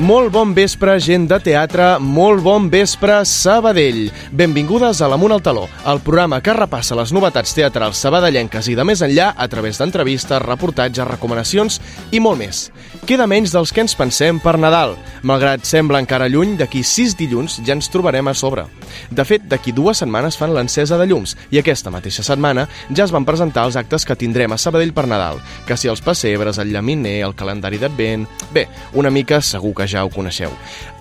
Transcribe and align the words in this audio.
Molt 0.00 0.30
bon 0.32 0.54
vespre, 0.56 0.94
gent 0.96 1.26
de 1.28 1.36
teatre, 1.44 1.98
molt 2.00 2.40
bon 2.40 2.70
vespre, 2.72 3.18
Sabadell. 3.28 4.06
Benvingudes 4.32 5.02
a 5.04 5.08
l'Amunt 5.12 5.34
al 5.34 5.42
Taló, 5.44 5.66
el 5.92 5.98
programa 6.00 6.38
que 6.40 6.54
repassa 6.56 6.96
les 6.96 7.12
novetats 7.12 7.52
teatrals 7.52 8.00
sabadellenques 8.00 8.70
i 8.72 8.76
de 8.78 8.86
més 8.88 9.02
enllà 9.04 9.34
a 9.36 9.48
través 9.52 9.76
d'entrevistes, 9.76 10.40
reportatges, 10.40 11.04
recomanacions 11.04 11.76
i 12.16 12.20
molt 12.24 12.40
més. 12.40 12.62
Queda 13.04 13.26
menys 13.28 13.52
dels 13.52 13.74
que 13.76 13.84
ens 13.84 13.92
pensem 13.98 14.38
per 14.40 14.54
Nadal. 14.56 14.94
Malgrat 15.20 15.68
sembla 15.68 16.00
encara 16.00 16.30
lluny, 16.32 16.56
d'aquí 16.56 16.80
sis 16.80 17.12
dilluns 17.18 17.58
ja 17.60 17.76
ens 17.76 17.92
trobarem 17.92 18.32
a 18.32 18.34
sobre. 18.34 18.64
De 19.12 19.28
fet, 19.28 19.44
d'aquí 19.52 19.76
dues 19.76 20.00
setmanes 20.00 20.40
fan 20.40 20.56
l'encesa 20.56 20.96
de 20.96 21.10
llums 21.12 21.36
i 21.52 21.60
aquesta 21.60 21.92
mateixa 21.92 22.24
setmana 22.24 22.64
ja 22.88 23.04
es 23.04 23.12
van 23.12 23.28
presentar 23.28 23.66
els 23.68 23.76
actes 23.76 24.08
que 24.08 24.16
tindrem 24.16 24.56
a 24.56 24.58
Sabadell 24.58 24.96
per 24.96 25.04
Nadal, 25.12 25.44
que 25.68 25.76
si 25.76 25.92
els 25.92 26.00
pessebres, 26.00 26.56
el 26.56 26.72
llaminer, 26.72 27.18
el 27.28 27.36
calendari 27.36 27.76
d'advent... 27.84 28.24
Bé, 28.50 28.64
una 28.96 29.12
mica 29.12 29.44
segur 29.44 29.76
que 29.76 29.89
ja 29.90 30.04
ho 30.06 30.12
coneixeu. 30.12 30.54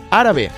Ara 0.09 0.33
bé, 0.33 0.49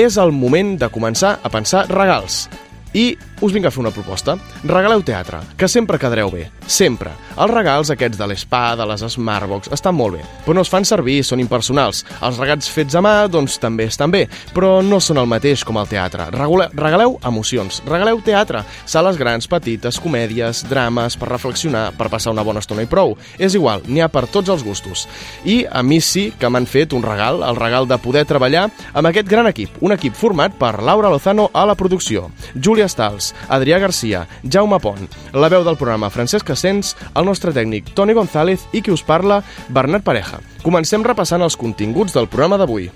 és 0.00 0.16
el 0.18 0.32
moment 0.32 0.74
de 0.80 0.88
començar 0.92 1.36
a 1.42 1.50
pensar 1.52 1.84
regals. 1.90 2.46
I 2.94 3.14
us 3.44 3.52
vinc 3.52 3.66
a 3.68 3.72
fer 3.72 3.82
una 3.82 3.92
proposta. 3.92 4.38
Regaleu 4.64 5.02
teatre, 5.04 5.42
que 5.60 5.68
sempre 5.68 5.98
quedareu 6.00 6.30
bé. 6.32 6.46
Sempre. 6.66 7.12
Els 7.34 7.50
regals 7.50 7.90
aquests 7.92 8.16
de 8.16 8.28
l'Espa, 8.30 8.62
de 8.78 8.86
les 8.88 9.02
Smartbox, 9.14 9.68
estan 9.74 9.96
molt 9.98 10.16
bé, 10.16 10.22
però 10.46 10.54
no 10.56 10.62
es 10.64 10.70
fan 10.72 10.86
servir, 10.88 11.18
són 11.26 11.42
impersonals. 11.42 12.04
Els 12.24 12.38
regats 12.40 12.70
fets 12.72 12.96
a 12.96 13.02
mà, 13.04 13.14
doncs 13.28 13.58
també 13.60 13.88
estan 13.90 14.12
bé, 14.14 14.24
però 14.54 14.78
no 14.86 15.00
són 15.02 15.20
el 15.20 15.28
mateix 15.28 15.64
com 15.66 15.76
el 15.80 15.90
teatre. 15.90 16.30
Regule 16.32 16.70
regaleu 16.72 17.18
emocions, 17.26 17.82
regaleu 17.88 18.22
teatre, 18.24 18.62
sales 18.86 19.18
grans, 19.20 19.48
petites, 19.50 20.00
comèdies, 20.00 20.64
drames, 20.70 21.18
per 21.20 21.28
reflexionar, 21.32 21.90
per 21.98 22.08
passar 22.12 22.32
una 22.32 22.46
bona 22.46 22.62
estona 22.64 22.86
i 22.86 22.90
prou. 22.90 23.16
És 23.36 23.58
igual, 23.58 23.84
n'hi 23.88 24.00
ha 24.04 24.08
per 24.08 24.24
tots 24.30 24.52
els 24.54 24.64
gustos. 24.64 25.04
I 25.44 25.64
a 25.68 25.82
mi 25.84 26.00
sí 26.00 26.30
que 26.38 26.48
m'han 26.48 26.70
fet 26.70 26.96
un 26.96 27.04
regal, 27.04 27.42
el 27.44 27.60
regal 27.60 27.90
de 27.90 27.98
poder 28.00 28.24
treballar 28.30 28.68
amb 28.94 29.10
aquest 29.10 29.28
gran 29.28 29.50
equip, 29.50 29.76
un 29.84 29.92
equip 29.92 30.16
format 30.16 30.54
per 30.56 30.78
Laura 30.82 31.12
Lozano 31.12 31.50
a 31.52 31.66
la 31.68 31.76
producció, 31.76 32.30
Júlia 32.54 32.88
Stals, 32.88 33.33
Adrià 33.48 33.78
Garcia, 33.82 34.24
Jaume 34.42 34.78
Pont, 34.80 35.08
la 35.32 35.50
veu 35.52 35.64
del 35.66 35.78
programa 35.80 36.10
Francesc 36.10 36.50
Ascens, 36.54 36.94
el 37.14 37.28
nostre 37.28 37.52
tècnic 37.56 37.92
Toni 37.94 38.14
González 38.16 38.66
i 38.72 38.82
qui 38.82 38.94
us 38.94 39.04
parla, 39.04 39.42
Bernat 39.68 40.04
Pareja. 40.06 40.40
Comencem 40.64 41.04
repassant 41.04 41.42
els 41.44 41.56
continguts 41.56 42.14
del 42.14 42.28
programa 42.28 42.60
d'avui. 42.60 42.90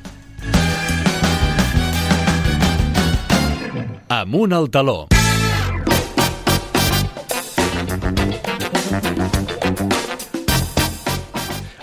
Amunt 4.09 4.53
al 4.56 4.70
taló. 4.72 5.06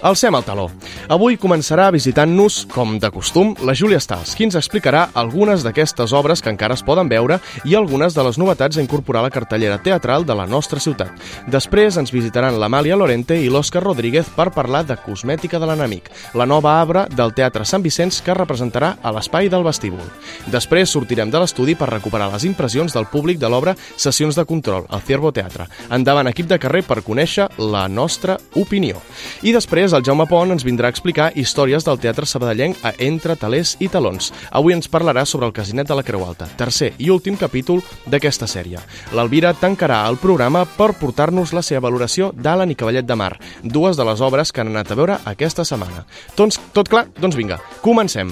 Alcem 0.06 0.36
el 0.38 0.44
taló. 0.45 0.67
Avui 1.06 1.36
començarà 1.38 1.92
visitant-nos, 1.94 2.64
com 2.73 2.95
de 2.98 3.09
costum, 3.14 3.52
la 3.61 3.75
Júlia 3.78 4.00
Stals, 4.02 4.31
qui 4.34 4.48
ens 4.48 4.56
explicarà 4.58 5.03
algunes 5.14 5.61
d'aquestes 5.61 6.16
obres 6.17 6.42
que 6.42 6.50
encara 6.50 6.73
es 6.73 6.81
poden 6.81 7.11
veure 7.11 7.38
i 7.61 7.75
algunes 7.78 8.16
de 8.17 8.23
les 8.25 8.39
novetats 8.42 8.80
a 8.80 8.81
incorporar 8.81 9.22
a 9.22 9.28
la 9.28 9.33
cartellera 9.33 9.78
teatral 9.78 10.26
de 10.26 10.33
la 10.33 10.48
nostra 10.50 10.81
ciutat. 10.81 11.11
Després 11.45 12.00
ens 12.02 12.09
visitaran 12.09 12.58
l'Amàlia 12.58 12.98
Lorente 12.98 13.38
i 13.38 13.52
l'Òscar 13.53 13.83
Rodríguez 13.83 14.31
per 14.33 14.48
parlar 14.56 14.81
de 14.89 14.98
Cosmètica 14.98 15.59
de 15.61 15.70
l'enemic, 15.70 16.09
la 16.33 16.48
nova 16.50 16.73
obra 16.81 17.06
del 17.06 17.36
Teatre 17.38 17.70
Sant 17.70 17.86
Vicenç 17.86 18.23
que 18.26 18.33
representarà 18.33 18.95
a 19.03 19.14
l'espai 19.14 19.52
del 19.53 19.67
vestíbul. 19.67 20.02
Després 20.50 20.89
sortirem 20.89 21.30
de 21.30 21.44
l'estudi 21.44 21.78
per 21.78 21.92
recuperar 21.94 22.31
les 22.33 22.48
impressions 22.50 22.98
del 22.98 23.06
públic 23.14 23.38
de 23.38 23.53
l'obra 23.53 23.76
Sessions 23.94 24.33
de 24.33 24.48
control, 24.50 24.89
al 24.89 25.06
Ciervo 25.06 25.30
Teatre. 25.30 25.70
Endavant, 25.94 26.33
equip 26.33 26.50
de 26.50 26.58
carrer, 26.58 26.81
per 26.81 27.03
conèixer 27.06 27.52
la 27.61 27.86
nostra 27.86 28.39
opinió. 28.58 28.98
I 29.45 29.54
després 29.54 29.94
el 29.94 30.02
Jaume 30.02 30.26
Pont 30.26 30.58
ens 30.58 30.65
vindrà 30.65 30.95
explicar 30.95 31.33
històries 31.36 31.83
del 31.83 32.00
teatre 32.00 32.28
sabadellenc 32.30 32.80
a 32.88 32.94
Entre 33.04 33.36
Talers 33.36 33.76
i 33.83 33.89
Talons. 33.92 34.32
Avui 34.56 34.73
ens 34.76 34.88
parlarà 34.92 35.26
sobre 35.28 35.50
el 35.50 35.54
Casinet 35.54 35.89
de 35.89 35.98
la 35.98 36.06
Creu 36.08 36.23
Alta, 36.23 36.48
tercer 36.58 36.94
i 36.98 37.11
últim 37.11 37.36
capítol 37.38 37.83
d'aquesta 38.08 38.48
sèrie. 38.48 38.80
L'Alvira 39.14 39.54
tancarà 39.60 40.06
el 40.08 40.17
programa 40.22 40.64
per 40.78 40.94
portar-nos 40.95 41.52
la 41.54 41.66
seva 41.66 41.83
valoració 41.89 42.32
d'Alan 42.32 42.72
i 42.72 42.80
Cavallet 42.80 43.06
de 43.06 43.20
Mar, 43.20 43.33
dues 43.61 44.00
de 44.00 44.08
les 44.08 44.23
obres 44.23 44.56
que 44.56 44.64
han 44.64 44.72
anat 44.72 44.92
a 44.92 44.98
veure 44.98 45.20
aquesta 45.28 45.67
setmana. 45.67 46.06
Doncs, 46.38 46.61
tot 46.73 46.89
clar? 46.89 47.08
Doncs 47.20 47.36
vinga, 47.36 47.60
comencem. 47.83 48.32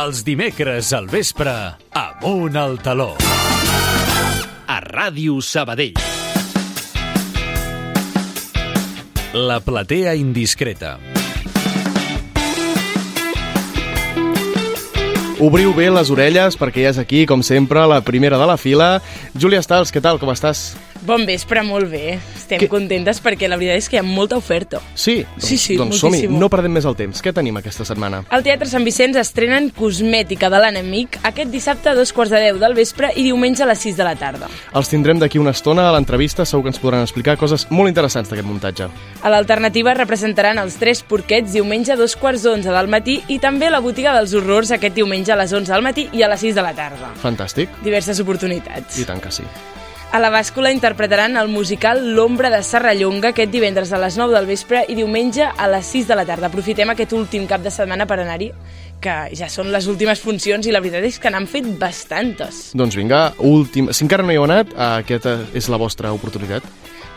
Els 0.00 0.24
dimecres 0.24 0.94
al 0.96 1.10
vespre, 1.10 1.52
Amunt 1.92 2.56
al 2.56 2.78
taló. 2.80 3.12
A 4.70 4.80
Ràdio 4.86 5.40
Sabadell. 5.42 5.98
La 9.34 9.60
platea 9.62 10.14
indiscreta. 10.18 10.98
Obriu 15.40 15.72
bé 15.72 15.86
les 15.88 16.10
orelles 16.12 16.52
perquè 16.60 16.82
ja 16.84 16.90
és 16.92 16.98
aquí, 17.00 17.22
com 17.24 17.40
sempre, 17.40 17.86
la 17.88 18.02
primera 18.04 18.36
de 18.36 18.44
la 18.50 18.58
fila. 18.60 18.90
Júlia 19.32 19.62
Stals, 19.64 19.88
què 19.88 20.02
tal, 20.04 20.20
com 20.20 20.28
estàs? 20.34 20.74
Bon 21.02 21.24
vespre, 21.24 21.62
molt 21.64 21.88
bé. 21.90 22.18
Estem 22.36 22.58
Que- 22.58 22.68
contentes 22.68 23.22
perquè 23.22 23.48
la 23.48 23.56
veritat 23.56 23.78
és 23.78 23.88
que 23.88 23.96
hi 23.96 24.00
ha 24.00 24.02
molta 24.02 24.36
oferta. 24.36 24.80
Sí? 24.94 25.24
Sí, 25.38 25.56
sí, 25.56 25.76
Doncs 25.76 25.96
som-hi, 25.98 26.26
no 26.28 26.48
perdem 26.50 26.72
més 26.72 26.84
el 26.84 26.94
temps. 26.96 27.22
Què 27.22 27.32
tenim 27.32 27.56
aquesta 27.56 27.84
setmana? 27.86 28.24
Al 28.28 28.42
Teatre 28.42 28.68
Sant 28.68 28.84
Vicenç 28.84 29.16
estrenen 29.16 29.70
Cosmètica 29.70 30.50
de 30.50 30.58
l'enemic 30.60 31.18
aquest 31.22 31.50
dissabte 31.50 31.88
a 31.88 31.94
dos 31.94 32.12
quarts 32.12 32.30
de 32.30 32.40
deu 32.40 32.58
del 32.58 32.74
vespre 32.74 33.12
i 33.16 33.22
diumenge 33.22 33.62
a 33.62 33.66
les 33.66 33.78
6 33.78 33.96
de 33.96 34.04
la 34.04 34.14
tarda. 34.16 34.48
Els 34.74 34.88
tindrem 34.90 35.18
d'aquí 35.18 35.38
una 35.38 35.52
estona 35.52 35.88
a 35.88 35.92
l'entrevista, 35.92 36.44
segur 36.44 36.64
que 36.64 36.68
ens 36.74 36.78
podran 36.78 37.00
explicar 37.02 37.38
coses 37.38 37.66
molt 37.70 37.88
interessants 37.88 38.28
d'aquest 38.28 38.46
muntatge. 38.46 38.88
A 39.22 39.30
l'alternativa 39.30 39.94
representaran 39.94 40.58
els 40.58 40.76
Tres 40.76 41.02
Porquets 41.02 41.52
diumenge 41.52 41.92
a 41.92 41.96
dos 41.96 42.14
quarts 42.16 42.42
d'onze 42.42 42.68
del 42.70 42.88
matí 42.88 43.22
i 43.28 43.38
també 43.38 43.70
la 43.70 43.80
Botiga 43.80 44.12
dels 44.12 44.34
Horrors 44.34 44.70
aquest 44.72 44.94
diumenge 44.94 45.32
a 45.32 45.36
les 45.36 45.52
11 45.52 45.72
del 45.72 45.82
matí 45.82 46.08
i 46.12 46.22
a 46.22 46.28
les 46.28 46.40
6 46.40 46.54
de 46.54 46.62
la 46.62 46.74
tarda. 46.74 47.14
Fantàstic, 47.22 47.68
Diverses 47.82 48.20
oportunitats. 48.20 48.98
i 48.98 49.04
tant 49.04 49.20
que 49.20 49.30
sí. 49.30 49.44
A 50.10 50.18
la 50.18 50.32
bàscula 50.34 50.72
interpretaran 50.74 51.36
el 51.38 51.46
musical 51.46 52.00
L'ombra 52.16 52.48
de 52.50 52.64
Serrallonga 52.66 53.30
aquest 53.30 53.52
divendres 53.52 53.92
a 53.94 53.98
les 54.02 54.16
9 54.18 54.34
del 54.34 54.48
vespre 54.48 54.80
i 54.90 54.96
diumenge 54.98 55.44
a 55.46 55.68
les 55.70 55.86
6 55.86 56.08
de 56.08 56.16
la 56.18 56.24
tarda. 56.26 56.48
Aprofitem 56.48 56.90
aquest 56.90 57.12
últim 57.14 57.44
cap 57.46 57.62
de 57.62 57.70
setmana 57.70 58.08
per 58.10 58.16
anar-hi, 58.18 58.48
que 58.98 59.14
ja 59.38 59.46
són 59.46 59.70
les 59.70 59.86
últimes 59.86 60.18
funcions 60.18 60.66
i 60.66 60.74
la 60.74 60.80
veritat 60.82 61.06
és 61.06 61.18
que 61.22 61.30
n'han 61.30 61.46
fet 61.46 61.68
bastantes. 61.78 62.72
Doncs 62.74 62.98
vinga, 62.98 63.20
últim... 63.38 63.92
Si 63.94 64.02
encara 64.02 64.26
no 64.26 64.34
hi 64.34 64.40
heu 64.40 64.48
anat, 64.48 64.74
aquesta 64.74 65.36
és 65.54 65.70
la 65.70 65.78
vostra 65.78 66.10
oportunitat. 66.16 66.66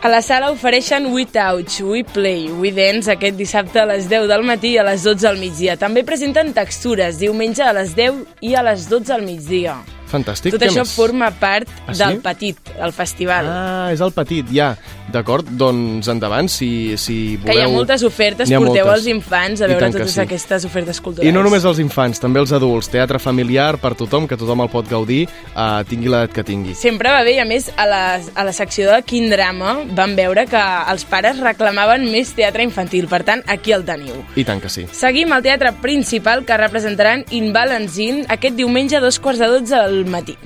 A 0.06 0.14
la 0.14 0.22
sala 0.22 0.52
ofereixen 0.54 1.10
We 1.16 1.26
Touch, 1.26 1.80
We 1.82 2.04
Play, 2.06 2.46
We 2.54 2.76
Dance 2.78 3.10
aquest 3.10 3.42
dissabte 3.42 3.82
a 3.82 3.88
les 3.90 4.06
10 4.06 4.30
del 4.30 4.46
matí 4.46 4.76
i 4.76 4.78
a 4.78 4.86
les 4.86 5.02
12 5.02 5.32
al 5.32 5.42
migdia. 5.42 5.80
També 5.82 6.06
presenten 6.06 6.54
textures, 6.54 7.18
diumenge 7.18 7.66
a 7.66 7.74
les 7.74 7.98
10 7.98 8.22
i 8.46 8.54
a 8.54 8.62
les 8.70 8.86
12 8.92 9.18
al 9.18 9.26
migdia. 9.26 9.80
Fantàstic. 10.14 10.54
Tot 10.54 10.62
Què 10.62 10.70
això 10.70 10.84
més? 10.86 10.94
forma 10.96 11.32
part 11.42 11.68
Ah, 11.88 11.94
sí? 11.94 12.00
del 12.04 12.20
Petit, 12.22 12.58
el 12.80 12.94
festival. 12.94 13.50
Ah, 13.50 13.90
és 13.94 14.02
el 14.06 14.14
petit, 14.14 14.46
ja. 14.54 14.76
D'acord, 15.12 15.48
doncs 15.60 16.08
endavant, 16.10 16.48
si, 16.50 16.96
si 16.98 17.36
voleu... 17.36 17.52
Que 17.52 17.58
hi 17.60 17.64
ha 17.66 17.70
moltes 17.70 18.04
ofertes, 18.08 18.50
ha 18.50 18.62
porteu 18.62 18.88
moltes. 18.88 19.04
els 19.04 19.10
infants 19.12 19.62
a 19.62 19.68
veure 19.70 19.90
totes 19.92 20.16
sí. 20.16 20.22
aquestes 20.24 20.66
ofertes 20.66 21.02
culturals. 21.04 21.28
I 21.28 21.34
no 21.36 21.44
només 21.46 21.66
els 21.68 21.82
infants, 21.84 22.22
també 22.24 22.40
els 22.42 22.54
adults. 22.56 22.90
Teatre 22.94 23.20
familiar 23.22 23.76
per 23.82 23.94
tothom, 24.00 24.28
que 24.30 24.38
tothom 24.40 24.64
el 24.64 24.72
pot 24.74 24.88
gaudir, 24.90 25.26
eh, 25.28 25.68
tingui 25.90 26.10
l'edat 26.10 26.34
que 26.34 26.46
tingui. 26.48 26.74
Sempre 26.80 27.12
va 27.14 27.22
bé, 27.28 27.36
i 27.38 27.44
a 27.44 27.48
més, 27.50 27.70
a 27.76 27.88
la, 27.90 28.02
a 28.18 28.48
la 28.48 28.56
secció 28.56 28.90
de 28.90 29.02
Quin 29.06 29.30
Drama 29.34 29.76
vam 29.94 30.16
veure 30.18 30.48
que 30.50 30.64
els 30.94 31.06
pares 31.10 31.44
reclamaven 31.44 32.08
més 32.10 32.34
teatre 32.38 32.66
infantil, 32.66 33.10
per 33.12 33.24
tant, 33.28 33.44
aquí 33.52 33.76
el 33.76 33.86
teniu. 33.86 34.24
I 34.40 34.48
tant 34.48 34.64
que 34.64 34.72
sí. 34.72 34.88
Seguim 34.96 35.36
al 35.36 35.46
teatre 35.46 35.76
principal 35.84 36.48
que 36.48 36.58
representaran 36.58 37.28
In 37.36 37.52
Balancin 37.54 38.24
aquest 38.34 38.58
diumenge 38.58 38.98
a 38.98 39.04
dos 39.04 39.20
quarts 39.20 39.44
de 39.44 39.54
dotze 39.58 39.78
del 39.78 40.06
matí. 40.10 40.38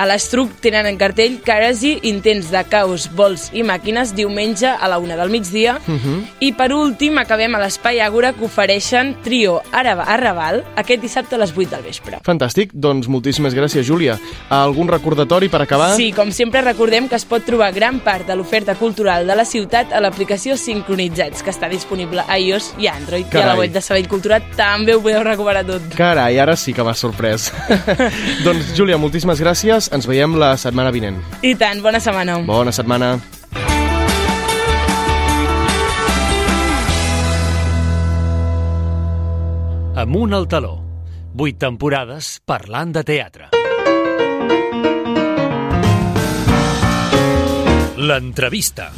A 0.00 0.06
l'Estruc 0.08 0.54
tenen 0.64 0.86
en 0.88 0.96
cartell 0.96 1.34
Carasi, 1.44 1.98
Intents 2.08 2.46
de 2.48 2.60
caos, 2.72 3.02
vols 3.12 3.50
i 3.52 3.60
màquines 3.60 4.14
diumenge 4.16 4.70
a 4.70 4.88
la 4.88 4.96
una 4.96 5.16
del 5.18 5.28
migdia. 5.28 5.74
Uh 5.86 5.92
-huh. 5.92 6.22
I 6.40 6.54
per 6.54 6.72
últim 6.72 7.18
acabem 7.18 7.54
a 7.54 7.58
l'Espai 7.60 8.00
Àgora 8.00 8.32
que 8.32 8.44
ofereixen 8.44 9.16
Trio 9.22 9.60
Araba 9.72 10.04
Arrabal 10.04 10.64
aquest 10.74 11.02
dissabte 11.02 11.34
a 11.34 11.38
les 11.38 11.52
8 11.52 11.68
del 11.68 11.82
vespre. 11.82 12.18
Fantàstic, 12.24 12.70
doncs 12.72 13.08
moltíssimes 13.08 13.54
gràcies, 13.54 13.84
Júlia. 13.84 14.18
Algun 14.48 14.88
recordatori 14.88 15.50
per 15.50 15.60
acabar? 15.60 15.94
Sí, 15.96 16.12
com 16.12 16.32
sempre 16.32 16.62
recordem 16.62 17.06
que 17.06 17.16
es 17.16 17.26
pot 17.26 17.44
trobar 17.44 17.74
gran 17.74 18.00
part 18.00 18.26
de 18.26 18.36
l'oferta 18.36 18.74
cultural 18.76 19.26
de 19.26 19.36
la 19.36 19.44
ciutat 19.44 19.92
a 19.92 20.00
l'aplicació 20.00 20.56
Sincronitzats, 20.56 21.42
que 21.42 21.50
està 21.50 21.68
disponible 21.68 22.24
a 22.26 22.38
iOS 22.38 22.74
i 22.78 22.86
a 22.86 22.94
Android. 22.94 23.26
I 23.26 23.28
a 23.28 23.30
Carai. 23.32 23.46
la 23.48 23.56
web 23.56 23.72
de 23.72 23.80
Sabell 23.82 24.08
Cultura 24.08 24.40
també 24.56 24.94
ho 24.94 25.02
podeu 25.02 25.22
recuperar 25.22 25.66
tot. 25.66 25.82
Carai, 25.94 26.38
ara 26.38 26.56
sí 26.56 26.72
que 26.72 26.82
m'has 26.82 26.98
sorprès. 26.98 27.52
doncs, 28.46 28.74
Júlia, 28.74 28.96
moltíssimes 28.96 29.38
gràcies. 29.38 29.89
Ens 29.90 30.06
veiem 30.06 30.36
la 30.38 30.54
setmana 30.60 30.92
vinent. 30.94 31.18
I 31.42 31.56
tant, 31.58 31.80
bona 31.82 31.98
setmana. 32.02 32.38
Bona 32.46 32.70
setmana. 32.70 33.16
Amunt 40.00 40.32
al 40.38 40.46
taló. 40.48 40.76
Vuit 41.34 41.58
temporades 41.58 42.38
parlant 42.46 42.94
de 42.94 43.02
teatre. 43.06 43.50
L'entrevista. 48.00 48.92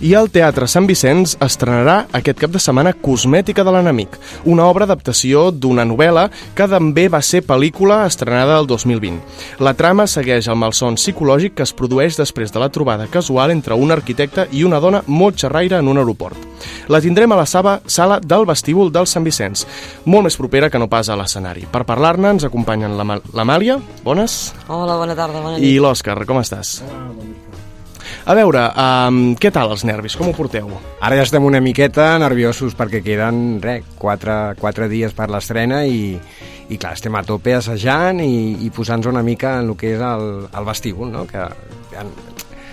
I 0.00 0.14
al 0.16 0.30
Teatre 0.32 0.64
Sant 0.64 0.86
Vicenç 0.88 1.34
estrenarà 1.44 2.06
aquest 2.16 2.38
cap 2.40 2.52
de 2.54 2.60
setmana 2.62 2.94
Cosmètica 3.04 3.60
de 3.66 3.72
l'enemic, 3.74 4.14
una 4.48 4.64
obra 4.64 4.86
adaptació 4.88 5.50
d'una 5.52 5.84
novel·la 5.84 6.22
que 6.56 6.68
també 6.72 7.04
va 7.12 7.20
ser 7.20 7.42
pel·lícula 7.44 7.98
estrenada 8.06 8.56
el 8.62 8.64
2020. 8.70 9.18
La 9.60 9.74
trama 9.76 10.06
segueix 10.08 10.48
el 10.48 10.56
malson 10.56 10.96
psicològic 10.96 11.58
que 11.58 11.66
es 11.68 11.74
produeix 11.76 12.16
després 12.16 12.48
de 12.48 12.62
la 12.62 12.70
trobada 12.72 13.10
casual 13.12 13.52
entre 13.52 13.76
un 13.76 13.92
arquitecte 13.92 14.46
i 14.56 14.64
una 14.64 14.80
dona 14.80 15.02
molt 15.06 15.36
xerraire 15.36 15.82
en 15.84 15.92
un 15.92 16.00
aeroport. 16.00 16.48
La 16.88 17.02
tindrem 17.04 17.36
a 17.36 17.42
la 17.42 17.44
sala, 17.44 17.76
sala 17.84 18.22
del 18.24 18.48
vestíbul 18.48 18.88
del 18.94 19.04
Sant 19.04 19.28
Vicenç, 19.28 19.66
molt 20.06 20.30
més 20.30 20.40
propera 20.40 20.72
que 20.72 20.80
no 20.80 20.88
pas 20.88 21.12
a 21.12 21.18
l'escenari. 21.20 21.66
Per 21.68 21.84
parlar-ne 21.84 22.38
ens 22.38 22.48
acompanyen 22.48 22.96
l'Amàlia, 22.96 23.76
bones. 24.00 24.40
Hola, 24.66 24.96
bona 24.96 25.12
tarda, 25.12 25.44
bona 25.44 25.58
nit. 25.58 25.68
I 25.68 25.76
l'Òscar, 25.76 26.22
com 26.24 26.40
estàs? 26.40 26.78
Hola, 26.88 27.12
bon 27.12 27.49
a 28.24 28.36
veure, 28.36 28.66
um, 28.76 29.20
què 29.40 29.52
tal 29.54 29.72
els 29.74 29.84
nervis? 29.88 30.16
Com 30.18 30.30
ho 30.30 30.36
porteu? 30.36 30.70
Ara 31.00 31.18
ja 31.18 31.26
estem 31.26 31.44
una 31.46 31.62
miqueta 31.64 32.12
nerviosos 32.20 32.76
perquè 32.78 33.02
queden, 33.04 33.60
re, 33.62 33.80
quatre, 33.98 34.56
quatre 34.60 34.90
dies 34.92 35.14
per 35.16 35.30
l'estrena 35.32 35.82
i, 35.88 36.14
i 36.68 36.78
clar, 36.78 36.94
estem 36.98 37.16
a 37.16 37.24
tope 37.26 37.56
assajant 37.56 38.20
i, 38.24 38.58
i 38.66 38.72
posant-nos 38.74 39.12
una 39.12 39.24
mica 39.26 39.58
en 39.60 39.72
el 39.72 39.78
que 39.80 39.94
és 39.96 40.04
el, 40.04 40.26
el 40.50 40.68
vestíbul, 40.68 41.10
no? 41.14 41.26
que 41.30 41.48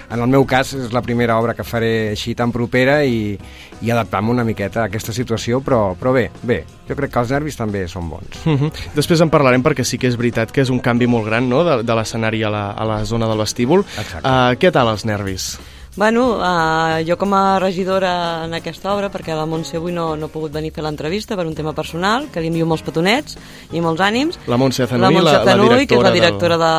en 0.10 0.22
el 0.24 0.28
meu 0.32 0.46
cas 0.48 0.74
és 0.78 0.94
la 0.96 1.02
primera 1.04 1.38
obra 1.40 1.54
que 1.58 1.66
faré 1.68 2.12
així 2.14 2.34
tan 2.38 2.52
propera 2.56 3.02
i, 3.06 3.36
i 3.82 3.92
adaptar-me 3.92 4.32
una 4.32 4.46
miqueta 4.48 4.84
a 4.84 4.88
aquesta 4.88 5.14
situació, 5.16 5.60
però, 5.64 5.82
però 6.00 6.14
bé, 6.16 6.28
bé, 6.48 6.62
jo 6.88 6.96
crec 6.96 7.14
que 7.14 7.24
els 7.24 7.34
nervis 7.36 7.60
també 7.60 7.86
són 7.92 8.10
bons. 8.10 8.46
Uh 8.46 8.56
-huh. 8.56 8.72
Després 8.96 9.22
en 9.22 9.30
parlarem 9.30 9.64
perquè 9.64 9.84
sí 9.84 9.98
que 9.98 10.08
és 10.08 10.18
veritat 10.18 10.52
que 10.52 10.62
és 10.62 10.70
un 10.70 10.80
canvi 10.80 11.08
molt 11.08 11.26
gran 11.26 11.50
no? 11.50 11.64
de, 11.64 11.84
de 11.84 11.96
l'escenari 11.96 12.44
a, 12.44 12.50
la, 12.50 12.72
a 12.72 12.86
la 12.86 13.06
zona 13.06 13.28
del 13.28 13.38
vestíbul. 13.38 13.86
Exacte. 13.98 14.28
Uh, 14.28 14.56
què 14.60 14.72
tal 14.72 14.88
els 14.88 15.06
nervis? 15.06 15.60
Bueno, 15.98 16.38
uh, 16.38 17.02
jo 17.02 17.18
com 17.18 17.34
a 17.34 17.58
regidora 17.58 18.46
en 18.46 18.54
aquesta 18.54 18.92
obra, 18.94 19.08
perquè 19.10 19.34
la 19.34 19.48
Montse 19.50 19.80
avui 19.80 19.96
no, 19.96 20.12
no 20.14 20.28
ha 20.28 20.30
pogut 20.30 20.54
venir 20.54 20.70
a 20.70 20.76
fer 20.76 20.84
l'entrevista 20.86 21.34
per 21.36 21.48
un 21.50 21.56
tema 21.58 21.74
personal, 21.74 22.28
que 22.30 22.44
li 22.44 22.52
envio 22.52 22.68
molts 22.70 22.86
petonets 22.86 23.34
i 23.74 23.82
molts 23.82 24.04
ànims. 24.06 24.38
La 24.46 24.62
Montse 24.62 24.86
Zanui, 24.86 25.18
la, 25.18 25.40
la, 25.42 25.42
la, 25.42 25.56
directora, 25.58 25.88
que 25.90 25.98
és 25.98 26.06
la 26.06 26.14
directora 26.14 26.60
de, 26.62 26.72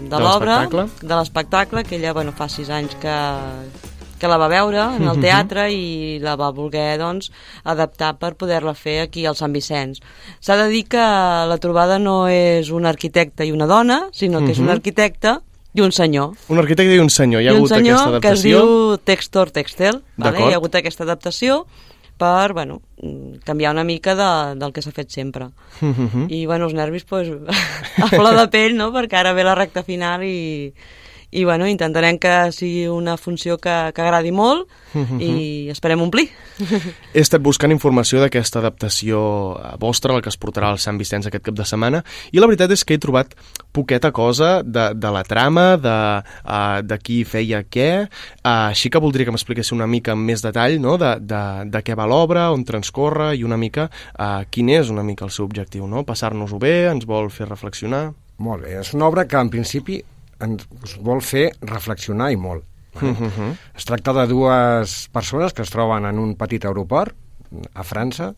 de, 0.00 0.08
de 0.14 0.22
l'obra, 0.24 0.56
de 0.72 1.12
l'espectacle, 1.12 1.84
que 1.84 1.98
ella 2.00 2.16
bueno, 2.16 2.32
fa 2.32 2.48
sis 2.48 2.72
anys 2.72 2.96
que, 3.04 3.18
que 4.16 4.32
la 4.32 4.40
va 4.40 4.48
veure 4.48 4.80
en 4.96 5.04
el 5.04 5.18
mhm. 5.18 5.20
teatre 5.20 5.68
i 5.68 6.18
la 6.24 6.38
va 6.40 6.48
voler 6.56 6.96
doncs, 6.96 7.28
adaptar 7.68 8.14
per 8.16 8.38
poder-la 8.40 8.72
fer 8.72 9.02
aquí 9.04 9.28
al 9.28 9.36
Sant 9.36 9.52
Vicenç. 9.52 10.00
S'ha 10.40 10.56
de 10.64 10.72
dir 10.72 10.86
que 10.88 11.06
la 11.52 11.60
trobada 11.60 12.00
no 12.00 12.22
és 12.32 12.72
un 12.72 12.88
arquitecte 12.88 13.44
i 13.44 13.52
una 13.52 13.68
dona, 13.68 14.06
sinó 14.16 14.40
que 14.40 14.56
és 14.56 14.64
un 14.64 14.70
mhm. 14.72 14.78
arquitecte 14.80 15.42
i 15.74 15.80
un 15.80 15.92
senyor. 15.92 16.34
Un 16.52 16.60
arquitecte 16.60 16.94
i 16.94 17.00
un 17.00 17.10
senyor. 17.10 17.42
Hi 17.42 17.48
ha 17.48 17.54
I 17.54 17.56
hagut 17.56 17.72
aquesta 17.72 18.08
adaptació? 18.10 18.20
que 18.20 18.32
es 18.36 18.42
diu 18.44 18.98
Textor 19.08 19.50
Textel. 19.50 20.02
Vale? 20.16 20.38
Hi 20.44 20.52
ha 20.52 20.60
hagut 20.60 20.76
aquesta 20.76 21.06
adaptació 21.06 21.62
per 22.22 22.52
bueno, 22.52 22.82
canviar 23.44 23.72
una 23.72 23.84
mica 23.84 24.14
de, 24.14 24.30
del 24.60 24.72
que 24.72 24.82
s'ha 24.84 24.92
fet 24.94 25.10
sempre. 25.10 25.48
Uh 25.80 25.86
mhm. 25.86 26.08
-huh. 26.12 26.26
I 26.30 26.46
bueno, 26.46 26.66
els 26.66 26.74
nervis 26.74 27.04
pues, 27.04 27.28
a 28.04 28.06
flor 28.08 28.36
de 28.36 28.48
pell, 28.48 28.76
no? 28.76 28.92
perquè 28.92 29.18
ara 29.18 29.32
ve 29.32 29.44
la 29.44 29.54
recta 29.54 29.82
final 29.82 30.22
i, 30.22 30.72
i 31.32 31.44
bueno, 31.44 31.66
intentarem 31.66 32.18
que 32.20 32.52
sigui 32.52 32.84
una 32.92 33.16
funció 33.16 33.56
que, 33.56 33.72
que 33.96 34.02
agradi 34.04 34.30
molt 34.32 34.68
uh 34.92 35.00
-huh. 35.00 35.20
i 35.20 35.70
esperem 35.70 36.00
omplir. 36.00 36.28
He 37.14 37.20
estat 37.20 37.40
buscant 37.40 37.72
informació 37.72 38.20
d'aquesta 38.20 38.58
adaptació 38.58 39.56
vostra, 39.80 40.12
la 40.12 40.20
que 40.20 40.28
es 40.28 40.38
portarà 40.38 40.68
al 40.70 40.78
Sant 40.78 40.98
Vicenç 40.98 41.26
aquest 41.26 41.44
cap 41.44 41.54
de 41.54 41.64
setmana, 41.64 42.04
i 42.32 42.38
la 42.38 42.46
veritat 42.46 42.70
és 42.70 42.84
que 42.84 42.94
he 42.94 42.98
trobat 42.98 43.34
poqueta 43.72 44.12
cosa 44.12 44.62
de, 44.62 44.92
de 44.94 45.10
la 45.10 45.24
trama, 45.24 45.76
de, 45.76 46.22
uh, 46.44 46.82
de 46.84 46.98
qui 46.98 47.24
feia 47.24 47.64
què, 47.64 48.08
uh, 48.44 48.68
així 48.68 48.90
que 48.90 49.00
voldria 49.00 49.24
que 49.24 49.32
m'expliquessi 49.32 49.74
una 49.74 49.86
mica 49.86 50.12
amb 50.12 50.22
més 50.22 50.42
detall 50.42 50.78
no? 50.80 50.98
de, 50.98 51.16
de, 51.20 51.64
de 51.64 51.82
què 51.82 51.96
va 51.96 52.06
l'obra, 52.06 52.50
on 52.52 52.64
transcorre 52.64 53.34
i 53.34 53.44
una 53.44 53.56
mica 53.56 53.88
uh, 54.18 54.44
quin 54.50 54.68
és 54.68 54.90
una 54.90 55.02
mica 55.02 55.24
el 55.24 55.30
seu 55.30 55.46
objectiu, 55.46 55.86
no? 55.86 56.04
passar-nos-ho 56.04 56.58
bé, 56.58 56.90
ens 56.92 57.06
vol 57.06 57.30
fer 57.30 57.48
reflexionar... 57.48 58.12
Molt 58.42 58.64
bé, 58.64 58.80
és 58.80 58.92
una 58.94 59.06
obra 59.06 59.26
que 59.28 59.38
en 59.38 59.50
principi 59.52 60.00
ens 60.42 60.96
vol 61.00 61.22
fer 61.24 61.50
reflexionar 61.60 62.32
i 62.32 62.36
molt. 62.36 62.64
Uh. 62.96 63.16
-huh. 63.16 63.56
Es 63.74 63.84
tracta 63.84 64.12
de 64.12 64.26
dues 64.26 65.08
persones 65.12 65.52
que 65.52 65.62
es 65.62 65.70
troben 65.70 66.04
en 66.04 66.18
un 66.18 66.36
petit 66.36 66.64
aeroport 66.64 67.16
a 67.74 67.82
França 67.84 68.34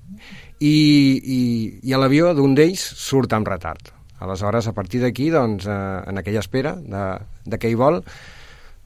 i, 0.59 1.21
i, 1.23 1.81
i 1.83 1.93
a 1.93 1.99
l'avió 1.99 2.35
d'un 2.35 2.55
d'ells 2.55 2.81
surt 2.81 3.33
amb 3.33 3.49
retard. 3.49 3.93
Aleshores, 4.21 4.69
a 4.69 4.73
partir 4.73 5.01
d'aquí, 5.03 5.29
doncs, 5.31 5.67
eh, 5.67 5.73
en 6.07 6.19
aquella 6.19 6.41
espera 6.41 6.75
d'aquell 7.45 7.77
vol, 7.77 8.01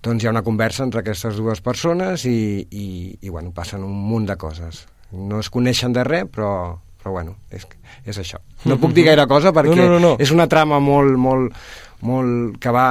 doncs 0.03 0.23
hi 0.23 0.29
ha 0.29 0.31
una 0.35 0.43
conversa 0.43 0.85
entre 0.85 1.01
aquestes 1.01 1.37
dues 1.37 1.61
persones 1.61 2.25
i, 2.25 2.67
i, 2.71 3.19
i 3.21 3.29
bueno, 3.29 3.53
passen 3.55 3.85
un 3.85 3.95
munt 4.09 4.27
de 4.27 4.37
coses. 4.37 4.87
No 5.13 5.41
es 5.41 5.51
coneixen 5.51 5.93
de 5.93 6.05
res, 6.05 6.29
però, 6.33 6.79
però 7.01 7.13
bueno, 7.13 7.37
és, 7.51 7.67
és 8.05 8.19
això. 8.19 8.41
No 8.65 8.79
puc 8.81 8.95
dir 8.97 9.07
gaire 9.11 9.27
cosa 9.31 9.53
perquè 9.53 9.77
no, 9.77 9.85
no, 9.85 9.99
no, 9.99 10.01
no. 10.01 10.17
és 10.19 10.33
una 10.35 10.49
trama 10.51 10.81
molt, 10.83 11.17
molt, 11.19 11.55
molt, 12.01 12.59
que 12.63 12.71
va 12.75 12.89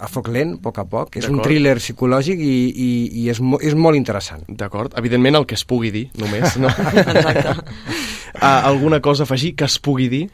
a 0.00 0.08
foc 0.10 0.28
lent, 0.28 0.56
a 0.58 0.62
poc 0.62 0.78
a 0.82 0.84
poc. 0.90 1.18
És 1.20 1.28
un 1.30 1.40
thriller 1.44 1.76
psicològic 1.78 2.40
i, 2.42 2.54
i, 2.70 2.90
i 3.22 3.28
és, 3.30 3.40
mo, 3.40 3.60
és 3.62 3.76
molt 3.78 3.98
interessant. 3.98 4.42
D'acord. 4.48 4.94
Evidentment 4.98 5.38
el 5.40 5.46
que 5.46 5.58
es 5.58 5.64
pugui 5.68 5.92
dir, 5.94 6.08
només, 6.20 6.56
no? 6.58 6.70
Exacte. 7.14 7.54
uh, 7.54 8.48
alguna 8.64 9.00
cosa 9.00 9.22
a 9.24 9.30
afegir 9.30 9.54
que 9.56 9.68
es 9.68 9.78
pugui 9.78 10.08
dir? 10.10 10.24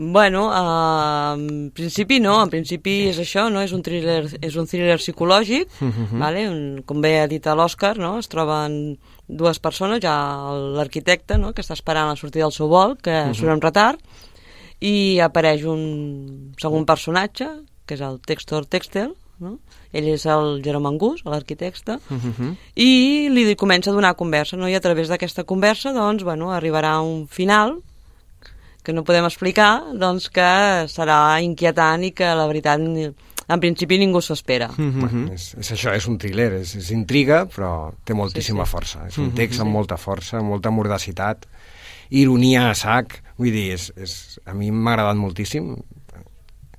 Bueno, 0.00 0.44
uh, 0.46 1.34
en 1.34 1.72
principi 1.74 2.20
no, 2.22 2.36
en 2.44 2.50
principi 2.52 3.08
és 3.08 3.16
això, 3.18 3.48
no? 3.50 3.64
és 3.66 3.72
un 3.74 3.82
thriller, 3.82 4.20
és 4.46 4.54
un 4.54 4.68
thriller 4.70 4.94
psicològic, 5.00 5.72
uh 5.80 5.84
mhm. 5.84 6.04
-huh. 6.04 6.18
vale? 6.20 6.48
un, 6.48 6.82
com 6.86 7.00
bé 7.00 7.18
ha 7.20 7.26
dit 7.26 7.44
l'Òscar, 7.44 7.98
no? 7.98 8.18
es 8.18 8.28
troben 8.28 8.96
dues 9.26 9.58
persones, 9.58 9.98
ja 10.00 10.54
l'arquitecte 10.54 11.36
no? 11.36 11.52
que 11.52 11.62
està 11.62 11.72
esperant 11.74 12.08
la 12.08 12.16
sortida 12.16 12.44
del 12.44 12.52
seu 12.52 12.68
vol, 12.68 12.96
que 12.96 13.10
uh 13.10 13.24
mhm. 13.24 13.30
-huh. 13.32 13.34
surt 13.34 13.50
en 13.50 13.60
retard, 13.60 13.98
i 14.80 15.18
apareix 15.20 15.64
un 15.66 16.54
segon 16.60 16.86
personatge, 16.86 17.48
que 17.86 17.96
és 17.96 18.04
el 18.04 18.20
Textor 18.20 18.66
Textel, 18.66 19.14
no? 19.40 19.58
ell 19.92 20.08
és 20.12 20.24
el 20.28 20.60
Jerome 20.64 20.90
Angus, 20.90 21.24
l'arquitecte, 21.24 21.98
uh 21.98 22.14
mhm. 22.14 22.32
-huh. 22.38 22.56
i 22.74 23.28
li 23.30 23.56
comença 23.56 23.90
a 23.90 23.94
donar 23.94 24.16
conversa, 24.16 24.56
no? 24.56 24.68
i 24.68 24.74
a 24.74 24.80
través 24.80 25.08
d'aquesta 25.08 25.44
conversa 25.44 25.92
doncs, 25.92 26.22
bueno, 26.22 26.52
arribarà 26.52 27.00
un 27.00 27.26
final 27.28 27.78
que 28.82 28.92
no 28.92 29.04
podem 29.04 29.24
explicar, 29.24 29.84
doncs 29.94 30.30
que 30.30 30.86
serà 30.88 31.42
inquietant 31.42 32.04
i 32.04 32.12
que 32.12 32.24
la 32.24 32.46
veritat 32.46 32.80
en 33.48 33.60
principi 33.60 33.98
ningú 33.98 34.20
s'ho 34.20 34.34
espera. 34.34 34.68
Mm 34.76 34.90
-hmm. 34.90 35.00
bueno, 35.00 35.32
és, 35.32 35.54
és 35.58 35.72
això, 35.72 35.94
és 35.94 36.06
un 36.06 36.18
thriller, 36.18 36.52
és, 36.52 36.74
és 36.74 36.90
intriga, 36.90 37.46
però 37.46 37.92
té 38.04 38.14
moltíssima 38.14 38.64
sí, 38.64 38.70
sí. 38.70 38.76
força. 38.76 39.06
És 39.08 39.18
un 39.18 39.26
mhm. 39.26 39.34
text 39.34 39.60
amb 39.60 39.70
molta 39.70 39.96
força, 39.96 40.38
amb 40.38 40.48
molta 40.48 40.70
mordacitat, 40.70 41.46
ironia 42.10 42.70
a 42.70 42.74
sac, 42.74 43.22
vull 43.38 43.54
dir, 43.54 43.70
és, 43.78 43.88
és, 43.96 44.18
a 44.44 44.54
mi 44.58 44.72
m'ha 44.74 44.96
agradat 44.96 45.20
moltíssim 45.20 45.76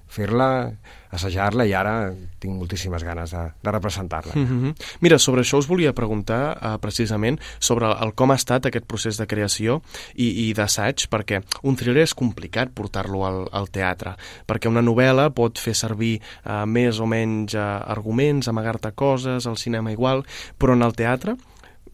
fer-la, 0.10 0.72
assajar-la 1.14 1.66
i 1.70 1.74
ara 1.78 1.94
tinc 2.42 2.58
moltíssimes 2.58 3.04
ganes 3.06 3.32
de, 3.34 3.44
de 3.64 3.72
representar-la. 3.72 4.34
Mm 4.36 4.46
-hmm. 4.46 4.74
Mira, 5.02 5.20
sobre 5.20 5.42
això 5.42 5.58
us 5.58 5.68
volia 5.68 5.94
preguntar 5.94 6.58
uh, 6.58 6.78
precisament 6.82 7.40
sobre 7.60 7.86
el, 7.86 8.14
com 8.14 8.32
ha 8.32 8.36
estat 8.36 8.66
aquest 8.66 8.86
procés 8.86 9.18
de 9.18 9.28
creació 9.28 9.82
i, 10.16 10.50
i 10.50 10.54
d'assaig, 10.54 11.08
perquè 11.10 11.44
un 11.64 11.76
thriller 11.76 12.04
és 12.04 12.14
complicat 12.14 12.70
portar-lo 12.74 13.26
al, 13.26 13.48
al 13.52 13.70
teatre, 13.70 14.16
perquè 14.48 14.68
una 14.68 14.82
novel·la 14.82 15.30
pot 15.30 15.60
fer 15.60 15.76
servir 15.76 16.22
uh, 16.46 16.66
més 16.66 17.00
o 17.00 17.06
menys 17.06 17.54
uh, 17.54 17.82
arguments, 17.86 18.48
amagar-te 18.48 18.92
coses, 18.92 19.46
al 19.46 19.58
cinema 19.58 19.92
igual, 19.92 20.26
però 20.58 20.74
en 20.74 20.82
el 20.82 20.94
teatre 20.94 21.36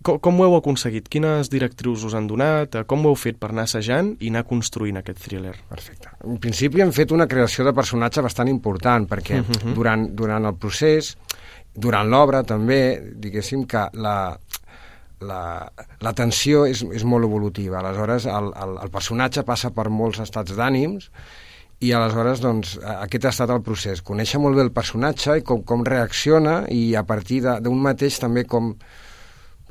com, 0.06 0.20
com 0.22 0.40
ho 0.40 0.48
heu 0.48 0.56
aconseguit? 0.60 1.10
Quines 1.12 1.50
directrius 1.52 2.06
us 2.08 2.16
han 2.18 2.28
donat? 2.30 2.78
Com 2.90 3.06
ho 3.06 3.14
heu 3.14 3.20
fet 3.20 3.40
per 3.42 3.52
anar 3.52 3.66
assajant 3.66 4.14
i 4.20 4.32
anar 4.32 4.46
construint 4.48 5.02
aquest 5.02 5.24
thriller? 5.26 5.56
Perfecte. 5.72 6.14
En 6.26 6.38
principi 6.42 6.84
hem 6.86 6.94
fet 6.96 7.14
una 7.16 7.28
creació 7.32 7.66
de 7.68 7.74
personatge 7.76 8.24
bastant 8.26 8.52
important, 8.52 9.10
perquè 9.10 9.40
uh 9.40 9.44
mhm. 9.44 9.62
-huh. 9.64 9.74
durant, 9.74 10.10
durant 10.16 10.46
el 10.46 10.56
procés, 10.56 11.16
durant 11.74 12.10
l'obra 12.10 12.44
també, 12.44 13.02
diguéssim 13.16 13.66
que 13.68 13.90
la, 13.94 14.38
la, 15.20 15.72
la 16.00 16.14
tensió 16.14 16.66
és, 16.66 16.84
és 16.84 17.04
molt 17.04 17.26
evolutiva. 17.26 17.80
Aleshores, 17.80 18.26
el, 18.26 18.52
el, 18.64 18.78
el 18.84 18.92
personatge 18.92 19.44
passa 19.44 19.72
per 19.72 19.90
molts 19.90 20.20
estats 20.20 20.56
d'ànims 20.56 21.10
i 21.80 21.92
aleshores 21.92 22.40
doncs, 22.40 22.78
aquest 23.02 23.26
ha 23.26 23.30
estat 23.30 23.50
el 23.50 23.62
procés. 23.62 24.02
Conèixer 24.02 24.40
molt 24.40 24.56
bé 24.56 24.62
el 24.62 24.72
personatge 24.72 25.40
i 25.40 25.42
com, 25.42 25.64
com 25.64 25.84
reacciona 25.84 26.64
i 26.72 26.96
a 26.96 27.04
partir 27.04 27.42
d'un 27.44 27.82
mateix 27.82 28.20
també 28.20 28.46
com, 28.46 28.76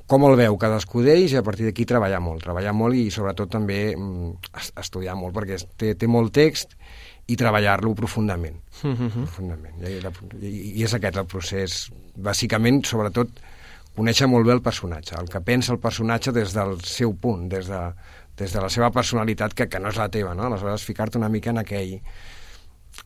com 0.06 0.26
el 0.28 0.36
veu 0.36 0.56
cadascú 0.60 1.02
d'ells 1.04 1.32
i 1.32 1.38
a 1.40 1.44
partir 1.46 1.64
d'aquí 1.68 1.86
treballar 1.88 2.20
molt, 2.20 2.42
treballar 2.44 2.74
molt 2.76 2.98
i 2.98 3.06
sobretot 3.12 3.52
també 3.54 3.96
mm, 3.96 4.52
estudiar 4.82 5.16
molt 5.16 5.36
perquè 5.36 5.58
té, 5.80 5.94
té 5.96 6.08
molt 6.10 6.34
text 6.36 6.76
i 7.26 7.38
treballar-lo 7.40 7.94
profundament. 7.96 8.60
Uh 8.82 8.88
mhm. 8.88 9.06
-huh. 9.08 9.24
profundament. 9.24 9.76
I, 9.80 10.46
I, 10.46 10.80
I 10.80 10.84
és 10.84 10.94
aquest 10.94 11.16
el 11.16 11.26
procés. 11.26 11.90
Bàsicament, 12.16 12.84
sobretot, 12.84 13.28
conèixer 13.96 14.26
molt 14.26 14.46
bé 14.46 14.52
el 14.52 14.62
personatge, 14.62 15.16
el 15.18 15.28
que 15.28 15.40
pensa 15.40 15.72
el 15.72 15.78
personatge 15.78 16.32
des 16.32 16.52
del 16.52 16.80
seu 16.82 17.14
punt, 17.14 17.48
des 17.48 17.66
de, 17.66 17.92
des 18.36 18.52
de 18.52 18.60
la 18.60 18.68
seva 18.68 18.90
personalitat, 18.90 19.54
que, 19.54 19.68
que 19.68 19.80
no 19.80 19.88
és 19.88 19.96
la 19.96 20.08
teva, 20.08 20.34
no? 20.34 20.44
Aleshores, 20.44 20.84
ficar-te 20.84 21.18
una 21.18 21.28
mica 21.28 21.50
en 21.50 21.58
aquell, 21.58 22.00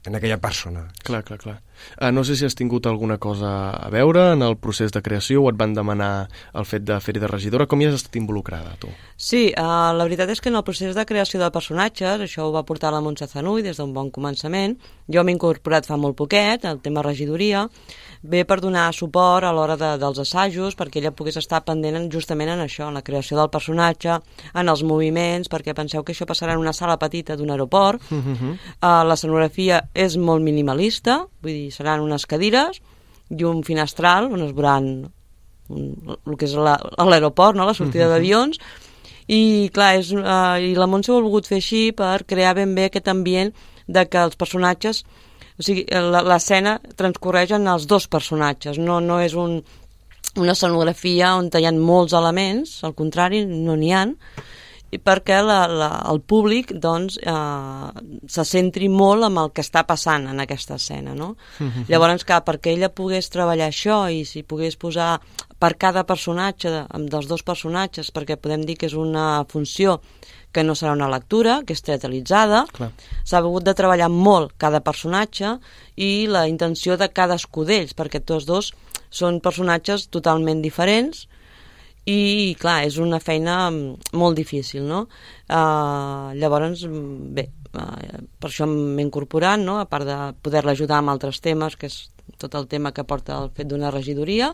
en 0.04 0.14
aquella 0.14 0.38
persona. 0.38 0.88
Clar, 1.04 1.22
clar, 1.24 1.38
clar. 1.38 1.62
Uh, 2.00 2.10
no 2.12 2.24
sé 2.24 2.36
si 2.36 2.46
has 2.46 2.56
tingut 2.58 2.86
alguna 2.86 3.18
cosa 3.18 3.70
a 3.70 3.90
veure 3.90 4.32
en 4.32 4.42
el 4.42 4.56
procés 4.56 4.92
de 4.92 5.02
creació 5.02 5.42
o 5.42 5.50
et 5.50 5.58
van 5.58 5.74
demanar 5.74 6.28
el 6.54 6.66
fet 6.68 6.84
de 6.84 6.98
fer-hi 7.00 7.20
de 7.20 7.30
regidora. 7.30 7.66
Com 7.66 7.80
hi 7.80 7.88
has 7.88 7.98
estat 8.00 8.16
involucrada, 8.20 8.76
tu? 8.80 8.90
Sí, 9.16 9.48
uh, 9.52 9.92
la 9.96 10.06
veritat 10.06 10.30
és 10.30 10.40
que 10.40 10.52
en 10.52 10.58
el 10.58 10.66
procés 10.66 10.94
de 10.94 11.06
creació 11.06 11.40
de 11.42 11.50
personatges, 11.54 12.20
això 12.24 12.48
ho 12.48 12.52
va 12.54 12.66
portar 12.66 12.92
la 12.94 13.02
Montse 13.04 13.26
Zanui 13.26 13.62
des 13.66 13.78
d'un 13.78 13.92
bon 13.94 14.10
començament, 14.14 14.76
jo 15.08 15.24
m'he 15.24 15.34
incorporat 15.34 15.86
fa 15.88 15.96
molt 15.96 16.16
poquet, 16.16 16.64
el 16.68 16.82
tema 16.84 17.02
regidoria, 17.02 17.66
bé 18.22 18.44
per 18.44 18.58
donar 18.60 18.92
suport 18.94 19.46
a 19.46 19.52
l'hora 19.54 19.76
de, 19.78 19.92
dels 20.00 20.18
assajos, 20.22 20.76
perquè 20.78 21.00
ella 21.00 21.14
pogués 21.14 21.38
estar 21.38 21.62
pendent 21.66 22.08
justament 22.12 22.50
en 22.52 22.62
això, 22.64 22.88
en 22.88 22.98
la 22.98 23.04
creació 23.06 23.38
del 23.38 23.50
personatge, 23.50 24.18
en 24.54 24.68
els 24.68 24.82
moviments, 24.82 25.50
perquè 25.50 25.74
penseu 25.74 26.04
que 26.04 26.14
això 26.14 26.26
passarà 26.28 26.56
en 26.56 26.62
una 26.62 26.74
sala 26.74 26.98
petita 26.98 27.36
d'un 27.36 27.50
aeroport, 27.50 28.02
uh 28.10 28.18
-huh. 28.18 28.52
uh, 28.82 29.04
l'escenografia 29.08 29.88
és 29.94 30.16
molt 30.16 30.42
minimalista, 30.42 31.26
vull 31.42 31.52
dir, 31.52 31.67
seran 31.74 32.04
unes 32.04 32.26
cadires 32.26 32.80
i 33.30 33.44
un 33.44 33.62
finestral 33.64 34.30
on 34.32 34.44
es 34.46 34.52
veuran 34.56 35.08
el 35.68 36.36
que 36.40 36.46
és 36.48 36.54
l'aeroport, 36.56 37.56
no? 37.56 37.66
la 37.68 37.74
sortida 37.76 38.06
uh 38.06 38.08
-huh. 38.08 38.14
d'avions, 38.14 38.58
i 39.28 39.70
clar, 39.72 39.98
és, 39.98 40.12
uh, 40.12 40.56
i 40.56 40.74
la 40.74 40.86
Montse 40.86 41.12
ho 41.12 41.18
ha 41.18 41.20
volgut 41.20 41.46
fer 41.46 41.58
així 41.60 41.92
per 41.92 42.24
crear 42.24 42.54
ben 42.54 42.74
bé 42.74 42.84
aquest 42.86 43.08
ambient 43.08 43.52
de 43.86 44.08
que 44.08 44.18
els 44.18 44.36
personatges 44.36 45.04
o 45.58 45.62
sigui, 45.62 45.84
l'escena 45.90 46.78
transcorreix 46.96 47.50
en 47.56 47.66
els 47.66 47.86
dos 47.90 48.06
personatges, 48.06 48.78
no, 48.78 49.00
no 49.00 49.18
és 49.20 49.34
un, 49.34 49.58
una 50.38 50.54
escenografia 50.54 51.32
on 51.34 51.50
hi 51.50 51.66
ha 51.66 51.72
molts 51.72 52.14
elements, 52.14 52.84
al 52.86 52.94
contrari, 52.94 53.44
no 53.44 53.74
n'hi 53.76 53.90
han, 53.92 54.14
i 54.90 54.98
perquè 54.98 55.40
la, 55.44 55.58
la, 55.68 55.88
el 56.08 56.20
públic 56.24 56.70
doncs, 56.80 57.18
eh, 57.20 58.04
se 58.30 58.44
centri 58.48 58.88
molt 58.88 59.26
en 59.26 59.36
el 59.42 59.50
que 59.52 59.64
està 59.64 59.84
passant 59.88 60.28
en 60.30 60.40
aquesta 60.40 60.78
escena. 60.80 61.14
No? 61.14 61.34
Mm 61.58 61.68
-hmm. 61.68 61.84
Llavors, 61.88 62.24
clar, 62.24 62.44
perquè 62.44 62.72
ella 62.72 62.88
pogués 62.88 63.28
treballar 63.28 63.68
això 63.68 64.10
i 64.10 64.24
si 64.24 64.42
pogués 64.42 64.76
posar 64.76 65.20
per 65.58 65.76
cada 65.76 66.04
personatge, 66.04 66.86
dels 66.94 67.26
dos 67.26 67.42
personatges, 67.42 68.12
perquè 68.14 68.36
podem 68.36 68.62
dir 68.64 68.76
que 68.76 68.86
és 68.86 68.94
una 68.94 69.44
funció 69.48 70.00
que 70.52 70.64
no 70.64 70.74
serà 70.74 70.92
una 70.92 71.08
lectura, 71.08 71.62
que 71.66 71.74
és 71.74 71.82
teatralitzada. 71.82 72.64
S'ha 73.24 73.38
hagut 73.38 73.64
de 73.64 73.74
treballar 73.74 74.08
molt 74.08 74.52
cada 74.56 74.80
personatge 74.80 75.58
i 75.96 76.26
la 76.26 76.46
intenció 76.48 76.96
de 76.96 77.08
cadascú 77.08 77.64
d'ells, 77.64 77.94
perquè 77.94 78.24
tots 78.24 78.46
dos 78.46 78.72
són 79.10 79.40
personatges 79.40 80.08
totalment 80.08 80.62
diferents 80.62 81.28
i, 82.08 82.54
clar, 82.60 82.82
és 82.88 82.96
una 83.02 83.20
feina 83.20 83.68
molt 83.68 84.38
difícil, 84.38 84.86
no? 84.88 85.04
Uh, 85.48 86.32
llavors, 86.40 86.86
bé, 87.36 87.48
uh, 87.74 88.22
per 88.40 88.48
això 88.48 88.68
m'he 88.68 89.04
incorporat, 89.04 89.60
no? 89.60 89.78
a 89.82 89.88
part 89.90 90.08
de 90.08 90.16
poder-la 90.44 90.72
ajudar 90.76 91.02
amb 91.02 91.12
altres 91.12 91.42
temes, 91.44 91.76
que 91.76 91.90
és 91.90 92.06
tot 92.38 92.54
el 92.54 92.68
tema 92.70 92.92
que 92.94 93.04
porta 93.08 93.36
el 93.42 93.50
fet 93.56 93.68
d'una 93.68 93.90
regidoria, 93.92 94.52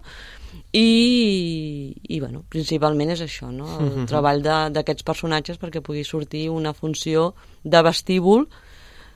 i, 0.74 1.94
i 2.08 2.20
bueno, 2.22 2.44
principalment 2.50 3.14
és 3.14 3.22
això, 3.22 3.50
no? 3.52 3.66
el 3.78 3.86
uh 3.86 3.90
mhm. 3.90 4.02
-huh. 4.02 4.06
treball 4.10 4.42
d'aquests 4.74 5.02
personatges 5.02 5.60
perquè 5.60 5.80
pugui 5.80 6.04
sortir 6.04 6.48
una 6.50 6.72
funció 6.72 7.34
de 7.62 7.82
vestíbul 7.82 8.48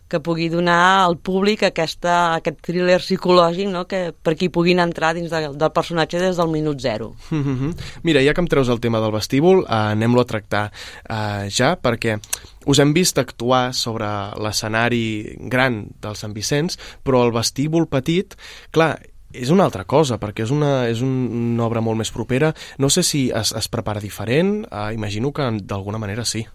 que 0.09 0.21
pugui 0.25 0.49
donar 0.49 1.05
al 1.05 1.19
públic 1.19 1.63
aquesta, 1.69 2.35
aquest 2.39 2.61
thriller 2.65 2.99
psicològic 3.03 3.69
no? 3.73 3.85
que, 3.89 4.13
per 4.13 4.35
qui 4.39 4.49
puguin 4.53 4.81
entrar 4.83 5.15
dins 5.17 5.31
de, 5.33 5.43
del 5.55 5.73
personatge 5.75 6.21
des 6.23 6.41
del 6.41 6.49
minut 6.53 6.81
zero. 6.81 7.15
Mhm. 7.31 7.57
-huh. 7.59 7.75
Mira, 8.03 8.23
ja 8.23 8.35
que 8.35 8.41
em 8.41 8.49
treus 8.49 8.69
el 8.69 8.81
tema 8.81 9.01
del 9.01 9.13
vestíbul, 9.13 9.65
eh, 9.65 9.75
anem-lo 9.75 10.21
a 10.21 10.25
tractar 10.25 10.73
eh, 11.09 11.49
ja, 11.51 11.79
perquè 11.81 12.19
us 12.67 12.79
hem 12.79 12.93
vist 12.93 13.19
actuar 13.19 13.75
sobre 13.75 14.07
l'escenari 14.37 15.37
gran 15.39 15.89
del 16.01 16.17
Sant 16.17 16.35
Vicenç, 16.35 16.79
però 17.03 17.25
el 17.25 17.33
vestíbul 17.33 17.87
petit, 17.87 18.35
clar, 18.71 18.99
és 19.33 19.51
una 19.51 19.65
altra 19.65 19.85
cosa, 19.85 20.19
perquè 20.19 20.45
és 20.47 20.51
una, 20.51 20.89
és 20.89 21.03
una 21.05 21.67
obra 21.67 21.81
molt 21.85 21.99
més 21.99 22.11
propera. 22.11 22.55
No 22.79 22.91
sé 22.91 23.03
si 23.03 23.29
es, 23.35 23.53
es 23.53 23.69
prepara 23.69 24.01
diferent, 24.01 24.65
uh, 24.71 24.93
imagino 24.95 25.33
que 25.33 25.51
d'alguna 25.63 25.99
manera 25.99 26.25
sí. 26.25 26.47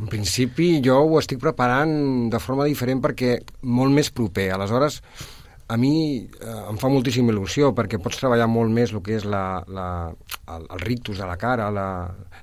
En 0.00 0.10
principi 0.12 0.76
jo 0.84 0.98
ho 1.06 1.16
estic 1.20 1.40
preparant 1.40 2.28
de 2.32 2.40
forma 2.42 2.66
diferent 2.68 3.00
perquè 3.04 3.38
molt 3.62 3.94
més 3.96 4.10
proper. 4.12 4.50
Aleshores, 4.52 5.00
a 5.68 5.78
mi 5.80 5.94
eh, 6.26 6.58
em 6.70 6.76
fa 6.78 6.90
moltíssima 6.92 7.32
il·lusió 7.32 7.72
perquè 7.76 7.98
pots 8.02 8.20
treballar 8.20 8.46
molt 8.50 8.70
més 8.72 8.92
el 8.92 9.02
que 9.06 9.16
és 9.16 9.24
la, 9.24 9.62
la, 9.66 9.88
el, 10.52 10.68
el 10.76 10.84
rictus 10.84 11.18
de 11.22 11.26
la 11.26 11.38
cara, 11.40 11.70
la, 11.74 11.88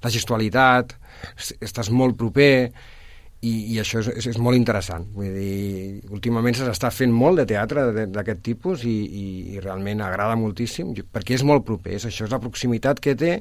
la 0.04 0.12
gestualitat, 0.12 0.98
estàs 1.62 1.94
molt 1.94 2.18
proper, 2.20 2.56
i, 3.44 3.54
i 3.76 3.80
això 3.82 4.00
és, 4.00 4.10
és, 4.16 4.28
és 4.34 4.40
molt 4.42 4.58
interessant. 4.58 5.06
Vull 5.16 5.32
dir, 5.36 6.02
últimament 6.16 6.56
s'està 6.58 6.92
fent 6.96 7.14
molt 7.14 7.42
de 7.42 7.48
teatre 7.52 7.86
d'aquest 8.12 8.44
tipus 8.46 8.86
i, 8.88 8.96
i, 9.04 9.26
i 9.56 9.64
realment 9.64 10.04
agrada 10.04 10.38
moltíssim, 10.40 10.94
perquè 11.14 11.38
és 11.38 11.46
molt 11.48 11.66
proper, 11.68 11.98
és 12.00 12.08
això 12.10 12.28
és 12.28 12.34
la 12.34 12.42
proximitat 12.44 13.04
que 13.04 13.18
té, 13.20 13.34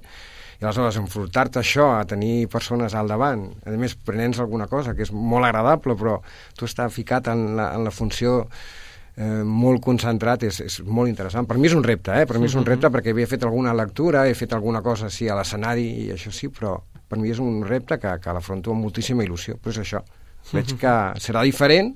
i 0.63 0.65
aleshores 0.65 0.95
enfrontar-te 1.01 1.59
això, 1.59 1.89
a 1.99 2.05
tenir 2.07 2.47
persones 2.51 2.95
al 2.95 3.09
davant, 3.11 3.49
a 3.67 3.75
més 3.75 3.97
prenents 3.99 4.39
alguna 4.39 4.69
cosa 4.71 4.95
que 4.95 5.03
és 5.03 5.11
molt 5.11 5.49
agradable, 5.49 5.97
però 5.99 6.21
tu 6.55 6.69
estàs 6.69 6.95
ficat 6.95 7.33
en 7.33 7.57
la, 7.59 7.73
en 7.75 7.83
la 7.83 7.91
funció 7.91 8.45
eh, 8.47 9.43
molt 9.43 9.83
concentrat, 9.83 10.47
és, 10.47 10.61
és 10.63 10.79
molt 10.87 11.11
interessant. 11.11 11.49
Per 11.51 11.59
mi 11.59 11.67
és 11.67 11.75
un 11.75 11.83
repte, 11.83 12.15
eh? 12.15 12.29
per 12.31 12.39
mi 12.39 12.47
és 12.47 12.55
un 12.55 12.69
repte 12.69 12.93
perquè 12.95 13.11
havia 13.11 13.27
fet 13.27 13.43
alguna 13.49 13.75
lectura, 13.75 14.23
he 14.31 14.39
fet 14.39 14.55
alguna 14.55 14.85
cosa 14.87 15.11
així 15.11 15.27
a 15.27 15.41
l'escenari 15.41 15.89
i 16.05 16.09
això 16.15 16.31
sí, 16.31 16.53
però 16.55 16.77
per 17.11 17.19
mi 17.19 17.35
és 17.35 17.43
un 17.43 17.65
repte 17.67 17.99
que, 17.99 18.15
que 18.23 18.39
l'afronto 18.39 18.71
amb 18.71 18.87
moltíssima 18.87 19.27
il·lusió. 19.27 19.59
Però 19.59 19.75
és 19.75 19.83
això, 19.83 20.05
veig 20.55 20.77
que 20.79 20.97
serà 21.27 21.43
diferent 21.43 21.91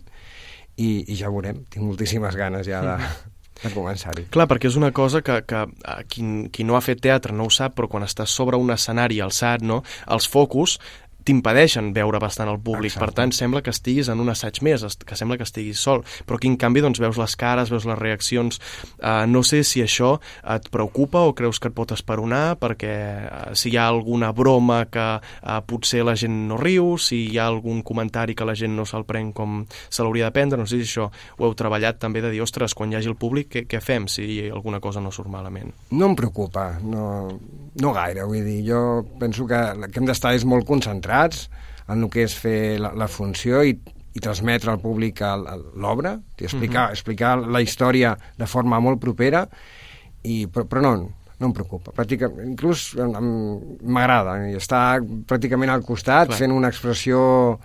i, 0.75 1.07
i 1.07 1.15
ja 1.15 1.31
veurem. 1.31 1.63
Tinc 1.71 1.87
moltíssimes 1.87 2.35
ganes 2.35 2.67
ja 2.67 2.83
de, 2.83 2.99
de 3.63 3.73
començar-hi. 3.73 4.27
Clar, 4.35 4.47
perquè 4.51 4.71
és 4.71 4.77
una 4.79 4.93
cosa 4.97 5.23
que, 5.25 5.41
que 5.49 5.65
eh, 5.67 5.97
qui, 6.11 6.27
qui 6.53 6.67
no 6.67 6.77
ha 6.77 6.85
fet 6.85 7.01
teatre 7.05 7.35
no 7.37 7.49
ho 7.49 7.53
sap, 7.53 7.77
però 7.79 7.91
quan 7.91 8.07
estàs 8.07 8.33
sobre 8.33 8.61
un 8.61 8.73
escenari 8.75 9.21
alçat, 9.25 9.65
no, 9.65 9.83
els 10.13 10.29
focus 10.29 10.79
t'impedeixen 11.27 11.91
veure 11.97 12.21
bastant 12.23 12.51
el 12.51 12.61
públic, 12.63 12.93
Exacte. 12.93 13.05
per 13.05 13.17
tant 13.19 13.35
sembla 13.35 13.63
que 13.65 13.73
estiguis 13.75 14.09
en 14.13 14.23
un 14.23 14.31
assaig 14.31 14.61
més, 14.63 14.85
que 15.07 15.19
sembla 15.19 15.39
que 15.41 15.47
estiguis 15.47 15.81
sol, 15.83 16.05
però 16.27 16.39
aquí 16.39 16.51
en 16.51 16.57
canvi 16.61 16.85
doncs, 16.85 17.01
veus 17.03 17.19
les 17.19 17.35
cares, 17.39 17.73
veus 17.73 17.87
les 17.89 17.99
reaccions, 17.99 18.61
uh, 19.01 19.27
no 19.27 19.43
sé 19.47 19.63
si 19.67 19.83
això 19.83 20.17
et 20.55 20.69
preocupa 20.71 21.25
o 21.27 21.35
creus 21.37 21.59
que 21.61 21.71
et 21.73 21.77
pot 21.77 21.93
esperonar, 21.97 22.57
perquè 22.63 22.95
uh, 23.27 23.55
si 23.59 23.73
hi 23.73 23.79
ha 23.81 23.89
alguna 23.91 24.31
broma 24.37 24.85
que 24.93 25.07
uh, 25.19 25.59
potser 25.67 26.05
la 26.07 26.15
gent 26.19 26.37
no 26.51 26.61
riu, 26.61 26.95
si 27.03 27.25
hi 27.33 27.41
ha 27.41 27.49
algun 27.51 27.83
comentari 27.87 28.37
que 28.39 28.47
la 28.47 28.55
gent 28.55 28.77
no 28.77 28.87
se'l 28.87 29.07
pren 29.09 29.33
com 29.35 29.65
se 29.89 30.07
l'hauria 30.07 30.31
de 30.31 30.37
prendre, 30.37 30.61
no 30.61 30.69
sé 30.69 30.79
si 30.79 30.91
això 30.93 31.09
ho 31.11 31.49
heu 31.49 31.57
treballat 31.59 31.99
també 32.03 32.23
de 32.23 32.31
dir, 32.31 32.43
ostres, 32.45 32.75
quan 32.77 32.93
hi 32.93 33.01
hagi 33.01 33.11
el 33.11 33.19
públic, 33.19 33.51
què, 33.51 33.65
què 33.67 33.83
fem 33.83 34.07
si 34.11 34.47
alguna 34.47 34.81
cosa 34.85 35.03
no 35.03 35.11
surt 35.11 35.33
malament? 35.33 35.75
No 35.91 36.13
em 36.13 36.17
preocupa, 36.19 36.69
no, 36.87 37.07
no 37.83 37.95
gaire, 37.97 38.27
vull 38.29 38.47
dir, 38.47 38.61
jo 38.71 38.81
penso 39.19 39.49
que, 39.51 39.63
que 39.91 40.01
hem 40.01 40.07
d'estar 40.07 40.37
és 40.37 40.47
molt 40.47 40.69
concentrats 40.69 41.16
centrats 41.17 41.49
en 41.89 42.03
el 42.03 42.11
que 42.11 42.25
és 42.27 42.35
fer 42.35 42.79
la, 42.83 42.93
la 42.97 43.09
funció 43.09 43.63
i, 43.63 43.77
i 44.17 44.23
transmetre 44.23 44.73
al 44.73 44.81
públic 44.81 45.21
l'obra, 45.77 46.19
explicar, 46.39 46.57
uh 46.57 46.87
mhm. 46.87 46.89
-huh. 46.89 46.91
explicar 46.91 47.39
la 47.39 47.61
història 47.61 48.17
de 48.37 48.47
forma 48.47 48.81
molt 48.81 49.01
propera, 49.01 49.49
i, 50.23 50.47
però, 50.47 50.65
però 50.65 50.81
no, 50.81 51.11
no 51.39 51.47
em 51.47 51.53
preocupa. 51.53 51.93
Pràcticament, 51.93 52.49
inclús 52.49 52.97
m'agrada 52.97 54.49
estar 54.57 55.01
pràcticament 55.01 55.71
al 55.71 55.83
costat 55.83 56.29
Clar. 56.29 56.39
fent 56.39 56.53
una 56.53 56.69
expressió 56.69 57.59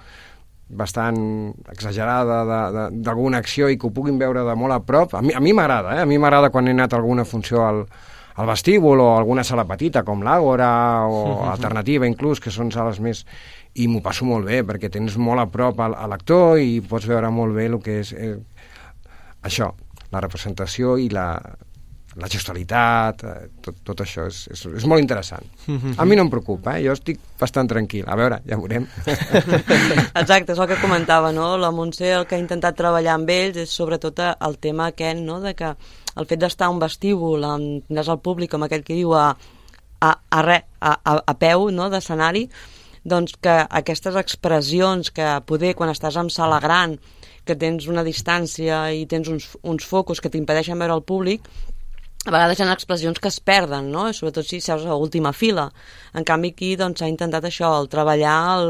bastant 0.70 1.53
exagerada 1.67 2.89
d'alguna 2.91 3.38
acció 3.38 3.67
i 3.67 3.77
que 3.77 3.88
ho 3.88 3.91
puguin 3.91 4.17
veure 4.17 4.43
de 4.43 4.55
molt 4.55 4.74
a 4.74 4.79
prop. 4.79 5.15
A 5.15 5.22
mi 5.22 5.53
m'agrada, 5.53 5.98
eh? 5.98 6.01
a 6.01 6.05
mi 6.05 6.17
m'agrada 6.17 6.50
quan 6.50 6.67
he 6.67 6.72
anat 6.72 6.93
a 6.93 6.98
alguna 6.98 7.25
funció 7.25 7.65
al, 7.65 7.88
al 8.35 8.47
vestíbul 8.47 9.00
o 9.00 9.17
alguna 9.17 9.43
sala 9.43 9.65
petita 9.67 10.03
com 10.07 10.23
l'Àgora 10.23 11.07
o 11.07 11.11
uh 11.11 11.27
-huh. 11.41 11.51
Alternativa 11.51 12.07
inclús, 12.07 12.39
que 12.39 12.51
són 12.51 12.71
sales 12.71 13.00
més... 13.00 13.25
i 13.73 13.88
m'ho 13.88 14.01
passo 14.01 14.25
molt 14.25 14.45
bé 14.45 14.63
perquè 14.63 14.89
tens 14.89 15.15
molt 15.17 15.39
a 15.39 15.45
prop 15.45 15.79
a, 15.79 15.88
l'actor 16.07 16.59
i 16.59 16.81
pots 16.81 17.07
veure 17.07 17.29
molt 17.29 17.55
bé 17.55 17.65
el 17.65 17.79
que 17.79 18.00
és 18.00 18.11
eh, 18.11 18.38
això, 19.43 19.73
la 20.11 20.19
representació 20.19 20.97
i 20.97 21.07
la, 21.09 21.39
la 22.19 22.27
gestualitat, 22.27 23.23
eh, 23.23 23.47
tot, 23.63 23.77
tot 23.88 24.01
això 24.03 24.25
és, 24.27 24.43
és, 24.51 24.65
és 24.81 24.85
molt 24.89 25.01
interessant. 25.01 25.45
A 25.97 26.05
mi 26.05 26.17
no 26.19 26.25
em 26.25 26.31
preocupa, 26.33 26.75
eh? 26.77 26.83
jo 26.85 26.95
estic 26.97 27.19
bastant 27.39 27.69
tranquil. 27.71 28.03
A 28.07 28.17
veure, 28.19 28.41
ja 28.47 28.59
veurem. 28.59 28.88
Exacte, 30.21 30.51
és 30.51 30.59
el 30.59 30.67
que 30.67 30.79
comentava, 30.81 31.31
no? 31.31 31.53
La 31.61 31.71
Montse 31.71 32.11
el 32.11 32.27
que 32.27 32.35
ha 32.35 32.43
intentat 32.43 32.75
treballar 32.75 33.15
amb 33.15 33.31
ells 33.31 33.61
és 33.63 33.71
sobretot 33.71 34.19
el 34.33 34.59
tema 34.59 34.91
aquest, 34.91 35.23
no?, 35.23 35.39
de 35.43 35.55
que 35.55 35.71
el 36.18 36.27
fet 36.27 36.41
d'estar 36.41 36.68
a 36.68 36.74
un 36.74 36.82
vestíbul, 36.82 37.46
amb, 37.48 37.88
tindràs 37.88 38.12
el 38.12 38.22
públic, 38.24 38.51
com 38.51 38.65
aquell 38.65 38.84
que 38.88 38.98
diu, 38.98 39.13
a, 39.15 39.32
a, 40.01 40.12
a, 40.12 40.41
re, 40.46 40.62
a, 40.80 40.94
a, 40.98 41.18
a 41.34 41.36
peu 41.39 41.70
no, 41.72 41.89
d'escenari, 41.94 42.48
doncs 43.03 43.38
que 43.41 43.56
aquestes 43.82 44.18
expressions 44.20 45.10
que 45.13 45.27
poder 45.50 45.74
quan 45.77 45.89
estàs 45.94 46.18
en 46.22 46.30
sala 46.30 46.60
gran, 46.62 46.98
que 47.46 47.58
tens 47.58 47.88
una 47.89 48.03
distància 48.06 48.84
i 48.94 49.08
tens 49.10 49.30
uns, 49.32 49.48
uns 49.65 49.86
focus 49.88 50.22
que 50.22 50.30
t'impedeixen 50.30 50.77
veure 50.77 51.00
el 51.00 51.06
públic, 51.06 51.48
a 52.22 52.30
vegades 52.30 52.60
hi 52.60 52.63
ha 52.63 52.74
expressions 52.74 53.18
que 53.18 53.30
es 53.32 53.40
perden, 53.42 53.88
no? 53.90 54.04
sobretot 54.13 54.46
si 54.46 54.60
seus 54.62 54.86
a 54.86 54.94
última 54.94 55.32
fila. 55.34 55.72
En 56.13 56.25
canvi 56.28 56.51
aquí 56.54 56.75
doncs, 56.78 57.01
s'ha 57.01 57.10
intentat 57.10 57.48
això, 57.50 57.72
el 57.82 57.90
treballar 57.90 58.36
el, 58.60 58.70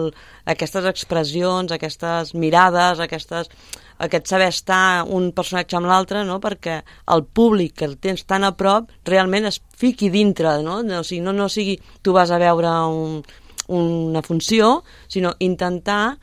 aquestes 0.53 0.87
expressions, 0.87 1.73
aquestes 1.75 2.31
mirades, 2.31 3.03
aquestes, 3.03 3.51
aquest 3.99 4.31
saber 4.31 4.47
estar 4.53 5.03
un 5.03 5.33
personatge 5.35 5.75
amb 5.75 5.91
l'altre, 5.91 6.23
no? 6.23 6.39
perquè 6.39 6.79
el 7.11 7.25
públic 7.27 7.75
que 7.81 7.89
el 7.89 7.97
tens 7.99 8.23
tan 8.23 8.47
a 8.47 8.53
prop 8.55 8.87
realment 9.03 9.51
es 9.51 9.59
fiqui 9.77 10.09
dintre, 10.13 10.61
no? 10.63 10.79
O 10.79 11.03
sigui, 11.03 11.19
no, 11.25 11.35
no 11.35 11.51
sigui 11.51 11.75
tu 12.01 12.15
vas 12.15 12.31
a 12.31 12.39
veure 12.39 12.71
un, 12.87 13.19
una 13.67 14.23
funció, 14.23 14.77
sinó 15.11 15.35
intentar 15.43 16.17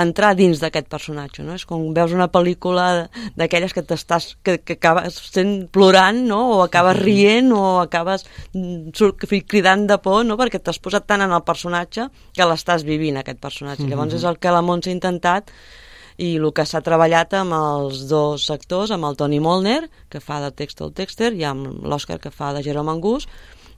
entrar 0.00 0.32
dins 0.38 0.60
d'aquest 0.62 0.88
personatge, 0.90 1.44
no? 1.46 1.54
És 1.58 1.64
com 1.68 1.86
veus 1.96 2.14
una 2.16 2.28
pel·lícula 2.32 3.06
d'aquelles 3.38 3.74
que 3.74 3.84
t'estàs 3.86 4.34
que, 4.44 4.58
que 4.62 4.76
acabes 4.78 5.20
sent 5.30 5.68
plorant, 5.74 6.18
no? 6.28 6.40
O 6.56 6.58
acabes 6.64 6.98
rient 7.00 7.52
o 7.54 7.62
acabes 7.82 8.26
mm, 8.52 8.90
cridant 9.48 9.86
de 9.90 9.98
por, 10.02 10.24
no? 10.26 10.38
Perquè 10.40 10.60
t'has 10.60 10.80
posat 10.82 11.06
tant 11.06 11.24
en 11.24 11.32
el 11.34 11.44
personatge 11.46 12.08
que 12.34 12.50
l'estàs 12.50 12.84
vivint, 12.86 13.20
aquest 13.20 13.40
personatge. 13.42 13.88
Llavors 13.88 14.18
és 14.18 14.26
el 14.28 14.38
que 14.42 14.52
la 14.52 14.64
Montse 14.64 14.90
ha 14.90 14.96
intentat 14.96 15.54
i 16.16 16.36
el 16.38 16.50
que 16.54 16.66
s'ha 16.66 16.82
treballat 16.84 17.34
amb 17.34 17.54
els 17.56 18.04
dos 18.10 18.46
actors, 18.54 18.92
amb 18.94 19.08
el 19.08 19.16
Toni 19.18 19.40
Molner, 19.42 19.80
que 20.10 20.22
fa 20.22 20.40
de 20.44 20.52
Textol 20.54 20.92
Texter, 20.94 21.32
i 21.34 21.42
amb 21.46 21.82
l'Òscar, 21.82 22.20
que 22.22 22.30
fa 22.30 22.52
de 22.54 22.62
Jerome 22.62 22.92
Angus, 22.92 23.26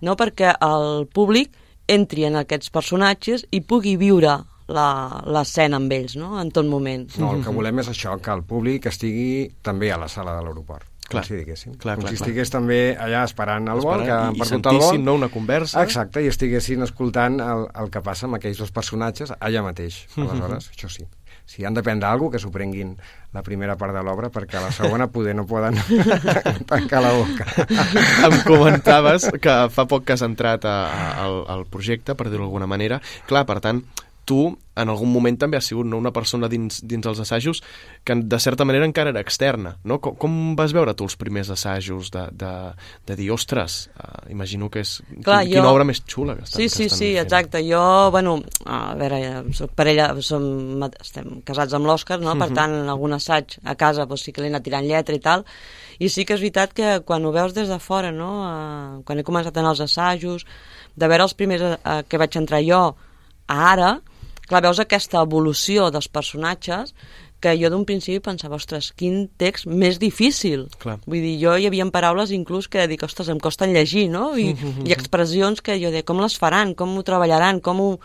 no? 0.05 0.17
perquè 0.17 0.53
el 0.61 1.07
públic 1.09 1.55
entri 1.89 2.27
en 2.27 2.37
aquests 2.37 2.73
personatges 2.75 3.47
i 3.55 3.63
pugui 3.63 3.97
viure 3.97 4.41
l'escena 4.69 5.79
amb 5.79 5.93
ells, 5.95 6.17
no?, 6.19 6.35
en 6.41 6.51
tot 6.51 6.67
moment. 6.67 7.07
No, 7.23 7.37
el 7.37 7.45
que 7.45 7.55
volem 7.55 7.85
és 7.85 7.91
això, 7.93 8.17
que 8.23 8.35
el 8.35 8.43
públic 8.47 8.91
estigui 8.91 9.47
també 9.63 9.93
a 9.95 10.01
la 10.01 10.11
sala 10.11 10.35
de 10.37 10.45
l'aeroport. 10.47 10.89
Clar, 11.07 11.23
com 11.23 11.29
si 11.29 11.37
diguéssim. 11.39 11.75
Clar, 11.79 11.95
com 11.97 12.03
clar, 12.03 12.11
si 12.11 12.19
estigués 12.19 12.51
clar. 12.51 12.61
també 12.61 12.79
allà 12.99 13.21
esperant 13.29 13.69
el 13.71 13.83
vol, 13.85 14.03
que 14.03 14.15
han 14.15 14.39
perdut 14.41 14.71
el 14.73 14.81
vol. 14.83 14.97
no, 15.05 15.15
una 15.21 15.29
conversa. 15.31 15.85
Exacte, 15.87 16.25
i 16.25 16.33
estiguessin 16.33 16.83
escoltant 16.83 17.39
el, 17.43 17.69
el 17.79 17.93
que 17.95 18.03
passa 18.03 18.27
amb 18.27 18.41
aquells 18.41 18.59
dos 18.59 18.75
personatges 18.75 19.31
allà 19.39 19.63
mateix. 19.63 20.01
Aleshores, 20.19 20.73
això 20.75 20.91
sí. 20.91 21.07
Si 21.47 21.63
han 21.63 21.77
de 21.79 21.83
prendre 21.87 22.09
alguna 22.09 22.35
que 22.35 22.41
s'ho 22.43 22.51
prenguin 22.51 22.97
la 23.37 23.45
primera 23.47 23.77
part 23.79 23.95
de 23.95 24.03
l'obra, 24.03 24.33
perquè 24.35 24.59
a 24.59 24.65
la 24.65 24.73
segona 24.75 25.07
poder 25.15 25.37
no 25.39 25.45
poden 25.47 25.79
tancar 26.73 27.05
la 27.05 27.13
boca. 27.15 27.47
em 28.27 28.35
comentaves 28.49 29.29
que 29.39 29.55
fa 29.71 29.87
poc 29.87 30.09
que 30.09 30.17
has 30.17 30.27
entrat 30.27 30.67
a, 30.67 30.75
a, 30.91 31.07
al, 31.23 31.39
al 31.55 31.63
projecte, 31.71 32.19
per 32.19 32.27
dir-ho 32.33 32.43
d'alguna 32.43 32.67
manera. 32.67 32.99
Clar, 33.31 33.45
per 33.47 33.61
tant, 33.63 33.85
tu 34.27 34.57
en 34.77 34.91
algun 34.93 35.09
moment 35.09 35.39
també 35.41 35.57
has 35.57 35.69
sigut 35.71 35.87
no, 35.89 35.97
una 35.97 36.13
persona 36.13 36.51
dins, 36.53 36.83
dins 36.85 37.07
els 37.09 37.21
assajos 37.23 37.63
que 38.05 38.17
de 38.19 38.39
certa 38.43 38.67
manera 38.69 38.85
encara 38.85 39.13
era 39.15 39.23
externa, 39.25 39.77
no? 39.89 39.97
Com, 40.05 40.19
com 40.21 40.35
vas 40.59 40.75
veure 40.77 40.93
tu 40.99 41.07
els 41.07 41.17
primers 41.17 41.49
assajos 41.55 42.11
de, 42.13 42.27
de, 42.37 42.51
de 43.09 43.17
dir, 43.17 43.31
ostres, 43.33 43.79
uh, 43.97 44.27
imagino 44.33 44.69
que 44.69 44.83
és 44.85 44.99
Clar, 45.25 45.45
quina 45.49 45.63
jo... 45.63 45.71
obra 45.73 45.87
més 45.89 46.03
xula 46.05 46.37
que 46.37 46.45
estan 46.45 46.61
Sí, 46.61 46.69
sí, 46.69 46.83
que 46.83 46.91
estan 46.91 46.99
sí, 46.99 47.09
fent. 47.15 47.23
exacte. 47.23 47.63
Jo, 47.65 47.85
bueno, 48.13 48.37
a 48.67 48.81
veure, 48.99 49.21
soc 49.57 49.73
parella, 49.79 50.11
som, 50.27 50.45
estem 50.91 51.41
casats 51.47 51.79
amb 51.79 51.89
l'Òscar, 51.89 52.21
no? 52.21 52.35
Per 52.35 52.51
uh 52.51 52.51
mhm. 52.51 52.53
-huh. 52.53 52.61
tant, 52.61 52.77
en 52.83 52.93
algun 52.93 53.17
assaig 53.17 53.57
a 53.65 53.75
casa 53.77 54.05
doncs, 54.05 54.27
sí 54.27 54.33
que 54.33 54.43
l'he 54.43 54.53
anat 54.53 54.65
tirant 54.65 54.85
lletra 54.85 55.15
i 55.15 55.21
tal, 55.21 55.47
i 55.99 56.11
sí 56.11 56.27
que 56.27 56.35
és 56.35 56.41
veritat 56.41 56.75
que 56.75 57.01
quan 57.01 57.25
ho 57.25 57.33
veus 57.33 57.55
des 57.55 57.69
de 57.69 57.79
fora, 57.79 58.13
no? 58.13 58.45
Uh, 58.45 59.03
quan 59.05 59.19
he 59.19 59.25
començat 59.25 59.57
a 59.57 59.61
anar 59.61 59.71
als 59.71 59.81
assajos, 59.81 60.45
de 60.95 61.09
veure 61.09 61.23
els 61.23 61.35
primers 61.35 61.63
uh, 61.63 62.03
que 62.09 62.19
vaig 62.19 62.37
entrar 62.37 62.61
jo 62.61 62.97
a 63.47 63.73
ara, 63.73 64.01
clar, 64.49 64.63
veus 64.65 64.81
aquesta 64.83 65.23
evolució 65.23 65.91
dels 65.95 66.09
personatges 66.09 66.95
que 67.41 67.53
jo 67.61 67.69
d'un 67.71 67.85
principi 67.85 68.23
pensava, 68.25 68.57
ostres, 68.57 68.91
quin 68.97 69.27
text 69.39 69.69
més 69.69 70.01
difícil. 70.03 70.67
Clar. 70.81 70.97
Vull 71.07 71.23
dir, 71.23 71.35
jo 71.43 71.57
hi 71.57 71.67
havia 71.69 71.87
paraules 71.93 72.33
inclús 72.35 72.69
que 72.73 72.87
dic, 72.89 73.05
ostres, 73.05 73.29
em 73.33 73.41
costen 73.43 73.75
llegir, 73.77 74.09
no? 74.11 74.31
I, 74.37 74.53
uh 74.55 74.63
-huh. 74.63 74.87
i 74.89 74.93
expressions 74.93 75.61
que 75.61 75.79
jo 75.83 75.91
deia, 75.91 76.03
com 76.03 76.21
les 76.21 76.37
faran, 76.39 76.75
com 76.75 76.97
ho 76.97 77.03
treballaran, 77.03 77.61
com 77.61 77.81
ho... 77.81 78.01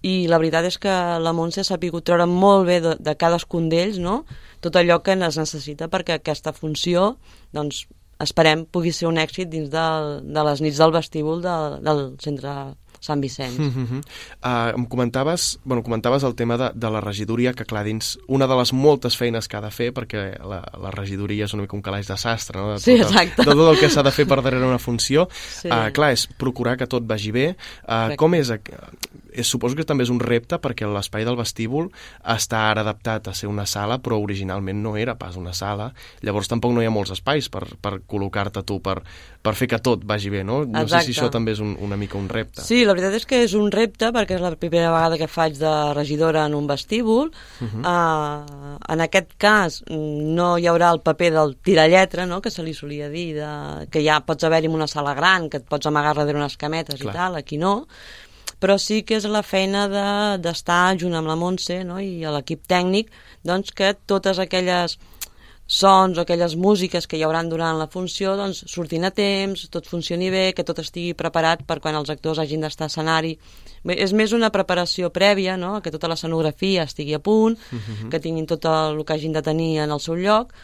I 0.00 0.28
la 0.28 0.38
veritat 0.38 0.64
és 0.64 0.78
que 0.78 1.18
la 1.18 1.32
Montse 1.32 1.64
s'ha 1.64 1.74
sabut 1.74 2.04
treure 2.04 2.26
molt 2.26 2.66
bé 2.66 2.80
de, 2.80 2.96
de 3.00 3.16
cadascun 3.16 3.68
d'ells, 3.68 3.98
no? 3.98 4.24
Tot 4.60 4.76
allò 4.76 5.02
que 5.02 5.12
es 5.12 5.36
necessita 5.36 5.88
perquè 5.88 6.12
aquesta 6.14 6.52
funció, 6.52 7.16
doncs, 7.52 7.88
esperem 8.20 8.64
pugui 8.66 8.92
ser 8.92 9.08
un 9.08 9.18
èxit 9.18 9.48
dins 9.48 9.70
de, 9.70 9.86
de 10.22 10.44
les 10.44 10.60
nits 10.60 10.78
del 10.78 10.92
vestíbul 10.92 11.42
de, 11.42 11.80
del 11.82 12.16
centre 12.22 12.74
Sant 13.00 13.22
Vicenç. 13.22 13.58
Mm 13.58 13.72
-hmm. 13.72 14.00
uh, 14.44 14.78
em 14.78 14.86
comentaves, 14.86 15.58
bueno, 15.64 15.82
comentaves 15.82 16.22
el 16.22 16.34
tema 16.34 16.56
de, 16.56 16.70
de 16.74 16.90
la 16.90 17.00
regidoria, 17.00 17.52
que 17.52 17.64
clar, 17.64 17.84
dins 17.84 18.18
una 18.26 18.46
de 18.46 18.56
les 18.56 18.72
moltes 18.72 19.16
feines 19.16 19.48
que 19.48 19.56
ha 19.56 19.60
de 19.60 19.70
fer, 19.70 19.92
perquè 19.92 20.38
la, 20.44 20.62
la 20.82 20.90
regidoria 20.90 21.44
és 21.44 21.54
una 21.54 21.62
mica 21.62 21.76
un 21.76 21.82
calaix 21.82 22.06
de 22.08 22.16
sastre, 22.16 22.58
no? 22.58 22.68
De 22.68 22.74
tot, 22.74 22.84
sí, 22.84 22.92
exacte. 22.92 23.42
De 23.44 23.54
tot 23.54 23.72
el 23.72 23.78
que 23.78 23.90
s'ha 23.90 24.02
de 24.02 24.10
fer 24.10 24.26
per 24.26 24.42
darrere 24.42 24.66
una 24.66 24.78
funció. 24.78 25.28
Sí. 25.30 25.68
Uh, 25.68 25.90
clar, 25.92 26.12
és 26.12 26.26
procurar 26.26 26.76
que 26.76 26.86
tot 26.86 27.04
vagi 27.06 27.32
bé. 27.32 27.56
Uh, 27.84 28.16
com 28.16 28.34
és 28.34 28.50
és, 29.40 29.48
suposo 29.48 29.76
que 29.78 29.86
també 29.86 30.04
és 30.06 30.12
un 30.12 30.20
repte 30.20 30.58
perquè 30.62 30.88
l'espai 30.88 31.24
del 31.26 31.38
vestíbul 31.38 31.90
està 32.34 32.64
ara 32.70 32.84
adaptat 32.84 33.28
a 33.28 33.34
ser 33.34 33.48
una 33.50 33.66
sala, 33.66 33.98
però 34.02 34.18
originalment 34.22 34.82
no 34.82 34.96
era 34.96 35.16
pas 35.18 35.36
una 35.36 35.54
sala. 35.56 35.92
Llavors 36.22 36.50
tampoc 36.50 36.74
no 36.74 36.82
hi 36.82 36.88
ha 36.88 36.94
molts 36.94 37.14
espais 37.16 37.48
per, 37.52 37.64
per 37.80 37.98
col·locar-te 38.06 38.62
tu, 38.66 38.80
per, 38.84 38.98
per 39.42 39.54
fer 39.58 39.68
que 39.70 39.80
tot 39.84 40.04
vagi 40.08 40.32
bé, 40.32 40.42
no? 40.44 40.60
No 40.64 40.84
Exacte. 40.84 41.06
sé 41.06 41.12
si 41.12 41.16
això 41.16 41.30
també 41.32 41.54
és 41.56 41.62
un, 41.64 41.76
una 41.84 41.96
mica 42.00 42.18
un 42.18 42.28
repte. 42.28 42.62
Sí, 42.64 42.82
la 42.84 42.94
veritat 42.96 43.18
és 43.20 43.26
que 43.28 43.42
és 43.46 43.54
un 43.58 43.70
repte 43.74 44.12
perquè 44.14 44.38
és 44.38 44.44
la 44.44 44.52
primera 44.56 44.92
vegada 44.94 45.18
que 45.20 45.30
faig 45.30 45.58
de 45.60 45.74
regidora 45.96 46.44
en 46.46 46.54
un 46.58 46.66
vestíbul. 46.66 47.32
Uh 47.60 47.66
-huh. 47.66 47.82
uh, 47.82 48.76
en 48.88 49.00
aquest 49.00 49.34
cas 49.38 49.82
no 49.88 50.58
hi 50.58 50.66
haurà 50.66 50.92
el 50.92 51.00
paper 51.00 51.32
del 51.32 51.56
tiralletra, 51.56 52.26
no?, 52.26 52.40
que 52.40 52.50
se 52.50 52.62
li 52.62 52.74
solia 52.74 53.08
dir, 53.08 53.34
de, 53.34 53.86
que 53.90 54.02
ja 54.04 54.20
pots 54.20 54.44
haver-hi 54.44 54.68
una 54.68 54.86
sala 54.86 55.14
gran, 55.14 55.48
que 55.48 55.58
et 55.58 55.64
pots 55.64 55.86
amagar 55.86 56.14
darrere 56.14 56.38
unes 56.38 56.56
cametes 56.56 57.00
Clar. 57.00 57.14
i 57.14 57.16
tal, 57.16 57.36
aquí 57.36 57.58
no 57.58 57.86
però 58.60 58.78
sí 58.78 59.02
que 59.06 59.18
és 59.18 59.26
la 59.30 59.42
feina 59.42 59.86
d'estar 60.42 60.94
de, 60.94 61.04
junt 61.04 61.14
amb 61.14 61.30
la 61.30 61.36
Montse 61.38 61.82
no? 61.84 62.00
i 62.02 62.24
l'equip 62.24 62.66
tècnic 62.66 63.12
doncs, 63.46 63.70
que 63.72 63.94
totes 64.06 64.38
aquelles 64.42 64.98
sons 65.68 66.16
o 66.16 66.22
aquelles 66.22 66.56
músiques 66.56 67.06
que 67.06 67.18
hi 67.18 67.22
hauran 67.26 67.50
durant 67.52 67.76
la 67.76 67.86
funció 67.92 68.32
doncs, 68.40 68.62
surtin 68.72 69.04
a 69.04 69.10
temps, 69.12 69.66
tot 69.68 69.86
funcioni 69.86 70.30
bé, 70.32 70.54
que 70.56 70.64
tot 70.64 70.80
estigui 70.80 71.12
preparat 71.14 71.66
per 71.68 71.76
quan 71.84 71.98
els 71.98 72.08
actors 72.08 72.40
hagin 72.40 72.64
d'estar 72.64 72.88
a 72.88 72.92
escenari. 72.92 73.34
Bé, 73.84 73.98
és 74.00 74.14
més 74.16 74.32
una 74.32 74.48
preparació 74.50 75.12
prèvia, 75.12 75.58
no? 75.60 75.76
que 75.84 75.92
tota 75.92 76.08
l'escenografia 76.08 76.88
estigui 76.88 77.14
a 77.14 77.20
punt, 77.20 77.58
uh 77.60 77.76
mhm. 77.76 77.94
-huh. 77.94 78.08
que 78.10 78.20
tinguin 78.20 78.46
tot 78.46 78.64
el 78.64 79.04
que 79.04 79.12
hagin 79.12 79.32
de 79.32 79.42
tenir 79.42 79.78
en 79.84 79.90
el 79.92 80.00
seu 80.00 80.16
lloc, 80.16 80.54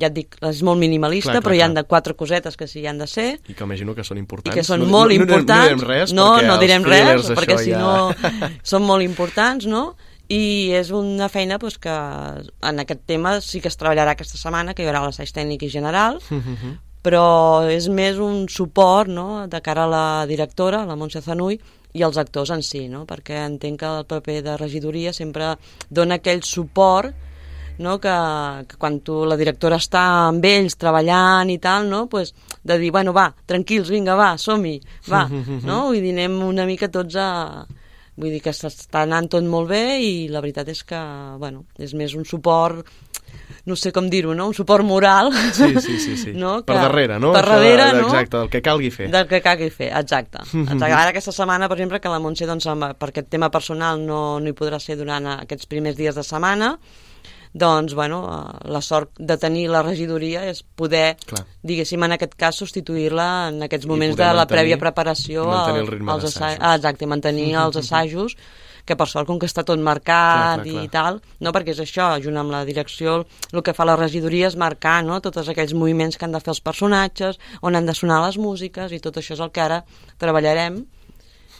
ja 0.00 0.08
et 0.08 0.14
dic, 0.16 0.36
és 0.48 0.62
molt 0.64 0.80
minimalista, 0.80 1.30
clar, 1.30 1.40
clar, 1.40 1.44
però 1.46 1.56
hi 1.56 1.62
han 1.66 1.74
de 1.76 1.84
quatre 1.88 2.14
cosetes 2.18 2.56
que 2.56 2.68
sí 2.68 2.80
hi 2.80 2.86
han 2.90 3.00
de 3.02 3.08
ser. 3.10 3.28
I 3.48 3.56
que 3.56 3.64
imagino 3.64 3.94
que 3.94 4.04
són 4.06 4.20
importants. 4.20 4.54
I 4.54 4.60
que 4.60 4.64
són 4.66 4.84
no, 4.84 4.88
molt 4.92 5.12
no, 5.12 5.18
importants. 5.20 5.52
No, 5.52 5.66
no 5.66 5.66
direm 5.66 5.90
res, 5.90 6.14
no, 6.16 6.28
no 6.46 6.56
direm 6.62 6.86
res, 6.88 7.28
perquè 7.36 7.58
si 7.60 7.74
ja... 7.74 7.82
no 7.82 8.30
són 8.72 8.86
molt 8.88 9.04
importants, 9.04 9.68
no? 9.68 9.92
I 10.32 10.72
és 10.78 10.92
una 10.96 11.28
feina 11.28 11.58
pues, 11.60 11.76
que 11.82 11.92
en 11.92 12.80
aquest 12.80 13.02
tema 13.10 13.36
sí 13.44 13.60
que 13.60 13.68
es 13.68 13.76
treballarà 13.76 14.14
aquesta 14.16 14.40
setmana, 14.40 14.72
que 14.72 14.84
hi 14.84 14.88
haurà 14.88 15.02
l'assaig 15.04 15.34
tècnic 15.34 15.66
i 15.66 15.70
general, 15.72 16.22
uh 16.22 16.34
mhm, 16.34 16.40
-huh. 16.40 16.56
Mhm. 16.56 16.78
però 17.02 17.68
és 17.68 17.88
més 17.88 18.16
un 18.16 18.48
suport 18.48 19.08
no? 19.08 19.48
de 19.48 19.60
cara 19.60 19.84
a 19.84 19.88
la 19.88 20.26
directora, 20.26 20.86
la 20.86 20.94
Montse 20.94 21.20
Zanuy, 21.20 21.58
i 21.92 22.02
els 22.02 22.16
actors 22.16 22.50
en 22.50 22.62
si, 22.62 22.88
no? 22.88 23.04
perquè 23.04 23.44
entenc 23.44 23.80
que 23.80 23.86
el 23.86 24.06
paper 24.06 24.42
de 24.42 24.56
regidoria 24.56 25.12
sempre 25.12 25.58
dona 25.90 26.14
aquell 26.14 26.42
suport 26.42 27.12
no? 27.78 27.98
que, 28.00 28.14
que 28.68 28.78
quan 28.80 29.00
tu, 29.04 29.22
la 29.28 29.38
directora 29.40 29.78
està 29.80 30.02
amb 30.28 30.44
ells 30.44 30.76
treballant 30.80 31.50
i 31.52 31.58
tal, 31.62 31.88
no? 31.90 32.06
pues, 32.12 32.34
de 32.62 32.78
dir, 32.78 32.90
bueno, 32.94 33.14
va, 33.16 33.30
tranquils, 33.46 33.90
vinga, 33.92 34.16
va, 34.18 34.34
som-hi, 34.38 34.78
va, 35.10 35.26
no? 35.68 35.86
Vull 35.90 36.02
dir, 36.02 36.16
anem 36.16 36.42
una 36.48 36.68
mica 36.68 36.90
tots 36.92 37.18
a... 37.20 37.30
Vull 38.12 38.28
dir 38.28 38.42
que 38.44 38.52
s'està 38.52 39.06
anant 39.06 39.24
tot 39.32 39.46
molt 39.48 39.70
bé 39.70 39.96
i 40.04 40.10
la 40.28 40.42
veritat 40.44 40.68
és 40.68 40.82
que, 40.84 40.98
bueno, 41.40 41.62
és 41.80 41.94
més 41.96 42.12
un 42.12 42.26
suport 42.28 42.84
no 43.64 43.76
sé 43.76 43.92
com 43.94 44.08
dir-ho, 44.10 44.34
no? 44.34 44.48
un 44.50 44.54
suport 44.54 44.84
moral. 44.84 45.30
Sí, 45.54 45.70
sí, 45.80 45.98
sí. 45.98 46.16
sí. 46.16 46.32
No? 46.42 46.56
Que, 46.62 46.72
per 46.72 46.80
darrere, 46.80 47.18
no? 47.20 47.30
Per 47.34 47.44
darrere, 47.46 47.84
de, 47.92 48.00
no? 48.00 48.08
Exacte, 48.08 48.36
del 48.36 48.50
que 48.50 48.62
calgui 48.64 48.90
fer. 48.90 49.08
Del 49.12 49.28
que 49.30 49.40
calgui 49.44 49.70
fer, 49.70 49.92
exacte. 49.98 50.42
exacte. 50.64 50.90
Ara 50.90 51.12
aquesta 51.12 51.34
setmana, 51.34 51.68
per 51.70 51.76
exemple, 51.78 52.00
que 52.02 52.10
la 52.10 52.18
Montse, 52.22 52.48
doncs, 52.48 52.66
per 52.98 53.10
aquest 53.12 53.30
tema 53.30 53.50
personal 53.54 54.02
no, 54.02 54.40
no 54.42 54.50
hi 54.50 54.56
podrà 54.58 54.80
ser 54.82 54.96
durant 54.98 55.28
aquests 55.36 55.70
primers 55.70 55.98
dies 55.98 56.18
de 56.18 56.24
setmana, 56.26 56.72
doncs, 57.52 57.94
bueno, 57.94 58.24
eh, 58.32 58.68
la 58.72 58.80
sort 58.80 59.12
de 59.18 59.36
tenir 59.36 59.68
la 59.70 59.82
regidoria 59.82 60.46
és 60.48 60.62
poder, 60.62 61.16
Clar. 61.26 61.44
diguéssim, 61.62 62.02
en 62.02 62.16
aquest 62.16 62.34
cas, 62.40 62.56
substituir-la 62.56 63.28
en 63.50 63.62
aquests 63.68 63.86
moments 63.86 64.16
de 64.16 64.32
la 64.32 64.46
prèvia 64.48 64.80
preparació 64.80 65.46
mantenir 65.50 65.84
el 65.84 65.90
ritme 65.94 66.12
als 66.12 66.24
assajos. 66.30 66.60
Ah, 66.60 66.76
exacte, 66.76 67.06
mantenir 67.06 67.52
els 67.64 67.76
assajos 67.76 68.36
que 68.84 68.96
per 68.98 69.06
sort 69.06 69.28
com 69.28 69.38
que 69.38 69.46
està 69.46 69.62
tot 69.62 69.78
marcat 69.78 70.62
clar, 70.62 70.64
clar, 70.64 70.72
clar. 70.72 70.82
i 70.82 70.88
tal, 70.90 71.20
no? 71.38 71.52
perquè 71.54 71.70
és 71.70 71.82
això, 71.84 72.08
junt 72.24 72.40
amb 72.40 72.50
la 72.50 72.64
direcció, 72.66 73.20
el 73.52 73.62
que 73.62 73.74
fa 73.76 73.86
la 73.86 73.94
regidoria 74.00 74.48
és 74.48 74.58
marcar 74.58 74.96
no? 75.06 75.20
tots 75.22 75.52
aquells 75.52 75.76
moviments 75.78 76.18
que 76.18 76.26
han 76.26 76.34
de 76.34 76.40
fer 76.42 76.50
els 76.54 76.64
personatges, 76.64 77.38
on 77.62 77.78
han 77.78 77.86
de 77.86 77.94
sonar 77.94 78.18
les 78.26 78.40
músiques 78.42 78.90
i 78.90 78.98
tot 78.98 79.20
això 79.20 79.36
és 79.36 79.44
el 79.44 79.54
que 79.54 79.62
ara 79.62 79.84
treballarem 80.18 80.82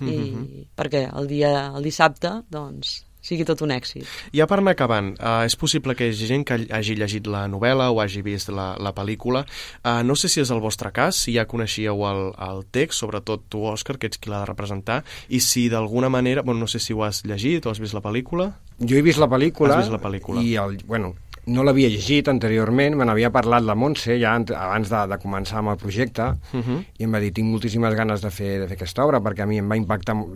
i, 0.00 0.04
mm 0.04 0.34
-hmm. 0.34 0.66
perquè 0.74 1.08
el 1.14 1.28
dia 1.28 1.70
el 1.76 1.82
dissabte 1.82 2.42
doncs 2.50 3.04
sigui 3.22 3.44
tot 3.46 3.62
un 3.62 3.70
èxit. 3.70 4.04
Ja 4.34 4.48
per 4.50 4.58
anar 4.58 4.72
acabant, 4.74 5.12
uh, 5.22 5.44
és 5.46 5.54
possible 5.56 5.94
que 5.94 6.08
hi 6.08 6.10
hagi 6.12 6.26
gent 6.26 6.44
que 6.44 6.58
hagi 6.74 6.96
llegit 6.98 7.26
la 7.30 7.46
novel·la 7.48 7.88
o 7.94 8.00
hagi 8.02 8.20
vist 8.26 8.48
la, 8.50 8.72
la 8.82 8.92
pel·lícula. 8.92 9.44
Uh, 9.84 10.02
no 10.02 10.16
sé 10.18 10.28
si 10.28 10.40
és 10.42 10.50
el 10.50 10.60
vostre 10.60 10.90
cas, 10.92 11.16
si 11.16 11.34
ja 11.38 11.46
coneixíeu 11.46 12.02
el, 12.10 12.32
el 12.38 12.64
text, 12.74 12.98
sobretot 13.00 13.44
tu, 13.48 13.62
Òscar, 13.70 13.96
que 13.98 14.06
ets 14.10 14.18
qui 14.18 14.28
l'ha 14.28 14.40
de 14.42 14.50
representar, 14.50 15.04
i 15.30 15.38
si 15.40 15.68
d'alguna 15.70 16.08
manera, 16.10 16.42
bueno, 16.42 16.60
no 16.60 16.66
sé 16.66 16.78
si 16.82 16.92
ho 16.92 17.04
has 17.04 17.22
llegit 17.24 17.64
o 17.66 17.70
has 17.70 17.78
vist 17.80 17.94
la 17.94 18.02
pel·lícula. 18.02 18.50
Jo 18.82 18.96
he 18.98 19.02
vist 19.02 19.18
la 19.22 19.28
pel·lícula, 19.30 19.76
Has 19.78 19.84
vist 19.86 19.92
la 19.94 20.02
pel·lícula. 20.02 20.42
i 20.42 20.56
el, 20.58 20.78
bueno, 20.84 21.14
no 21.46 21.62
l'havia 21.62 21.88
llegit 21.90 22.28
anteriorment, 22.28 22.96
me 22.96 23.04
n'havia 23.04 23.30
parlat 23.30 23.62
la 23.62 23.74
Montse 23.74 24.18
ja 24.20 24.34
abans 24.34 24.90
de, 24.90 25.00
de 25.10 25.18
començar 25.22 25.58
amb 25.62 25.70
el 25.70 25.76
projecte 25.78 26.22
Uh 26.52 26.60
-huh. 26.60 26.84
i 26.98 27.04
em 27.04 27.12
va 27.14 27.20
dir, 27.20 27.32
tinc 27.32 27.46
moltíssimes 27.48 27.94
ganes 27.94 28.20
de 28.22 28.30
fer, 28.30 28.60
de 28.60 28.66
fer 28.68 28.76
aquesta 28.76 29.04
obra 29.04 29.20
perquè 29.20 29.42
a 29.42 29.46
mi 29.46 29.58
em 29.58 29.68
va 29.70 29.76
impactar 29.76 30.14
mo- 30.14 30.28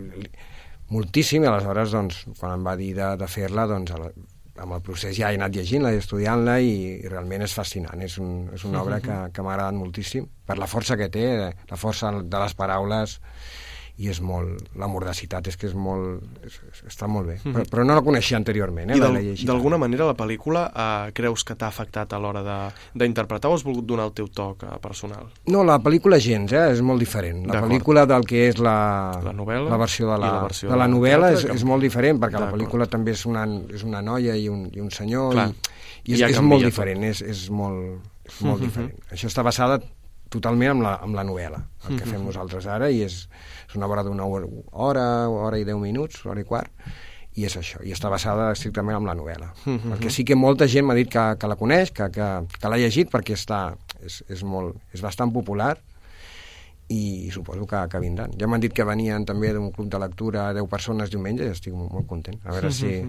moltíssim 0.93 1.43
i 1.43 1.49
aleshores 1.49 1.93
doncs, 1.95 2.23
quan 2.39 2.57
em 2.57 2.65
va 2.65 2.75
dir 2.79 2.93
de, 2.97 3.11
de 3.19 3.27
fer-la 3.31 3.67
doncs, 3.69 3.93
amb 4.57 4.73
el 4.73 4.81
procés 4.81 5.15
ja 5.17 5.29
he 5.31 5.37
anat 5.37 5.53
llegint-la 5.53 5.93
i 5.93 6.01
estudiant-la 6.01 6.57
i, 6.63 6.73
i 7.03 7.09
realment 7.11 7.45
és 7.45 7.53
fascinant, 7.53 8.01
és, 8.01 8.17
un, 8.23 8.47
és 8.55 8.65
una 8.65 8.81
obra 8.81 8.99
que, 9.03 9.17
que 9.33 9.45
m'ha 9.45 9.53
agradat 9.53 9.77
moltíssim 9.77 10.25
per 10.47 10.57
la 10.57 10.69
força 10.69 10.97
que 10.97 11.09
té, 11.13 11.27
la 11.69 11.79
força 11.79 12.11
de 12.17 12.43
les 12.43 12.57
paraules 12.57 13.19
i 13.97 14.09
és 14.11 14.19
molt, 14.21 14.61
la 14.77 14.85
mordacitat 14.85 15.47
és 15.49 15.55
que 15.57 15.65
és 15.65 15.73
molt, 15.73 16.21
és, 16.45 16.59
és- 16.69 16.83
està 16.91 17.07
molt 17.09 17.25
bé, 17.31 17.39
però, 17.41 17.63
però 17.65 17.83
no 17.83 17.95
la 17.97 18.03
coneixia 18.05 18.37
anteriorment, 18.37 18.91
eh, 18.91 18.97
I 19.41 19.45
d'alguna 19.49 19.79
manera 19.81 20.05
la 20.05 20.13
pel·lícula 20.13 20.67
uh, 20.69 21.11
creus 21.17 21.43
que 21.43 21.55
t'ha 21.57 21.65
afectat 21.71 22.13
a 22.13 22.19
l'hora 22.21 22.43
de- 22.45 22.73
d'interpretar 22.93 23.49
o 23.49 23.55
has 23.55 23.63
volgut 23.65 23.87
donar 23.89 24.05
el 24.05 24.13
teu 24.13 24.27
toc 24.29 24.61
uh, 24.63 24.77
personal? 24.79 25.31
No, 25.47 25.63
la 25.63 25.79
pel·lícula 25.81 26.19
gens, 26.21 26.53
eh? 26.53 26.67
és 26.75 26.81
molt 26.85 26.99
diferent. 27.01 27.47
La 27.49 27.63
pel·lícula 27.65 28.05
del 28.05 28.23
que 28.29 28.47
és 28.51 28.59
la, 28.61 28.77
La 29.23 29.33
novel·la 29.33 29.69
la 29.73 29.77
versió 29.81 30.05
de 30.11 30.13
i 30.17 30.21
la, 30.21 30.31
la 30.35 30.43
versió 30.45 30.69
de 30.69 30.77
la 30.77 30.87
novel·la 30.87 31.33
és, 31.33 31.45
és 31.57 31.63
molt 31.65 31.81
diferent, 31.81 32.19
perquè 32.21 32.39
la 32.39 32.51
pel·lícula 32.53 32.85
també 32.85 33.11
és 33.17 33.25
una, 33.25 33.47
és 33.73 33.81
una 33.83 34.01
noia 34.05 34.35
i 34.37 34.45
un, 34.47 34.67
i 34.73 34.79
un 34.79 34.91
senyor, 34.91 35.33
Clar. 35.33 35.49
i, 35.49 36.11
i 36.11 36.13
és, 36.13 36.19
Ja 36.21 36.29
és 36.29 36.35
canvia 36.37 36.49
molt 36.53 36.61
tot. 36.61 36.69
diferent, 36.69 37.03
és, 37.09 37.21
és 37.25 37.47
molt, 37.49 37.97
és 38.29 38.41
molt 38.45 38.61
diferent. 38.61 38.93
Això 39.11 39.25
està 39.25 39.41
basada 39.43 39.81
totalment 40.33 40.75
amb 40.75 40.85
la, 40.85 40.93
amb 41.03 41.17
la 41.17 41.25
novel·la, 41.27 41.59
el 41.87 41.99
que 41.99 42.07
fem 42.07 42.23
nosaltres 42.25 42.67
ara, 42.71 42.89
i 42.89 43.03
és, 43.05 43.21
és 43.67 43.75
una 43.79 43.87
obra 43.89 44.03
d'una 44.03 44.25
hora, 44.25 44.47
hora, 44.71 45.05
hora 45.29 45.59
i 45.59 45.67
deu 45.67 45.79
minuts, 45.79 46.23
hora 46.25 46.43
i 46.43 46.47
quart, 46.47 46.71
i 47.37 47.45
és 47.45 47.53
això, 47.59 47.83
i 47.85 47.93
està 47.93 48.09
basada 48.09 48.49
estrictament 48.51 48.97
amb 48.97 49.09
la 49.09 49.13
novel·la. 49.17 49.51
Perquè 49.91 50.09
sí 50.13 50.25
que 50.25 50.35
molta 50.35 50.67
gent 50.67 50.87
m'ha 50.87 50.95
dit 50.97 51.09
que, 51.11 51.25
que 51.37 51.49
la 51.51 51.57
coneix, 51.59 51.91
que, 51.93 52.09
que, 52.13 52.29
que 52.57 52.71
l'ha 52.71 52.79
llegit, 52.81 53.11
perquè 53.13 53.37
està, 53.37 53.75
és, 54.01 54.23
és, 54.27 54.41
molt, 54.43 54.79
és 54.93 55.03
bastant 55.05 55.33
popular, 55.33 55.75
i 56.89 57.29
suposo 57.31 57.67
que, 57.67 57.81
que 57.91 57.99
vindran. 57.99 58.31
Ja 58.39 58.47
m'han 58.47 58.63
dit 58.63 58.73
que 58.73 58.85
venien 58.87 59.25
també 59.27 59.51
d'un 59.53 59.71
club 59.75 59.89
de 59.91 59.99
lectura 59.99 60.47
10 60.55 60.69
persones 60.71 61.11
diumenge 61.11 61.43
i 61.45 61.51
estic 61.51 61.75
molt, 61.75 61.91
molt 61.91 62.07
content. 62.07 62.39
A 62.45 62.55
veure 62.55 62.71
si, 62.71 63.01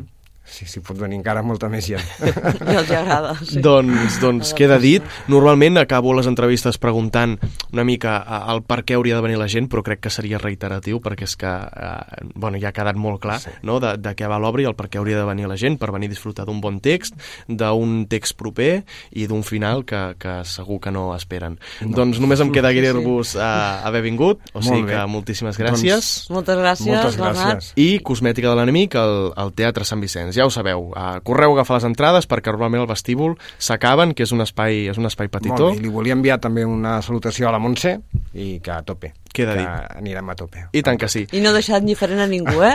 si, 0.51 0.67
si 0.69 0.81
pot 0.85 0.99
venir 0.99 1.19
encara 1.21 1.43
molta 1.47 1.69
més 1.73 1.87
gent. 1.89 2.05
I 2.73 2.79
els 2.81 2.91
agrada, 2.91 3.35
sí. 3.43 3.61
Doncs, 3.65 4.19
doncs 4.23 4.53
queda 4.59 4.79
dit. 4.83 5.05
Normalment 5.29 5.79
acabo 5.83 6.15
les 6.17 6.29
entrevistes 6.31 6.79
preguntant 6.81 7.37
una 7.73 7.85
mica 7.85 8.19
el 8.53 8.63
per 8.67 8.83
què 8.87 8.97
hauria 8.99 9.19
de 9.19 9.25
venir 9.25 9.39
la 9.41 9.49
gent, 9.51 9.69
però 9.71 9.85
crec 9.87 10.03
que 10.07 10.13
seria 10.13 10.41
reiteratiu 10.41 11.03
perquè 11.05 11.29
és 11.29 11.37
que 11.39 11.51
eh, 11.51 12.27
bueno, 12.35 12.61
ja 12.61 12.73
ha 12.73 12.77
quedat 12.77 12.99
molt 12.99 13.21
clar 13.23 13.39
sí. 13.43 13.53
no? 13.67 13.79
de, 13.83 13.95
de 14.01 14.15
què 14.19 14.29
va 14.31 14.41
l'obra 14.41 14.65
i 14.65 14.69
el 14.69 14.77
per 14.79 14.89
què 14.91 15.01
hauria 15.01 15.21
de 15.21 15.27
venir 15.29 15.49
la 15.51 15.59
gent, 15.61 15.79
per 15.81 15.93
venir 15.95 16.11
a 16.11 16.15
disfrutar 16.15 16.47
d'un 16.49 16.63
bon 16.65 16.81
text, 16.85 17.19
d'un 17.49 18.01
text 18.11 18.39
proper 18.39 18.83
i 19.19 19.29
d'un 19.31 19.45
final 19.47 19.85
que, 19.89 20.03
que 20.21 20.41
segur 20.49 20.81
que 20.83 20.93
no 20.95 21.11
esperen. 21.17 21.59
No. 21.83 21.95
Doncs 22.01 22.23
només 22.23 22.41
em 22.45 22.53
queda 22.55 22.73
agrair-vos 22.73 23.35
eh, 23.37 23.49
haver 23.89 24.03
vingut, 24.07 24.43
o 24.55 24.63
sigui 24.65 24.87
bé. 24.87 24.97
que 24.97 25.05
moltíssimes 25.11 25.59
gràcies. 25.61 25.93
Doncs, 25.93 26.31
Moltes 26.35 26.59
gràcies, 26.61 26.89
Moltes 26.89 27.19
Bernat. 27.19 27.59
gràcies. 27.59 27.73
I 27.81 27.89
Cosmètica 28.05 28.51
de 28.53 28.59
l'Enemic 28.61 28.97
al, 28.99 29.17
al 29.37 29.53
Teatre 29.59 29.87
Sant 29.89 30.03
Vicenç. 30.03 30.38
Ja 30.39 30.47
ho 30.47 30.51
sabeu, 30.55 30.93
uh, 30.95 31.19
correu 31.27 31.51
a 31.51 31.57
agafar 31.59 31.81
les 31.81 31.87
entrades 31.89 32.29
perquè 32.31 32.53
normalment 32.53 32.85
al 32.85 32.87
vestíbul 32.87 33.33
s'acaben, 33.59 34.13
que 34.15 34.23
és 34.23 34.31
un 34.31 34.45
espai, 34.45 34.85
és 34.93 34.99
un 35.01 35.09
espai 35.09 35.27
petitó. 35.33 35.73
Molt 35.73 35.75
bé, 35.75 35.81
i 35.81 35.83
li 35.83 35.91
volia 35.91 36.15
enviar 36.15 36.37
també 36.39 36.63
una 36.63 37.01
salutació 37.03 37.49
a 37.49 37.53
la 37.57 37.59
Montse 37.59 37.97
i 38.39 38.61
que 38.63 38.71
a 38.71 38.79
tope. 38.87 39.11
Queda 39.35 39.57
que 39.57 39.65
dit. 39.65 39.99
anirem 39.99 40.31
a 40.31 40.37
tope. 40.39 40.63
I 40.73 40.83
tant 40.87 40.99
que 41.01 41.09
sí. 41.11 41.25
I 41.35 41.43
no 41.43 41.51
ha 41.51 41.57
deixat 41.59 41.83
indiferent 41.83 42.23
a 42.23 42.29
ningú, 42.31 42.63
eh? 42.63 42.75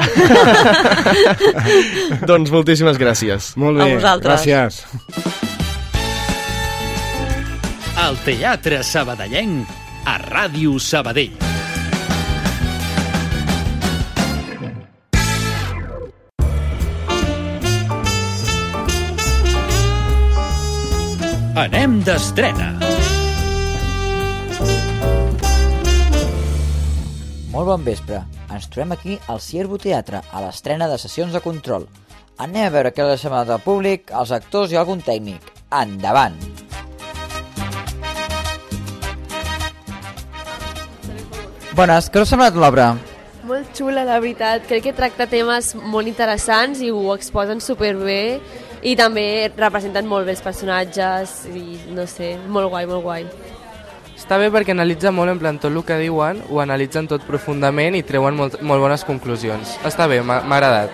doncs 2.30 2.52
moltíssimes 2.52 3.00
gràcies. 3.00 3.54
Molt 3.56 3.80
A 3.80 3.88
bé, 3.88 3.96
vosaltres. 3.96 4.44
gràcies. 4.44 4.84
El 8.04 8.20
Teatre 8.28 8.84
Sabadellenc 8.84 9.72
a 10.04 10.20
Ràdio 10.20 10.76
Sabadell. 10.84 11.63
Anem 21.54 22.00
d'estrena. 22.02 22.72
Molt 27.54 27.68
bon 27.68 27.84
vespre. 27.86 28.24
Ens 28.50 28.66
trobem 28.74 28.96
aquí 28.96 29.20
al 29.30 29.38
Ciervo 29.38 29.78
Teatre, 29.78 30.24
a 30.34 30.42
l'estrena 30.42 30.88
de 30.90 30.98
sessions 30.98 31.30
de 31.30 31.44
control. 31.46 31.86
Anem 32.42 32.66
a 32.66 32.72
veure 32.74 32.90
què 32.90 33.06
les 33.06 33.22
sembla 33.22 33.44
del 33.46 33.62
públic, 33.62 34.10
els 34.10 34.34
actors 34.34 34.74
i 34.74 34.82
algun 34.82 35.06
tècnic. 35.06 35.46
Endavant! 35.70 36.42
Bones, 41.78 42.10
què 42.10 42.18
us 42.18 42.26
ha 42.26 42.32
semblat 42.34 42.58
l'obra? 42.58 42.96
Molt 43.46 43.78
xula, 43.78 44.08
la 44.10 44.18
veritat. 44.18 44.66
Crec 44.66 44.88
que 44.88 44.98
tracta 44.98 45.30
temes 45.30 45.76
molt 45.78 46.10
interessants 46.10 46.82
i 46.82 46.90
ho 46.90 47.14
exposen 47.14 47.62
superbé 47.62 48.40
i 48.84 48.96
també 49.00 49.26
representen 49.56 50.08
molt 50.08 50.28
bé 50.28 50.36
els 50.36 50.44
personatges 50.44 51.44
i 51.52 51.80
no 51.96 52.08
sé, 52.10 52.36
molt 52.48 52.70
guai, 52.74 52.88
molt 52.90 53.04
guai. 53.06 53.28
Està 54.18 54.38
bé 54.40 54.50
perquè 54.54 54.72
analitza 54.72 55.12
molt 55.12 55.34
en 55.34 55.40
plan 55.40 55.58
tot 55.60 55.72
el 55.72 55.82
que 55.84 55.98
diuen, 56.00 56.44
ho 56.50 56.60
analitzen 56.64 57.10
tot 57.12 57.26
profundament 57.28 57.96
i 57.98 58.04
treuen 58.08 58.38
molt, 58.38 58.62
molt 58.62 58.84
bones 58.84 59.04
conclusions. 59.08 59.78
Està 59.84 60.08
bé, 60.08 60.22
m'ha 60.24 60.40
agradat. 60.44 60.94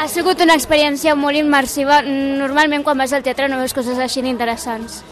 Ha 0.00 0.06
sigut 0.08 0.40
una 0.40 0.54
experiència 0.56 1.16
molt 1.18 1.36
immersiva. 1.36 2.00
Normalment 2.06 2.84
quan 2.86 2.96
vas 3.02 3.12
al 3.12 3.24
teatre 3.26 3.48
no 3.50 3.58
veus 3.60 3.74
coses 3.76 3.98
així 3.98 4.22
interessants. 4.24 5.02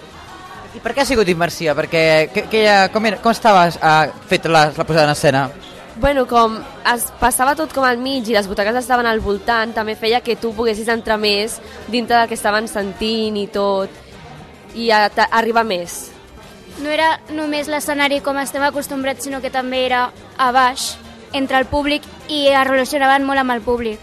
I 0.77 0.81
per 0.85 0.95
què 0.95 1.03
ha 1.03 1.09
sigut 1.09 1.29
immersiva? 1.29 1.75
Perquè 1.77 2.03
que, 2.33 2.45
que, 2.53 2.63
com, 2.95 3.09
era, 3.11 3.19
com 3.25 3.35
estava 3.35 3.67
uh, 3.69 4.15
fet 4.31 4.47
la, 4.47 4.69
la 4.77 4.87
posada 4.87 5.09
en 5.09 5.17
escena? 5.17 5.43
Bueno, 5.99 6.29
com 6.31 6.61
es 6.87 7.09
passava 7.19 7.57
tot 7.59 7.73
com 7.75 7.83
al 7.83 7.99
mig 7.99 8.29
i 8.31 8.35
les 8.37 8.47
butaques 8.47 8.77
estaven 8.79 9.07
al 9.11 9.19
voltant, 9.19 9.73
també 9.75 9.97
feia 9.99 10.21
que 10.23 10.37
tu 10.39 10.53
poguessis 10.55 10.87
entrar 10.93 11.17
més 11.19 11.57
dintre 11.91 12.15
del 12.15 12.29
que 12.31 12.39
estaven 12.39 12.69
sentint 12.71 13.35
i 13.41 13.49
tot, 13.51 13.91
i 14.79 14.93
a, 14.95 15.09
a, 15.09 15.27
arribar 15.41 15.65
més. 15.67 16.13
No 16.79 16.93
era 16.95 17.17
només 17.35 17.67
l'escenari 17.67 18.21
com 18.23 18.39
estem 18.39 18.63
acostumbrats, 18.63 19.27
sinó 19.27 19.43
que 19.43 19.51
també 19.51 19.83
era 19.89 20.05
a 20.39 20.53
baix, 20.55 20.93
entre 21.33 21.59
el 21.59 21.67
públic, 21.67 22.07
i 22.31 22.47
es 22.47 22.69
relacionaven 22.71 23.27
molt 23.27 23.43
amb 23.43 23.57
el 23.57 23.65
públic, 23.67 23.99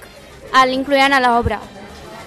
a 0.51 0.65
l'incloent 0.67 1.15
a 1.15 1.23
l'obra. 1.23 1.62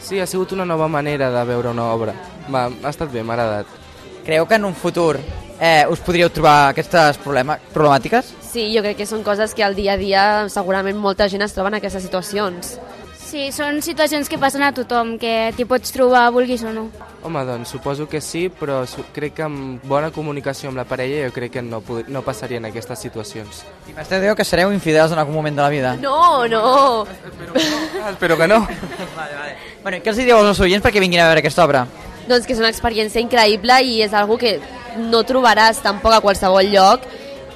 Sí, 0.00 0.16
ha 0.16 0.26
sigut 0.26 0.57
una 0.57 0.64
nova 0.64 0.88
manera 0.88 1.28
de 1.35 1.44
veure 1.44 1.76
una 1.76 1.90
obra. 1.92 2.16
Va, 2.48 2.70
ha 2.72 2.96
estat 2.96 3.12
bé, 3.12 3.20
m'ha 3.20 3.37
agradat. 3.37 3.76
Creu 4.24 4.48
que 4.48 4.57
en 4.57 4.64
un 4.64 4.74
futur 4.74 5.18
eh, 5.61 5.85
us 5.92 6.00
podríeu 6.00 6.33
trobar 6.33 6.70
aquestes 6.70 7.20
problema, 7.20 7.61
problemàtiques? 7.74 8.38
Sí, 8.59 8.73
jo 8.75 8.81
crec 8.83 8.97
que 8.99 9.05
són 9.07 9.21
coses 9.23 9.53
que 9.55 9.62
al 9.62 9.77
dia 9.79 9.92
a 9.94 9.99
dia 10.01 10.23
segurament 10.51 10.97
molta 10.99 11.29
gent 11.31 11.44
es 11.44 11.53
troba 11.55 11.71
en 11.71 11.77
aquestes 11.79 12.03
situacions. 12.03 12.73
Sí, 13.14 13.53
són 13.55 13.77
situacions 13.87 14.27
que 14.27 14.38
passen 14.42 14.64
a 14.66 14.73
tothom, 14.75 15.12
que 15.23 15.53
t'hi 15.55 15.62
pots 15.68 15.94
trobar 15.94 16.25
vulguis 16.35 16.64
o 16.66 16.73
no. 16.75 16.88
Home, 17.23 17.44
doncs 17.47 17.71
suposo 17.71 18.09
que 18.11 18.18
sí, 18.18 18.49
però 18.51 18.81
crec 19.14 19.37
que 19.37 19.44
amb 19.47 19.85
bona 19.87 20.09
comunicació 20.11 20.73
amb 20.73 20.81
la 20.81 20.87
parella 20.90 21.29
jo 21.29 21.37
crec 21.37 21.53
que 21.55 21.62
no, 21.62 21.79
no 22.11 22.25
passarien 22.27 22.66
aquestes 22.66 23.05
situacions. 23.07 23.62
I 23.87 23.94
m'esteu 23.94 24.25
dient 24.25 24.35
que 24.35 24.49
sereu 24.49 24.75
infidels 24.75 25.14
en 25.14 25.23
algun 25.23 25.38
moment 25.38 25.55
de 25.55 25.62
la 25.62 25.71
vida? 25.77 25.94
No, 26.03 26.49
no! 26.51 27.07
Ah, 27.07 28.11
espero 28.11 28.40
que 28.42 28.51
no. 28.51 28.64
Bueno, 29.85 30.01
i 30.01 30.03
què 30.03 30.11
els 30.11 30.18
hi 30.18 30.27
dieu 30.27 30.35
als 30.35 30.51
nostres 30.51 30.66
oients 30.66 30.83
perquè 30.83 30.99
vinguin 30.99 31.23
a 31.23 31.31
veure 31.31 31.44
aquesta 31.44 31.62
obra? 31.62 31.85
Doncs 32.27 32.42
que 32.42 32.59
és 32.59 32.59
una 32.59 32.75
experiència 32.75 33.23
increïble 33.23 33.79
i 33.87 34.01
és 34.03 34.18
algo 34.18 34.35
que 34.37 34.57
no 34.99 35.23
trobaràs 35.23 35.79
tampoc 35.87 36.18
a 36.18 36.21
qualsevol 36.25 36.66
lloc 36.75 37.07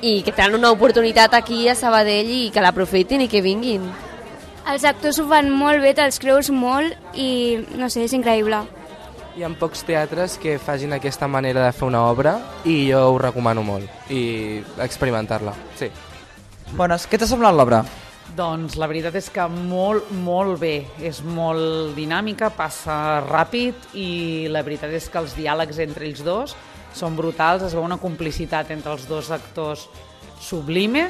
i 0.03 0.21
que 0.27 0.35
tenen 0.35 0.59
una 0.59 0.73
oportunitat 0.75 1.35
aquí 1.39 1.69
a 1.71 1.77
Sabadell 1.79 2.29
i 2.35 2.51
que 2.51 2.63
l'aprofitin 2.63 3.23
i 3.23 3.31
que 3.31 3.41
vinguin. 3.41 3.85
Els 4.69 4.85
actors 4.87 5.21
ho 5.23 5.27
fan 5.31 5.49
molt 5.55 5.83
bé, 5.83 5.95
te'ls 5.95 6.19
creus 6.23 6.51
molt 6.51 7.15
i, 7.15 7.63
no 7.79 7.89
sé, 7.91 8.03
és 8.07 8.15
increïble. 8.19 8.59
Hi 9.39 9.47
ha 9.47 9.51
pocs 9.59 9.87
teatres 9.89 10.37
que 10.43 10.59
facin 10.61 10.93
aquesta 10.93 11.29
manera 11.31 11.63
de 11.65 11.73
fer 11.73 11.87
una 11.87 12.03
obra 12.11 12.35
i 12.69 12.91
jo 12.91 13.01
ho 13.15 13.19
recomano 13.23 13.63
molt 13.65 14.11
i 14.13 14.61
experimentar-la, 14.83 15.55
sí. 15.79 15.89
Bones, 16.75 17.07
què 17.07 17.21
t'ha 17.21 17.31
semblat 17.31 17.55
l'obra? 17.55 17.85
Doncs 18.37 18.75
la 18.81 18.89
veritat 18.89 19.17
és 19.21 19.29
que 19.31 19.47
molt, 19.47 20.11
molt 20.25 20.59
bé. 20.61 20.75
És 21.05 21.21
molt 21.23 21.95
dinàmica, 21.97 22.51
passa 22.57 23.21
ràpid 23.27 23.95
i 23.95 24.49
la 24.51 24.63
veritat 24.67 24.93
és 24.97 25.09
que 25.13 25.21
els 25.21 25.35
diàlegs 25.37 25.81
entre 25.85 26.09
ells 26.09 26.23
dos 26.27 26.57
són 26.95 27.17
brutals, 27.17 27.67
es 27.67 27.77
veu 27.77 27.85
una 27.85 28.01
complicitat 28.01 28.71
entre 28.75 28.93
els 28.95 29.07
dos 29.09 29.31
actors 29.35 29.89
sublime 30.43 31.09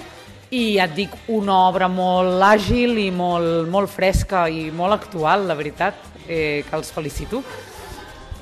i 0.52 0.76
ja 0.76 0.84
et 0.84 0.96
dic, 0.96 1.14
una 1.32 1.54
obra 1.70 1.88
molt 1.88 2.42
àgil 2.44 2.98
i 3.00 3.08
molt, 3.14 3.68
molt 3.72 3.88
fresca 3.90 4.44
i 4.52 4.66
molt 4.74 4.98
actual, 4.98 5.46
la 5.48 5.56
veritat, 5.56 5.96
eh, 6.26 6.64
que 6.68 6.76
els 6.76 6.92
felicito. 6.92 7.40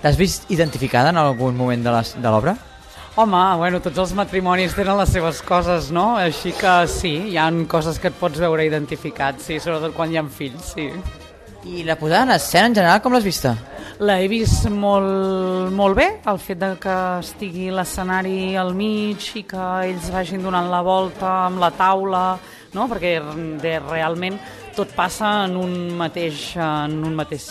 T'has 0.02 0.16
vist 0.18 0.50
identificada 0.50 1.12
en 1.14 1.20
algun 1.20 1.56
moment 1.56 1.84
de 1.84 2.26
l'obra? 2.26 2.56
Home, 3.20 3.40
bueno, 3.58 3.80
tots 3.84 3.98
els 3.98 4.12
matrimonis 4.16 4.74
tenen 4.74 4.96
les 4.96 5.10
seves 5.12 5.42
coses, 5.42 5.90
no? 5.92 6.14
Així 6.16 6.54
que 6.56 6.74
sí, 6.88 7.10
hi 7.32 7.38
han 7.42 7.64
coses 7.70 7.98
que 7.98 8.08
et 8.08 8.16
pots 8.16 8.38
veure 8.40 8.64
identificat, 8.64 9.42
sí, 9.42 9.58
sobretot 9.60 9.96
quan 9.96 10.12
hi 10.12 10.18
ha 10.18 10.24
fills, 10.30 10.72
sí. 10.76 10.88
I 11.66 11.84
la 11.84 11.98
posada 12.00 12.22
en 12.28 12.36
escena 12.38 12.70
en 12.70 12.78
general 12.78 13.02
com 13.04 13.12
l'has 13.12 13.26
vista? 13.26 13.56
L'he 14.00 14.30
vist 14.32 14.64
molt, 14.72 15.68
molt 15.76 15.98
bé, 15.98 16.06
el 16.30 16.38
fet 16.40 16.56
de 16.56 16.70
que 16.80 16.92
estigui 17.20 17.66
l'escenari 17.68 18.54
al 18.56 18.72
mig 18.72 19.26
i 19.36 19.42
que 19.44 19.60
ells 19.90 20.06
vagin 20.14 20.40
donant 20.40 20.70
la 20.72 20.80
volta 20.80 21.28
amb 21.50 21.60
la 21.60 21.68
taula, 21.76 22.22
no? 22.72 22.86
perquè 22.88 23.12
de, 23.60 23.74
realment 23.90 24.40
tot 24.72 24.96
passa 24.96 25.42
en 25.44 25.58
un 25.60 25.76
mateix, 26.00 26.54
en 26.56 26.96
un 27.10 27.12
mateix, 27.18 27.50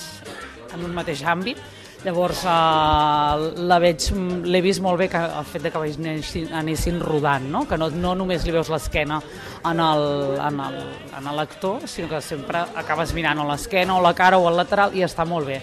en 0.74 0.90
un 0.90 0.98
mateix 0.98 1.22
àmbit. 1.22 1.62
Llavors 2.02 2.42
eh, 2.48 3.48
la 3.70 3.78
veig, 3.84 4.10
l'he 4.50 4.66
vist 4.66 4.82
molt 4.82 5.04
bé 5.04 5.12
que 5.14 5.22
el 5.22 5.46
fet 5.46 5.68
de 5.68 5.70
que 5.70 5.86
anessin, 5.86 6.50
anessin 6.50 6.98
rodant, 7.04 7.46
no? 7.46 7.68
que 7.70 7.78
no, 7.78 7.92
no 7.94 8.18
només 8.18 8.42
li 8.48 8.58
veus 8.58 8.74
l'esquena 8.74 9.22
en 9.70 11.36
l'actor, 11.36 11.86
sinó 11.86 12.10
que 12.10 12.26
sempre 12.26 12.66
acabes 12.74 13.14
mirant 13.14 13.46
o 13.46 13.52
l'esquena 13.52 14.00
o 14.00 14.02
la 14.02 14.18
cara 14.18 14.42
o 14.42 14.50
el 14.50 14.58
lateral 14.64 14.98
i 14.98 15.06
està 15.06 15.30
molt 15.30 15.54
bé. 15.54 15.62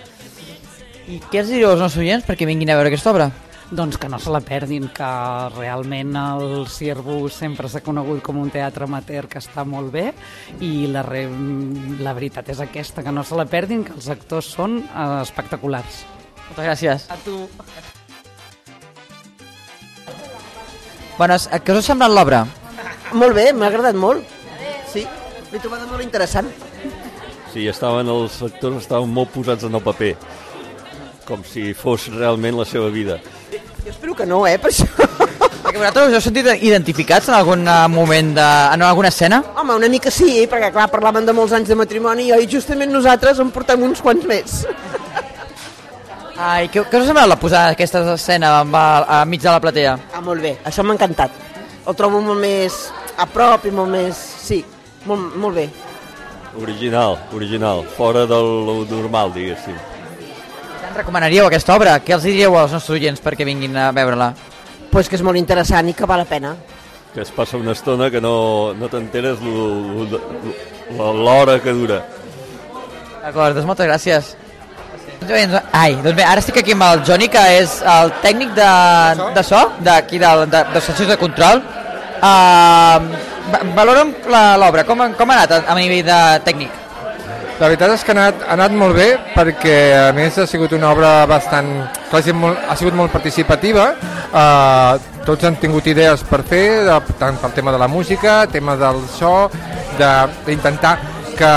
I 1.07 1.21
què 1.31 1.39
els 1.39 1.51
diríeu 1.53 1.71
als 1.71 1.83
nostres 1.83 2.03
oients 2.03 2.25
perquè 2.27 2.47
vinguin 2.49 2.73
a 2.73 2.77
veure 2.79 2.91
aquesta 2.91 3.13
obra? 3.13 3.29
Doncs 3.67 3.97
que 3.99 4.09
no 4.11 4.19
se 4.23 4.31
la 4.31 4.41
perdin, 4.47 4.89
que 4.95 5.07
realment 5.57 6.13
el 6.19 6.67
Ciervo 6.71 7.29
sempre 7.31 7.71
s'ha 7.71 7.83
conegut 7.83 8.23
com 8.27 8.39
un 8.39 8.51
teatre 8.55 8.87
amateur 8.87 9.27
que 9.31 9.39
està 9.43 9.65
molt 9.67 9.91
bé 9.95 10.05
i 10.63 10.87
la, 10.91 11.03
re... 11.07 11.25
la 12.03 12.15
veritat 12.15 12.51
és 12.55 12.63
aquesta, 12.63 13.03
que 13.07 13.15
no 13.15 13.25
se 13.27 13.39
la 13.39 13.47
perdin, 13.51 13.83
que 13.87 13.95
els 13.95 14.07
actors 14.11 14.53
són 14.55 14.79
eh, 14.83 15.09
espectaculars. 15.23 16.05
Moltes 16.47 16.69
gràcies. 16.71 17.09
A 17.11 17.19
tu. 17.23 17.41
Bones, 21.19 21.51
què 21.51 21.75
us 21.75 21.83
ha 21.83 21.89
semblat 21.91 22.15
l'obra? 22.15 22.45
Molt 23.15 23.35
bé, 23.35 23.53
m'ha 23.55 23.71
agradat 23.71 23.99
molt. 23.99 24.27
Sí, 24.91 25.07
l'he 25.53 25.63
trobat 25.63 25.87
molt 25.91 26.03
interessant. 26.07 26.51
Sí, 27.51 27.67
estaven, 27.71 28.11
els 28.13 28.37
actors 28.47 28.83
estaven 28.83 29.11
molt 29.11 29.31
posats 29.35 29.67
en 29.67 29.79
el 29.79 29.83
paper, 29.83 30.13
com 31.27 31.43
si 31.45 31.73
fos 31.75 32.07
realment 32.15 32.57
la 32.57 32.65
seva 32.69 32.89
vida. 32.95 33.19
Jo 33.51 33.91
espero 33.91 34.15
que 34.15 34.27
no, 34.27 34.47
eh, 34.47 34.59
per 34.59 34.71
això. 34.71 34.87
Perquè 35.67 35.81
vosaltres 35.81 36.09
us 36.09 36.17
heu 36.17 36.23
sentit 36.23 36.49
identificats 36.63 37.29
en 37.29 37.35
algun 37.37 37.67
eh, 37.67 37.79
moment, 37.91 38.33
de, 38.39 38.47
en 38.75 38.85
alguna 38.87 39.11
escena? 39.11 39.43
Home, 39.59 39.75
una 39.81 39.91
mica 39.91 40.13
sí, 40.15 40.47
perquè 40.51 40.71
clar, 40.75 40.87
parlaven 40.93 41.27
de 41.27 41.35
molts 41.35 41.57
anys 41.59 41.73
de 41.73 41.79
matrimoni 41.79 42.31
i 42.31 42.47
justament 42.51 42.95
nosaltres 42.95 43.43
en 43.43 43.51
portem 43.55 43.83
uns 43.83 44.03
quants 44.05 44.27
més. 44.31 44.61
Ai, 46.37 46.69
què, 46.69 46.85
què 46.85 46.99
us 46.99 47.07
ha 47.07 47.09
semblat 47.09 47.31
la 47.33 47.39
posada 47.41 47.73
d'aquesta 47.73 48.05
escena 48.15 48.53
amb, 48.61 48.77
a, 48.77 48.87
a 49.19 49.25
mig 49.25 49.43
de 49.43 49.51
la 49.51 49.63
platea? 49.63 49.97
Ah, 50.15 50.23
molt 50.23 50.45
bé, 50.45 50.55
això 50.69 50.85
m'ha 50.85 50.95
encantat. 50.95 51.35
El 51.87 51.97
trobo 51.99 52.21
molt 52.23 52.43
més 52.43 52.79
a 53.17 53.27
prop 53.31 53.67
i 53.67 53.75
molt 53.75 53.91
més... 53.91 54.23
Sí, 54.47 54.61
molt, 55.09 55.35
molt 55.41 55.59
bé. 55.59 55.67
Original, 56.63 57.19
original, 57.37 57.83
fora 57.97 58.27
del 58.29 58.51
lo 58.69 58.81
normal, 58.91 59.33
diguéssim. 59.35 59.96
Recomanaríeu 60.97 61.47
aquesta 61.47 61.75
obra? 61.77 61.99
Què 62.01 62.15
els 62.17 62.25
diríeu 62.25 62.55
als 62.59 62.73
nostres 62.73 62.97
oients 62.97 63.21
perquè 63.23 63.45
vinguin 63.45 63.77
a 63.77 63.91
veure-la? 63.97 64.31
Pues 64.91 65.09
que 65.11 65.17
és 65.19 65.23
molt 65.27 65.37
interessant 65.37 65.89
i 65.91 65.95
que 65.95 66.07
val 66.09 66.23
la 66.23 66.29
pena. 66.29 66.55
Que 67.15 67.21
es 67.25 67.31
passa 67.33 67.57
una 67.61 67.73
estona 67.73 68.11
que 68.11 68.21
no, 68.21 68.73
no 68.77 68.89
t'enteres 68.93 69.39
l'hora 70.97 71.59
que 71.65 71.73
dura. 71.73 72.01
D'acord, 73.23 73.55
doncs 73.57 73.67
moltes 73.69 73.89
gràcies. 73.89 74.35
Ai, 75.73 75.97
doncs 76.05 76.15
bé, 76.17 76.23
ara 76.25 76.41
estic 76.43 76.61
aquí 76.61 76.73
amb 76.77 76.85
el 76.87 77.01
Johnny, 77.09 77.29
que 77.33 77.43
és 77.59 77.79
el 77.83 78.13
tècnic 78.23 78.53
de, 78.55 78.69
de 79.35 79.43
so, 79.45 79.63
d'aquí 79.83 80.21
de, 80.23 80.31
de, 80.53 80.61
de 80.75 80.81
seccions 80.85 81.11
de 81.11 81.17
control. 81.19 81.63
Uh, 82.17 82.99
valora'm 83.77 84.13
la- 84.33 84.57
l'obra, 84.61 84.85
com, 84.89 85.03
com 85.19 85.31
ha 85.33 85.39
anat 85.43 85.57
a, 85.57 85.63
a 85.73 85.77
nivell 85.79 86.05
de 86.07 86.21
tècnic? 86.47 86.71
La 87.57 87.71
veritat 87.71 87.95
és 87.95 88.03
que 88.05 88.13
ha 88.13 88.17
anat, 88.19 88.43
ha 88.45 88.53
anat 88.53 88.75
molt 88.77 88.99
bé 88.99 89.07
perquè 89.33 89.77
a 89.97 90.09
més 90.17 90.37
ha 90.37 90.45
sigut 90.49 90.75
una 90.77 90.91
obra 90.93 91.13
bastant... 91.29 91.71
sigut 92.13 92.37
molt, 92.37 92.59
ha 92.69 92.75
sigut 92.77 92.97
molt 92.99 93.13
participativa, 93.15 93.87
eh, 94.29 95.07
tots 95.25 95.47
han 95.49 95.57
tingut 95.57 95.89
idees 95.89 96.21
per 96.29 96.43
fer, 96.45 96.85
de, 96.85 96.99
tant 97.17 97.39
pel 97.41 97.55
tema 97.57 97.73
de 97.73 97.81
la 97.81 97.89
música, 97.89 98.43
tema 98.53 98.77
del 98.77 99.01
so, 99.09 99.49
de- 99.97 100.29
d'intentar 100.45 100.99
que 101.37 101.55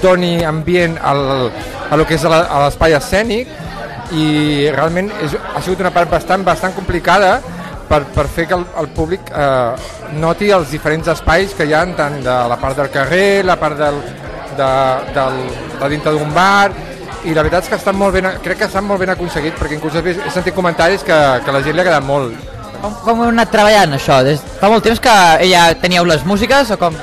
doni 0.00 0.40
ambient 0.44 0.96
al, 1.04 1.50
a 1.90 1.96
lo 2.00 2.06
que 2.08 2.16
és 2.16 2.24
l'espai 2.24 2.96
escènic. 2.96 3.52
I 4.16 4.70
realment 4.72 5.10
és, 5.20 5.34
ha 5.36 5.60
sigut 5.60 5.80
una 5.84 5.90
part 5.92 6.08
bastant, 6.08 6.44
bastant 6.46 6.72
complicada 6.76 7.40
per, 7.90 8.04
per 8.14 8.24
fer 8.30 8.46
que 8.48 8.54
el, 8.56 8.64
el 8.80 8.88
públic 8.94 9.28
eh, 9.34 9.72
noti 10.16 10.48
els 10.54 10.70
diferents 10.72 11.10
espais 11.12 11.52
que 11.58 11.66
hi 11.66 11.74
ha 11.74 11.82
tant 11.98 12.22
de 12.24 12.36
la 12.48 12.56
part 12.62 12.78
del 12.78 12.88
carrer, 12.94 13.42
la 13.44 13.58
part 13.60 13.76
del, 13.80 13.98
de, 14.58 14.72
del, 15.16 15.40
de 15.80 15.90
dintre 15.94 16.12
d'un 16.16 16.34
bar 16.34 16.70
i 17.26 17.34
la 17.34 17.42
veritat 17.42 17.66
és 17.66 17.72
que 17.72 17.78
estan 17.80 17.96
molt 17.98 18.14
ben, 18.14 18.28
crec 18.44 18.60
que 18.62 18.68
estan 18.68 18.86
molt 18.86 19.02
ben 19.02 19.14
aconseguit 19.14 19.56
perquè 19.58 19.78
inclús 19.78 19.96
he, 19.98 20.14
sentit 20.30 20.54
comentaris 20.54 21.02
que, 21.06 21.16
que 21.42 21.50
a 21.50 21.56
la 21.56 21.62
gent 21.64 21.74
li 21.74 21.82
ha 21.82 21.86
agradat 21.86 22.06
molt 22.06 22.54
Com, 22.76 22.92
com 23.02 23.22
heu 23.24 23.30
anat 23.32 23.48
treballant 23.50 23.96
això? 23.96 24.20
Des, 24.26 24.42
fa 24.60 24.68
molt 24.68 24.84
temps 24.84 25.00
que 25.00 25.12
ella 25.46 25.70
teníeu 25.80 26.04
les 26.04 26.26
músiques 26.28 26.70
o 26.74 26.76
com? 26.80 26.96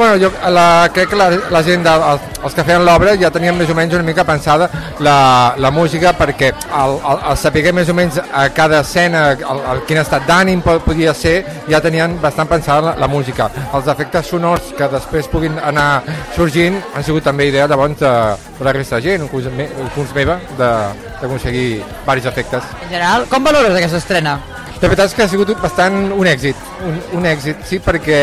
Bueno, 0.00 0.16
jo 0.16 0.30
la, 0.48 0.88
crec 0.94 1.10
que 1.10 1.16
la, 1.16 1.26
la 1.52 1.60
gent, 1.62 1.82
de, 1.84 1.92
els, 1.92 2.22
els 2.46 2.54
que 2.56 2.62
feien 2.64 2.86
l'obra 2.86 3.12
ja 3.20 3.28
tenien 3.30 3.52
més 3.58 3.68
o 3.68 3.74
menys 3.76 3.92
una 3.98 4.06
mica 4.06 4.24
pensada 4.24 4.70
la, 5.04 5.52
la 5.60 5.70
música 5.70 6.14
perquè 6.16 6.48
el, 6.54 6.94
el, 7.10 7.18
el 7.28 7.36
saber 7.36 7.74
més 7.76 7.90
o 7.92 7.94
menys 7.98 8.16
a 8.16 8.46
cada 8.56 8.78
escena 8.80 9.26
el, 9.34 9.60
el, 9.74 9.82
quin 9.84 10.00
estat 10.00 10.24
d'ànim 10.24 10.62
po- 10.64 10.78
podia 10.86 11.12
ser 11.12 11.34
ja 11.68 11.82
tenien 11.84 12.14
bastant 12.22 12.48
pensada 12.48 12.80
la, 12.80 12.94
la 13.04 13.08
música. 13.12 13.50
Els 13.76 13.90
efectes 13.92 14.30
sonors 14.32 14.70
que 14.78 14.88
després 14.88 15.28
puguin 15.28 15.58
anar 15.60 15.88
sorgint 16.32 16.80
han 16.96 17.04
sigut 17.04 17.28
també 17.28 17.50
idea 17.50 17.68
de 17.68 17.76
bons 17.76 18.00
de, 18.00 18.14
de 18.56 18.64
la 18.64 18.72
resta 18.72 18.96
de 18.96 19.10
gent, 19.10 19.26
inclús, 19.28 19.50
me, 19.52 19.68
inclús 19.84 20.14
meva, 20.16 20.38
de- 20.56 21.10
d'aconseguir 21.20 21.82
varis 22.06 22.24
efectes. 22.24 22.64
En 22.86 22.88
general, 22.88 23.28
com 23.28 23.44
valores 23.44 23.76
aquesta 23.76 24.00
estrena? 24.00 24.38
La 24.80 24.88
veritat 24.88 25.10
és 25.10 25.14
que 25.18 25.26
ha 25.26 25.28
sigut 25.28 25.50
bastant 25.60 26.06
un 26.16 26.24
èxit, 26.24 26.56
un, 26.88 26.96
un 27.20 27.26
èxit, 27.28 27.60
sí, 27.68 27.82
perquè 27.84 28.22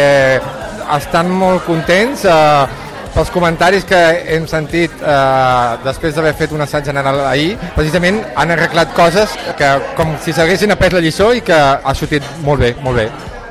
estan 0.95 1.30
molt 1.34 1.65
contents 1.67 2.23
eh, 2.26 2.67
pels 3.15 3.32
comentaris 3.34 3.84
que 3.89 4.00
hem 4.36 4.45
sentit 4.47 4.93
eh, 5.02 5.78
després 5.84 6.13
d'haver 6.15 6.34
fet 6.38 6.52
un 6.54 6.62
assaig 6.62 6.86
general 6.86 7.19
ahir. 7.26 7.58
Precisament 7.76 8.21
han 8.36 8.52
arreglat 8.54 8.93
coses 8.95 9.34
que 9.58 9.71
com 9.97 10.15
si 10.23 10.34
s'haguessin 10.34 10.71
après 10.76 10.93
la 10.93 11.02
lliçó 11.02 11.32
i 11.34 11.41
que 11.41 11.58
ha 11.58 11.93
sortit 11.97 12.23
molt 12.45 12.62
bé, 12.62 12.76
molt 12.86 12.97
bé. 13.02 13.08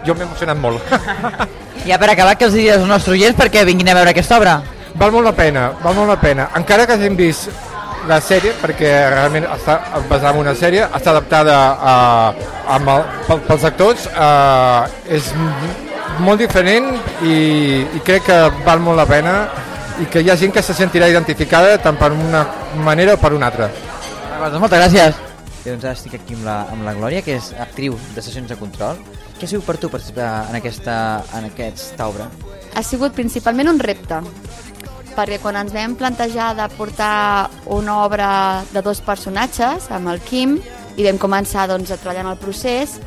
Jo 0.07 0.14
m'he 0.14 0.25
emocionat 0.29 0.57
molt. 0.59 0.81
Ja 1.87 1.99
per 2.03 2.09
acabar, 2.11 2.33
què 2.35 2.46
els 2.49 2.55
diries 2.57 2.81
als 2.81 2.88
nostres 2.88 3.12
oients 3.14 3.37
perquè 3.38 3.61
vinguin 3.68 3.87
a 3.92 3.94
veure 3.94 4.11
aquesta 4.11 4.38
obra? 4.40 4.57
Val 4.99 5.12
molt 5.14 5.29
la 5.29 5.33
pena, 5.37 5.68
val 5.85 5.94
molt 5.94 6.09
la 6.11 6.16
pena. 6.18 6.49
Encara 6.59 6.87
que 6.88 6.96
hagin 6.96 7.14
vist 7.14 7.46
la 8.09 8.16
sèrie, 8.18 8.55
perquè 8.59 8.90
realment 9.12 9.46
està 9.55 9.77
basada 10.09 10.33
en 10.33 10.40
una 10.40 10.55
sèrie, 10.59 10.83
està 10.96 11.12
adaptada 11.12 11.55
a, 11.79 11.94
amb 12.75 12.90
el, 12.96 13.05
pel- 13.29 13.44
pels 13.46 13.66
actors, 13.70 14.09
eh, 14.09 15.14
és 15.18 15.31
molt 16.25 16.43
diferent 16.43 16.91
i, 17.25 17.37
i 17.97 18.03
crec 18.07 18.27
que 18.29 18.39
val 18.67 18.83
molt 18.85 19.01
la 19.01 19.07
pena 19.09 19.37
i 20.03 20.09
que 20.13 20.21
hi 20.21 20.31
ha 20.31 20.37
gent 20.37 20.53
que 20.53 20.65
se 20.65 20.77
sentirà 20.77 21.09
identificada 21.09 21.79
tant 21.83 21.97
per 22.01 22.13
una 22.13 22.45
manera 22.85 23.15
o 23.17 23.21
per 23.21 23.33
una 23.37 23.49
altra. 23.51 23.71
Doncs 24.37 24.61
moltes 24.61 24.83
gràcies. 24.83 25.23
Bé, 25.63 25.73
doncs 25.73 25.85
ara 25.85 25.97
estic 25.97 26.19
aquí 26.19 26.37
amb 26.37 26.45
la, 26.47 26.59
amb 26.73 26.85
la 26.87 26.95
Glòria, 26.95 27.25
que 27.27 27.39
és 27.41 27.53
actriu 27.59 27.97
de 28.15 28.23
sessions 28.23 28.53
de 28.53 28.59
control. 28.61 29.01
Què 29.37 29.49
ha 29.49 29.51
sigut 29.51 29.67
per 29.67 29.81
tu 29.81 29.91
participar 29.93 30.47
en 30.51 30.61
aquesta, 30.61 30.99
en 31.37 31.49
aquesta 31.49 32.07
obra? 32.13 32.29
ha 32.77 32.83
sigut 32.85 33.15
principalment 33.17 33.71
un 33.71 33.79
repte, 33.81 34.21
perquè 35.17 35.39
quan 35.41 35.57
ens 35.57 35.73
vam 35.73 35.95
plantejar 35.97 36.51
de 36.59 36.67
portar 36.77 37.49
una 37.73 38.03
obra 38.05 38.29
de 38.73 38.83
dos 38.85 39.01
personatges, 39.01 39.89
amb 39.91 40.13
el 40.13 40.21
Quim, 40.21 40.59
i 40.97 41.07
vam 41.07 41.17
començar 41.21 41.65
doncs, 41.71 41.91
a 41.91 41.97
treballar 41.97 42.27
en 42.27 42.33
el 42.35 42.41
procés, 42.41 42.99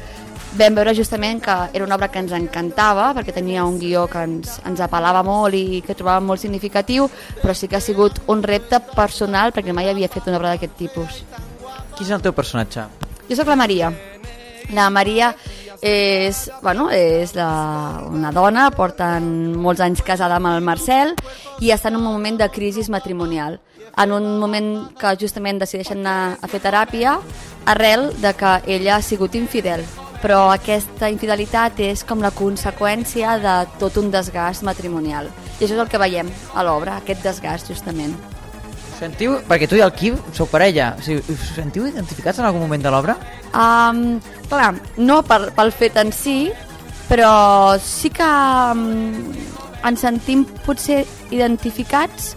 vam 0.57 0.75
veure 0.75 0.95
justament 0.97 1.41
que 1.43 1.55
era 1.73 1.85
una 1.85 1.95
obra 1.95 2.09
que 2.09 2.19
ens 2.21 2.31
encantava, 2.33 3.12
perquè 3.17 3.33
tenia 3.35 3.65
un 3.67 3.77
guió 3.79 4.07
que 4.09 4.23
ens, 4.25 4.57
ens 4.65 4.81
apel·lava 4.81 5.21
molt 5.25 5.55
i 5.55 5.81
que 5.85 5.95
trobàvem 5.97 6.25
molt 6.31 6.41
significatiu, 6.41 7.09
però 7.41 7.53
sí 7.53 7.69
que 7.69 7.77
ha 7.77 7.83
sigut 7.83 8.21
un 8.27 8.41
repte 8.43 8.79
personal, 8.95 9.53
perquè 9.53 9.75
mai 9.75 9.89
havia 9.89 10.09
fet 10.09 10.27
una 10.27 10.39
obra 10.39 10.55
d'aquest 10.55 10.75
tipus. 10.79 11.21
Qui 11.95 12.07
és 12.07 12.12
el 12.15 12.25
teu 12.25 12.33
personatge? 12.33 12.88
Jo 13.29 13.38
sóc 13.38 13.51
la 13.51 13.59
Maria. 13.59 13.93
La 14.73 14.89
Maria 14.89 15.33
és, 15.81 16.49
bueno, 16.63 16.89
és 16.91 17.35
la, 17.38 18.03
una 18.09 18.33
dona, 18.33 18.69
porten 18.71 19.55
molts 19.57 19.85
anys 19.85 20.03
casada 20.05 20.41
amb 20.41 20.49
el 20.51 20.65
Marcel 20.65 21.15
i 21.62 21.73
està 21.73 21.93
en 21.93 22.01
un 22.01 22.05
moment 22.05 22.38
de 22.41 22.49
crisi 22.49 22.83
matrimonial. 22.89 23.59
En 23.99 24.12
un 24.13 24.38
moment 24.39 24.89
que 24.97 25.15
justament 25.19 25.59
decideixen 25.59 26.05
anar 26.05 26.38
a 26.41 26.47
fer 26.47 26.62
teràpia 26.63 27.17
arrel 27.65 28.12
de 28.21 28.33
que 28.38 28.59
ella 28.67 28.97
ha 28.97 29.01
sigut 29.05 29.35
infidel 29.35 29.83
però 30.23 30.49
aquesta 30.53 31.10
infidelitat 31.12 31.79
és 31.84 32.03
com 32.08 32.23
la 32.23 32.32
conseqüència 32.36 33.38
de 33.43 33.55
tot 33.79 33.97
un 34.01 34.10
desgast 34.12 34.65
matrimonial. 34.67 35.29
I 35.60 35.63
això 35.63 35.75
és 35.75 35.79
el 35.79 35.91
que 35.91 36.01
veiem 36.01 36.29
a 36.53 36.65
l'obra, 36.67 36.99
aquest 36.99 37.23
desgast, 37.23 37.71
justament. 37.71 38.15
Sentiu, 38.99 39.38
perquè 39.47 39.67
tu 39.69 39.77
i 39.79 39.84
el 39.84 39.93
Quim 39.95 40.17
sou 40.36 40.47
parella, 40.51 40.91
o 40.99 41.03
sigui, 41.03 41.23
us 41.32 41.53
sentiu 41.55 41.88
identificats 41.88 42.41
en 42.41 42.49
algun 42.49 42.65
moment 42.65 42.84
de 42.84 42.91
l'obra? 42.91 43.15
Um, 43.55 44.19
clar, 44.51 44.73
no 44.99 45.21
per, 45.23 45.39
pel 45.55 45.71
fet 45.71 45.95
en 46.01 46.12
si, 46.15 46.51
però 47.08 47.77
sí 47.79 48.12
que 48.12 48.27
um, 48.27 49.32
ens 49.88 50.03
sentim 50.03 50.43
potser 50.65 51.05
identificats 51.32 52.34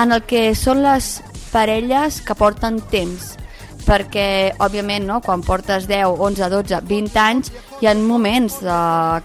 en 0.00 0.16
el 0.16 0.26
que 0.26 0.50
són 0.58 0.82
les 0.82 1.20
parelles 1.50 2.20
que 2.26 2.36
porten 2.38 2.78
temps 2.90 3.36
perquè, 3.90 4.54
òbviament, 4.62 5.02
no, 5.08 5.18
quan 5.24 5.42
portes 5.42 5.88
10, 5.90 6.14
11, 6.22 6.48
12, 6.52 6.78
20 6.86 7.18
anys, 7.18 7.50
hi 7.82 7.88
ha 7.90 7.94
moments 7.98 8.60
de, 8.62 8.76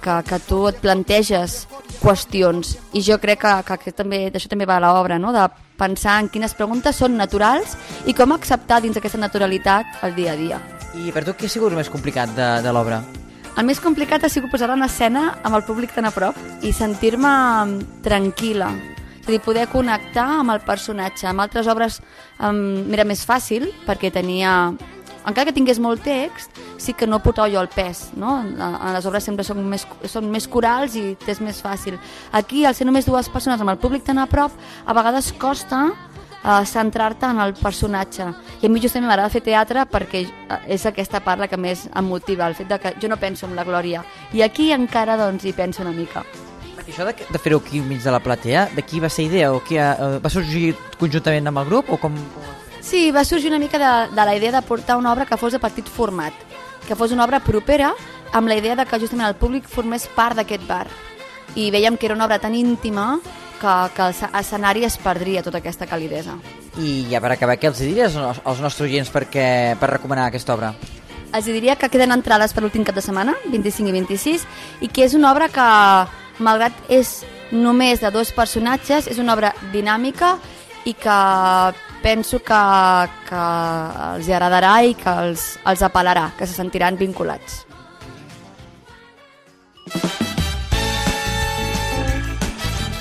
que, 0.01 0.15
que 0.25 0.39
tu 0.47 0.63
et 0.69 0.80
planteges 0.82 1.65
qüestions 2.01 2.73
i 2.97 3.04
jo 3.06 3.19
crec 3.21 3.43
que, 3.43 3.54
que, 3.67 3.78
que 3.84 3.93
també 3.93 4.23
d'això 4.34 4.49
també 4.49 4.65
va 4.65 4.80
a 4.80 4.84
l'obra, 4.88 5.19
no? 5.21 5.34
de 5.36 5.45
pensar 5.78 6.17
en 6.23 6.32
quines 6.34 6.56
preguntes 6.58 6.97
són 6.97 7.17
naturals 7.19 7.75
i 8.10 8.15
com 8.17 8.34
acceptar 8.34 8.82
dins 8.82 8.97
d'aquesta 8.97 9.21
naturalitat 9.21 10.01
el 10.08 10.17
dia 10.17 10.34
a 10.34 10.39
dia. 10.39 10.60
I 10.95 11.12
per 11.13 11.25
tu 11.28 11.36
què 11.36 11.45
ha 11.45 11.51
sigut 11.51 11.75
el 11.75 11.78
més 11.78 11.91
complicat 11.91 12.34
de, 12.34 12.49
de 12.65 12.73
l'obra? 12.73 13.04
El 13.56 13.69
més 13.69 13.80
complicat 13.80 14.25
ha 14.25 14.32
sigut 14.32 14.51
posar 14.51 14.71
en 14.73 14.84
escena 14.84 15.28
amb 15.43 15.56
el 15.56 15.63
públic 15.67 15.93
tan 15.95 16.10
a 16.10 16.12
prop 16.15 16.36
i 16.65 16.73
sentir-me 16.75 17.36
tranquil·la, 18.04 18.71
és 19.26 19.32
a 19.32 19.34
dir, 19.34 19.42
poder 19.42 19.66
connectar 19.72 20.28
amb 20.40 20.54
el 20.54 20.60
personatge. 20.62 21.26
Amb 21.26 21.42
altres 21.42 21.66
obres 21.66 21.98
um, 22.38 22.86
era 22.94 23.08
més 23.10 23.24
fàcil 23.26 23.72
perquè 23.88 24.12
tenia 24.14 24.52
encara 25.26 25.50
que 25.50 25.56
tingués 25.56 25.80
molt 25.82 26.04
text, 26.06 26.54
sí 26.78 26.94
que 26.94 27.08
no 27.10 27.18
portava 27.24 27.50
jo 27.50 27.58
el 27.58 27.72
pes, 27.74 28.12
no? 28.14 28.38
En 28.46 28.94
les 28.94 29.08
obres 29.10 29.26
sempre 29.26 29.42
són 29.48 29.64
més, 29.66 29.88
són 30.06 30.30
més 30.30 30.46
corals 30.46 30.94
i 30.94 31.16
és 31.26 31.42
més 31.42 31.64
fàcil. 31.66 31.98
Aquí, 32.38 32.62
al 32.66 32.78
ser 32.78 32.86
només 32.86 33.10
dues 33.10 33.32
persones 33.34 33.58
amb 33.58 33.74
el 33.74 33.82
públic 33.82 34.06
tan 34.06 34.22
a 34.22 34.28
prop, 34.30 34.54
a 34.86 34.94
vegades 34.94 35.34
costa 35.42 35.88
uh, 35.90 36.62
centrar-te 36.70 37.26
en 37.26 37.42
el 37.42 37.58
personatge. 37.58 38.30
I 38.62 38.70
a 38.70 38.70
mi 38.70 38.86
justament 38.86 39.10
m'agrada 39.10 39.34
fer 39.34 39.42
teatre 39.50 39.90
perquè 39.90 40.28
eh, 40.30 40.60
és 40.78 40.86
aquesta 40.86 41.26
part 41.26 41.42
la 41.42 41.50
que 41.50 41.58
més 41.58 41.88
em 41.90 42.06
motiva, 42.06 42.46
el 42.46 42.54
fet 42.54 42.70
de 42.70 42.78
que 42.78 42.94
jo 43.02 43.10
no 43.10 43.18
penso 43.18 43.50
en 43.50 43.58
la 43.58 43.66
Glòria. 43.66 44.06
I 44.38 44.46
aquí 44.46 44.70
encara 44.78 45.18
doncs 45.18 45.50
hi 45.50 45.58
penso 45.58 45.82
una 45.82 45.98
mica. 45.98 46.22
I 46.86 46.91
això 46.93 47.06
de, 47.08 47.15
de 47.17 47.39
fer-ho 47.41 47.58
aquí 47.58 47.80
enmig 47.82 48.04
de 48.04 48.12
la 48.13 48.21
platea, 48.21 48.67
de 48.76 48.84
qui 48.86 49.00
va 49.02 49.10
ser 49.10 49.26
idea? 49.26 49.50
O 49.54 49.62
qui 49.65 49.80
ha, 49.82 50.19
va 50.21 50.30
sorgir 50.30 50.76
conjuntament 51.00 51.50
amb 51.50 51.63
el 51.63 51.69
grup? 51.71 51.89
O 51.89 51.98
com... 51.98 52.13
Sí, 52.86 53.10
va 53.10 53.24
sorgir 53.26 53.50
una 53.50 53.60
mica 53.60 53.80
de, 53.82 53.93
de 54.13 54.26
la 54.30 54.36
idea 54.38 54.52
de 54.54 54.62
portar 54.62 54.98
una 54.98 55.12
obra 55.12 55.26
que 55.26 55.38
fos 55.41 55.56
de 55.56 55.60
petit 55.60 55.88
format, 55.89 56.34
que 56.86 56.95
fos 56.95 57.12
una 57.12 57.26
obra 57.26 57.39
propera, 57.41 57.95
amb 58.32 58.52
la 58.52 58.58
idea 58.60 58.76
de 58.78 58.86
que 58.86 59.00
justament 59.02 59.26
el 59.26 59.39
públic 59.39 59.65
formés 59.65 60.06
part 60.13 60.38
d'aquest 60.38 60.67
bar. 60.69 60.86
I 61.58 61.71
veiem 61.74 61.98
que 61.98 62.06
era 62.06 62.15
una 62.15 62.28
obra 62.28 62.38
tan 62.38 62.54
íntima 62.54 63.15
que, 63.62 63.74
que 63.95 64.12
l'escenari 64.12 64.86
es 64.86 65.00
perdria 65.02 65.41
tota 65.41 65.63
aquesta 65.63 65.88
calidesa. 65.89 66.36
I 66.78 67.08
ja 67.10 67.21
per 67.24 67.32
acabar, 67.34 67.56
què 67.58 67.71
els 67.71 67.82
diries 67.82 68.17
als 68.19 68.62
nostres 68.62 68.86
oients 68.86 69.10
perquè, 69.10 69.48
per 69.80 69.89
recomanar 69.95 70.28
aquesta 70.30 70.54
obra? 70.54 70.76
Els 71.34 71.50
diria 71.50 71.76
que 71.80 71.89
queden 71.89 72.13
entrades 72.13 72.54
per 72.54 72.62
l'últim 72.63 72.86
cap 72.86 72.95
de 72.95 73.04
setmana, 73.04 73.34
25 73.50 73.89
i 73.89 73.95
26, 73.95 74.45
i 74.86 74.91
que 74.93 75.08
és 75.08 75.15
una 75.17 75.32
obra 75.34 75.50
que 75.50 75.65
malgrat 76.39 76.76
és 76.89 77.24
només 77.52 78.02
de 78.02 78.12
dos 78.12 78.32
personatges, 78.36 79.08
és 79.08 79.19
una 79.21 79.36
obra 79.36 79.54
dinàmica 79.74 80.36
i 80.86 80.93
que 80.93 81.19
penso 82.04 82.39
que, 82.45 82.63
que 83.30 83.45
els 84.15 84.28
agradarà 84.30 84.76
i 84.86 84.93
que 84.98 85.15
els, 85.26 85.56
els 85.65 85.86
apel·larà, 85.86 86.30
que 86.38 86.45
se 86.45 86.54
sentiran 86.58 87.00
vinculats. 87.00 87.63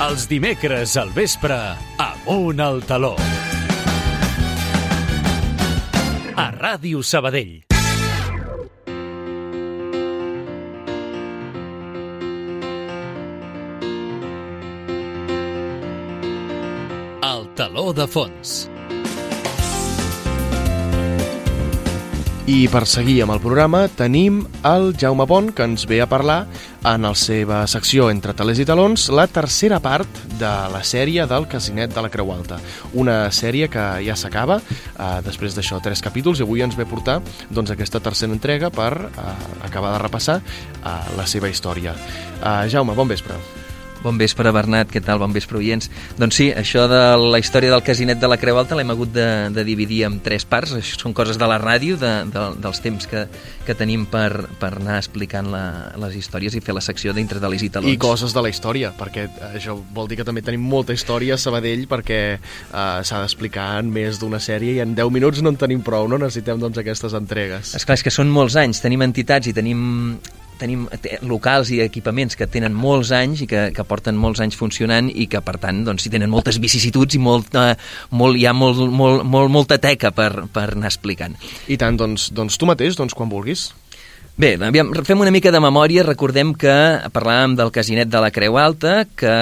Els 0.04 0.26
dimecres 0.28 0.96
al 1.00 1.12
vespre, 1.14 1.56
amunt 2.02 2.60
al 2.60 2.82
taló. 2.88 3.14
A 6.34 6.50
Ràdio 6.50 7.04
Sabadell. 7.06 7.73
El 17.64 17.70
taló 17.70 17.94
de 17.96 18.04
fons. 18.04 18.50
I 22.44 22.66
per 22.68 22.82
seguir 22.84 23.22
amb 23.24 23.32
el 23.32 23.40
programa 23.40 23.86
tenim 23.88 24.42
el 24.68 24.90
Jaume 25.00 25.24
Pont 25.24 25.48
que 25.56 25.64
ens 25.64 25.86
ve 25.88 26.02
a 26.04 26.08
parlar 26.10 26.42
en 26.84 27.06
la 27.08 27.14
seva 27.16 27.62
secció 27.64 28.10
Entre 28.12 28.36
talers 28.36 28.60
i 28.60 28.68
talons 28.68 29.06
la 29.08 29.24
tercera 29.32 29.80
part 29.80 30.20
de 30.36 30.52
la 30.74 30.84
sèrie 30.84 31.24
del 31.24 31.48
Casinet 31.48 31.96
de 31.96 32.04
la 32.04 32.12
Creu 32.12 32.34
Alta. 32.36 32.60
Una 32.92 33.30
sèrie 33.32 33.72
que 33.72 33.88
ja 34.04 34.12
s'acaba, 34.12 34.60
eh, 34.60 35.10
després 35.24 35.56
d'això 35.56 35.80
tres 35.80 36.04
capítols, 36.04 36.40
i 36.40 36.44
avui 36.44 36.60
ens 36.60 36.76
ve 36.76 36.84
a 36.84 36.92
portar 36.92 37.22
doncs, 37.48 37.72
aquesta 37.72 38.04
tercera 38.04 38.36
entrega 38.36 38.68
per 38.68 38.92
eh, 39.08 39.36
acabar 39.64 39.96
de 39.96 40.04
repassar 40.04 40.42
eh, 40.44 40.96
la 41.16 41.24
seva 41.24 41.48
història. 41.48 41.96
Eh, 41.96 42.68
Jaume, 42.68 42.92
bon 42.92 43.08
vespre. 43.08 43.63
Bon 44.04 44.18
vespre, 44.20 44.50
Bernat, 44.52 44.90
què 44.92 45.00
tal? 45.00 45.16
Bon 45.22 45.32
vespre, 45.32 45.56
oients. 45.56 45.88
Doncs 46.18 46.36
sí, 46.36 46.50
això 46.52 46.84
de 46.90 47.00
la 47.16 47.38
història 47.40 47.72
del 47.72 47.80
casinet 47.86 48.18
de 48.20 48.28
la 48.28 48.36
Creu 48.36 48.58
Alta 48.60 48.76
l'hem 48.76 48.92
hagut 48.92 49.14
de, 49.14 49.24
de 49.54 49.64
dividir 49.64 50.02
en 50.04 50.18
tres 50.20 50.44
parts. 50.44 50.74
Això 50.76 50.98
són 51.00 51.14
coses 51.16 51.40
de 51.40 51.48
la 51.48 51.56
ràdio, 51.62 51.96
de, 51.96 52.12
de, 52.28 52.42
dels 52.60 52.82
temps 52.84 53.08
que, 53.08 53.24
que 53.64 53.76
tenim 53.78 54.04
per, 54.12 54.44
per 54.60 54.74
anar 54.76 54.98
explicant 55.00 55.48
la, 55.48 55.64
les 56.04 56.18
històries 56.20 56.52
i 56.52 56.60
fer 56.60 56.76
la 56.76 56.84
secció 56.84 57.16
d'entre 57.16 57.40
delis 57.40 57.64
i 57.64 57.72
talons. 57.72 57.94
I 57.96 58.02
coses 58.04 58.36
de 58.36 58.44
la 58.44 58.52
història, 58.52 58.92
perquè 58.98 59.24
això 59.54 59.78
vol 59.96 60.12
dir 60.12 60.20
que 60.20 60.28
també 60.28 60.44
tenim 60.44 60.68
molta 60.68 60.92
història 60.92 61.38
a 61.38 61.40
Sabadell 61.40 61.88
perquè 61.88 62.20
eh, 62.36 62.38
s'ha 62.76 63.24
d'explicar 63.24 63.70
en 63.80 63.88
més 63.94 64.20
d'una 64.20 64.42
sèrie 64.42 64.76
i 64.76 64.84
en 64.84 64.92
10 64.98 65.16
minuts 65.16 65.40
no 65.40 65.54
en 65.54 65.60
tenim 65.64 65.80
prou, 65.86 66.12
no? 66.12 66.20
Necessitem 66.20 66.60
doncs 66.60 66.84
aquestes 66.84 67.16
entregues. 67.16 67.72
Esclar, 67.80 67.96
és 67.96 68.04
que 68.04 68.12
són 68.12 68.28
molts 68.28 68.60
anys, 68.60 68.84
tenim 68.84 69.08
entitats 69.08 69.48
i 69.48 69.56
tenim 69.56 69.80
tenim 70.64 70.88
locals 71.28 71.70
i 71.74 71.80
equipaments 71.84 72.38
que 72.40 72.48
tenen 72.50 72.74
molts 72.74 73.12
anys 73.14 73.44
i 73.44 73.48
que, 73.50 73.68
que 73.76 73.86
porten 73.88 74.18
molts 74.20 74.42
anys 74.44 74.58
funcionant 74.58 75.10
i 75.12 75.28
que, 75.30 75.42
per 75.44 75.58
tant, 75.62 75.84
doncs, 75.86 76.06
hi 76.06 76.12
tenen 76.16 76.32
moltes 76.32 76.58
vicissituds 76.62 77.18
i 77.18 77.22
molt, 77.22 77.54
eh, 77.60 77.76
molt, 78.16 78.40
hi 78.40 78.48
ha 78.48 78.56
molt, 78.56 78.82
molt, 78.90 79.24
molt, 79.28 79.52
molta 79.52 79.78
teca 79.82 80.14
per, 80.16 80.48
per 80.52 80.68
anar 80.72 80.90
explicant. 80.90 81.36
I 81.68 81.78
tant, 81.80 82.00
doncs, 82.00 82.30
doncs 82.34 82.58
tu 82.60 82.68
mateix, 82.70 82.96
doncs, 82.98 83.16
quan 83.16 83.32
vulguis. 83.32 83.70
Bé, 84.40 84.56
aviam, 84.58 84.90
fem 85.06 85.20
una 85.22 85.30
mica 85.30 85.52
de 85.54 85.60
memòria. 85.62 86.02
Recordem 86.02 86.56
que 86.58 86.74
parlàvem 87.14 87.54
del 87.60 87.70
Casinet 87.74 88.10
de 88.10 88.22
la 88.24 88.32
Creu 88.34 88.58
Alta, 88.58 89.04
que 89.14 89.34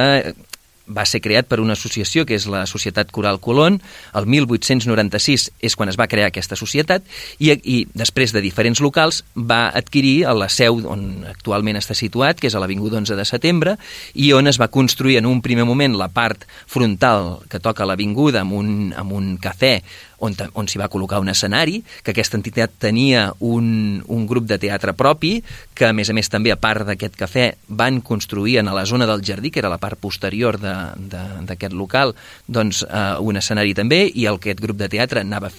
va 0.87 1.05
ser 1.07 1.21
creat 1.23 1.49
per 1.49 1.61
una 1.63 1.77
associació 1.77 2.25
que 2.27 2.37
és 2.39 2.47
la 2.51 2.65
Societat 2.67 3.11
Coral 3.15 3.41
Colón. 3.41 3.81
El 4.19 4.27
1896 4.27 5.49
és 5.63 5.77
quan 5.77 5.93
es 5.93 5.99
va 6.01 6.09
crear 6.11 6.31
aquesta 6.31 6.59
societat 6.59 7.07
i, 7.39 7.53
i 7.53 7.77
després 7.95 8.35
de 8.35 8.43
diferents 8.45 8.83
locals 8.83 9.23
va 9.37 9.69
adquirir 9.69 10.23
la 10.33 10.49
seu 10.53 10.81
on 10.91 11.25
actualment 11.29 11.79
està 11.79 11.95
situat, 11.99 12.41
que 12.41 12.49
és 12.49 12.57
a 12.57 12.63
l'Avinguda 12.63 12.99
11 13.01 13.19
de 13.19 13.27
setembre, 13.29 13.77
i 14.15 14.33
on 14.33 14.51
es 14.51 14.59
va 14.61 14.71
construir 14.73 15.19
en 15.21 15.27
un 15.27 15.43
primer 15.43 15.67
moment 15.69 15.97
la 15.99 16.11
part 16.13 16.47
frontal 16.67 17.43
que 17.49 17.61
toca 17.63 17.87
l'avinguda 17.87 18.43
amb, 18.43 18.57
un, 18.59 18.73
amb 18.97 19.13
un 19.13 19.37
cafè 19.43 19.79
on, 20.23 20.37
on 20.55 20.71
s'hi 20.71 20.81
va 20.81 20.89
col·locar 20.93 21.21
un 21.23 21.31
escenari, 21.33 21.81
que 22.03 22.15
aquesta 22.15 22.39
entitat 22.39 22.77
tenia 22.83 23.29
un, 23.43 24.01
un 24.07 24.27
grup 24.31 24.47
de 24.49 24.59
teatre 24.63 24.95
propi, 24.95 25.35
que 25.75 25.89
a 25.89 25.93
més 25.97 26.11
a 26.11 26.17
més 26.17 26.31
també 26.31 26.53
a 26.55 26.59
part 26.61 26.87
d'aquest 26.87 27.19
cafè 27.19 27.47
van 27.69 28.01
construir 28.07 28.59
en 28.63 28.71
la 28.73 28.87
zona 28.87 29.09
del 29.09 29.25
jardí, 29.27 29.51
que 29.51 29.61
era 29.63 29.73
la 29.73 29.81
part 29.83 29.99
posterior 30.01 30.59
d'aquest 30.63 31.75
local, 31.75 32.15
doncs 32.47 32.85
eh, 32.87 33.17
un 33.21 33.41
escenari 33.41 33.75
també, 33.75 34.05
i 34.07 34.29
el, 34.31 34.39
aquest 34.39 34.63
grup 34.63 34.79
de 34.79 34.89
teatre 34.93 35.27
anava, 35.27 35.51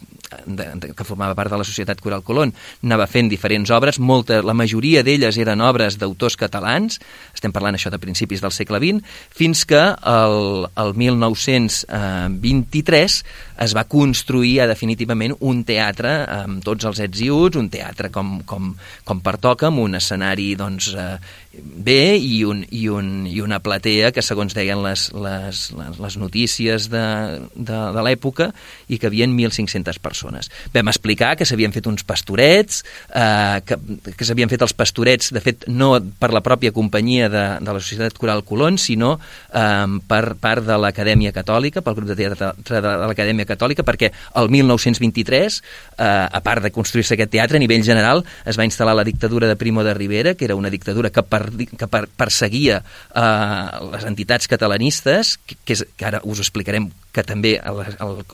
de, 0.46 0.70
de, 0.80 0.94
que 0.96 1.08
formava 1.08 1.36
part 1.36 1.52
de 1.52 1.58
la 1.60 1.68
Societat 1.68 2.02
Coral 2.04 2.24
Colón, 2.24 2.54
anava 2.84 3.08
fent 3.08 3.30
diferents 3.32 3.72
obres, 3.74 4.00
molta, 4.00 4.42
la 4.44 4.54
majoria 4.58 5.04
d'elles 5.04 5.38
eren 5.40 5.62
obres 5.64 5.98
d'autors 6.00 6.36
catalans, 6.40 7.00
estem 7.36 7.52
parlant 7.56 7.76
això 7.76 7.90
de 7.92 8.00
principis 8.02 8.42
del 8.44 8.52
segle 8.56 8.80
XX, 8.80 9.02
fins 9.36 9.66
que 9.68 9.84
el, 9.84 10.68
el 10.80 10.94
1923 11.04 13.24
es 13.64 13.74
va 13.76 13.86
construir 13.90 14.58
ja 14.60 14.68
definitivament 14.70 15.36
un 15.42 15.64
teatre 15.68 16.14
amb 16.30 16.64
tots 16.66 16.88
els 16.90 17.00
ets 17.04 17.24
i 17.24 17.30
uts, 17.34 17.60
un 17.60 17.70
teatre 17.74 18.12
com, 18.14 18.36
com, 18.50 18.74
com 19.08 19.24
pertoca, 19.24 19.70
amb 19.70 19.84
un 19.84 20.00
escenari 20.00 20.54
doncs, 20.60 20.92
eh, 20.94 21.16
bé 21.54 22.16
i, 22.18 22.44
un, 22.46 22.64
i, 22.74 22.88
un, 22.90 23.28
i 23.30 23.40
una 23.44 23.60
platea 23.64 24.12
que 24.14 24.24
segons 24.26 24.56
deien 24.58 24.82
les, 24.84 25.06
les, 25.14 25.62
les, 25.76 26.18
notícies 26.18 26.88
de, 26.90 27.04
de, 27.54 27.80
de 27.94 28.04
l'època 28.06 28.50
i 28.90 28.98
que 28.98 29.10
havien 29.10 29.36
1.500 29.38 30.00
persones. 30.02 30.50
Vam 30.74 30.90
explicar 30.90 31.34
que 31.38 31.46
s'havien 31.46 31.74
fet 31.76 31.88
uns 31.90 32.06
pastorets, 32.08 32.82
eh, 33.14 33.62
que, 33.68 33.78
que 34.18 34.26
s'havien 34.26 34.50
fet 34.52 34.66
els 34.66 34.74
pastorets, 34.78 35.30
de 35.36 35.44
fet, 35.44 35.68
no 35.70 35.94
per 36.20 36.32
la 36.34 36.44
pròpia 36.46 36.74
companyia 36.74 37.30
de, 37.30 37.46
de 37.62 37.78
la 37.78 37.82
Societat 37.82 38.18
Coral 38.18 38.44
Colón, 38.48 38.80
sinó 38.82 39.16
eh, 39.20 40.00
per 40.10 40.24
part 40.42 40.66
de 40.66 40.80
l'Acadèmia 40.80 41.34
Catòlica, 41.36 41.86
pel 41.86 41.98
grup 42.00 42.10
de 42.10 42.18
teatre 42.18 42.54
de 42.64 42.96
l'Acadèmia 43.06 43.48
Catòlica, 43.50 43.86
perquè 43.86 44.10
el 44.42 44.50
1923, 44.50 45.62
eh, 45.98 46.04
a 46.04 46.44
part 46.46 46.66
de 46.66 46.74
construir-se 46.74 47.18
aquest 47.18 47.34
teatre, 47.36 47.62
a 47.62 47.64
nivell 47.64 47.86
general, 47.86 48.26
es 48.50 48.58
va 48.58 48.66
instal·lar 48.66 48.98
la 48.98 49.06
dictadura 49.08 49.48
de 49.50 49.58
Primo 49.60 49.84
de 49.86 49.94
Rivera, 49.94 50.34
que 50.34 50.46
era 50.50 50.58
una 50.58 50.74
dictadura 50.74 51.12
que, 51.14 51.22
per, 51.24 51.43
que 51.52 51.90
per, 51.92 52.06
perseguia 52.20 52.82
eh, 52.84 53.88
les 53.94 54.06
entitats 54.10 54.50
catalanistes, 54.52 55.38
que, 55.46 55.60
que, 55.64 55.78
és, 55.78 55.86
que 55.98 56.10
ara 56.10 56.24
us 56.24 56.44
explicarem 56.44 56.90
que 57.14 57.24
també 57.24 57.54
a 57.62 57.72
la, 57.72 57.86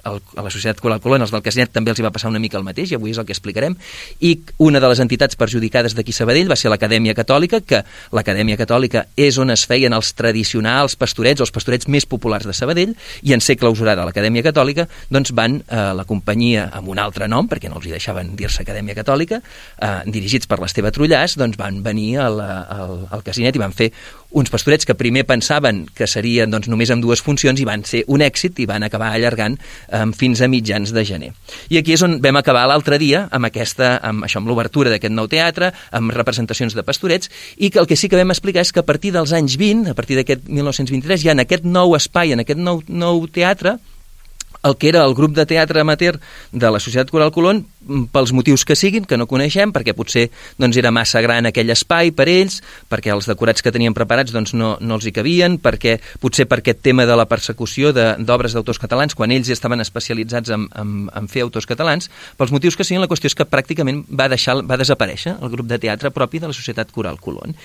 a 0.07 0.43
la 0.45 0.51
societat 0.51 0.79
Coral 0.81 1.01
Colón, 1.03 1.21
els 1.25 1.33
del 1.35 1.43
Casinet, 1.43 1.73
també 1.75 1.91
els 1.91 1.99
hi 1.99 2.05
va 2.05 2.13
passar 2.15 2.31
una 2.31 2.39
mica 2.39 2.57
el 2.57 2.65
mateix, 2.65 2.93
i 2.93 2.97
avui 2.97 3.11
és 3.11 3.19
el 3.19 3.27
que 3.27 3.35
explicarem, 3.35 3.75
i 4.23 4.31
una 4.65 4.79
de 4.79 4.91
les 4.91 5.01
entitats 5.03 5.35
perjudicades 5.39 5.95
d'aquí 5.97 6.15
Sabadell 6.15 6.49
va 6.49 6.57
ser 6.59 6.71
l'Acadèmia 6.71 7.15
Catòlica, 7.17 7.59
que 7.59 7.83
l'Acadèmia 8.15 8.57
Catòlica 8.59 9.05
és 9.19 9.37
on 9.41 9.51
es 9.51 9.65
feien 9.67 9.93
els 9.95 10.13
tradicionals 10.15 10.95
pastorets, 10.99 11.43
els 11.43 11.51
pastorets 11.51 11.89
més 11.91 12.07
populars 12.09 12.47
de 12.47 12.55
Sabadell, 12.55 12.95
i 13.21 13.35
en 13.35 13.43
ser 13.43 13.57
clausurada 13.59 14.07
l'Acadèmia 14.07 14.45
Catòlica, 14.47 14.87
doncs 15.11 15.35
van 15.35 15.59
eh, 15.59 15.83
la 15.99 16.07
companyia 16.07 16.69
amb 16.79 16.89
un 16.95 17.03
altre 17.03 17.27
nom, 17.27 17.51
perquè 17.51 17.69
no 17.69 17.81
els 17.81 17.89
hi 17.89 17.95
deixaven 17.97 18.31
dir-se 18.39 18.63
Acadèmia 18.63 18.95
Catòlica, 18.97 19.41
eh, 19.43 19.93
dirigits 20.07 20.47
per 20.47 20.61
l'Esteve 20.63 20.93
Trullàs, 20.95 21.35
doncs 21.39 21.59
van 21.59 21.83
venir 21.83 22.13
al, 22.23 22.39
al, 22.39 22.95
al 23.11 23.27
Casinet 23.27 23.59
i 23.59 23.63
van 23.63 23.75
fer 23.75 23.91
uns 24.31 24.49
pastorets 24.53 24.85
que 24.85 24.95
primer 24.95 25.25
pensaven 25.25 25.85
que 25.95 26.07
serien 26.07 26.51
doncs, 26.51 26.69
només 26.69 26.91
amb 26.93 27.03
dues 27.03 27.21
funcions 27.25 27.59
i 27.59 27.65
van 27.67 27.83
ser 27.87 28.03
un 28.07 28.21
èxit 28.21 28.59
i 28.61 28.67
van 28.69 28.85
acabar 28.85 29.11
allargant 29.13 29.57
eh, 29.57 30.05
fins 30.17 30.41
a 30.41 30.49
mitjans 30.51 30.93
de 30.93 31.05
gener. 31.05 31.31
I 31.69 31.79
aquí 31.81 31.95
és 31.95 32.03
on 32.05 32.19
vam 32.21 32.39
acabar 32.39 32.67
l'altre 32.69 32.99
dia 33.01 33.25
amb, 33.31 33.49
aquesta, 33.49 33.97
amb, 34.05 34.25
això, 34.27 34.41
amb 34.41 34.51
l'obertura 34.51 34.93
d'aquest 34.93 35.15
nou 35.15 35.29
teatre, 35.31 35.71
amb 35.91 36.13
representacions 36.15 36.77
de 36.77 36.85
pastorets, 36.85 37.31
i 37.57 37.71
que 37.73 37.81
el 37.81 37.89
que 37.89 37.97
sí 37.97 38.09
que 38.09 38.19
vam 38.19 38.35
explicar 38.35 38.65
és 38.65 38.73
que 38.73 38.83
a 38.83 38.87
partir 38.87 39.13
dels 39.15 39.33
anys 39.33 39.57
20, 39.57 39.89
a 39.91 39.97
partir 39.97 40.19
d'aquest 40.19 40.45
1923, 40.47 41.25
ja 41.25 41.33
en 41.33 41.45
aquest 41.45 41.65
nou 41.65 41.95
espai, 41.97 42.35
en 42.35 42.45
aquest 42.45 42.61
nou, 42.61 42.83
nou 42.87 43.25
teatre, 43.33 43.79
el 44.63 44.77
que 44.77 44.89
era 44.89 45.03
el 45.05 45.15
grup 45.15 45.35
de 45.35 45.45
teatre 45.45 45.79
amateur 45.79 46.19
de 46.51 46.71
la 46.71 46.79
Societat 46.79 47.11
Coral 47.11 47.31
Colón 47.31 47.65
pels 48.11 48.33
motius 48.35 48.65
que 48.67 48.75
siguin, 48.75 49.05
que 49.07 49.17
no 49.17 49.27
coneixem, 49.29 49.71
perquè 49.73 49.95
potser 49.95 50.27
doncs, 50.59 50.77
era 50.77 50.91
massa 50.91 51.21
gran 51.23 51.47
aquell 51.47 51.71
espai 51.71 52.11
per 52.15 52.27
ells, 52.29 52.59
perquè 52.91 53.13
els 53.13 53.29
decorats 53.29 53.63
que 53.63 53.71
tenien 53.71 53.95
preparats 53.95 54.33
doncs, 54.35 54.53
no, 54.53 54.75
no 54.81 54.97
els 54.99 55.07
hi 55.07 55.13
cabien, 55.15 55.57
perquè 55.63 55.97
potser 56.19 56.45
per 56.49 56.59
aquest 56.59 56.83
tema 56.85 57.07
de 57.07 57.15
la 57.15 57.27
persecució 57.31 57.93
d'obres 57.95 58.55
d'autors 58.55 58.81
catalans, 58.81 59.15
quan 59.15 59.31
ells 59.31 59.49
estaven 59.53 59.79
especialitzats 59.81 60.51
en, 60.55 60.67
en, 60.75 60.93
en 61.15 61.31
fer 61.31 61.45
autors 61.47 61.69
catalans, 61.69 62.11
pels 62.37 62.53
motius 62.53 62.75
que 62.75 62.87
siguin, 62.87 63.01
la 63.03 63.09
qüestió 63.11 63.31
és 63.31 63.37
que 63.37 63.47
pràcticament 63.47 64.03
va, 64.11 64.27
deixar, 64.31 64.59
va 64.67 64.79
desaparèixer 64.79 65.37
el 65.39 65.53
grup 65.55 65.71
de 65.71 65.79
teatre 65.79 66.11
propi 66.11 66.43
de 66.43 66.51
la 66.51 66.57
Societat 66.57 66.91
Coral 66.91 67.19
Colón. 67.23 67.55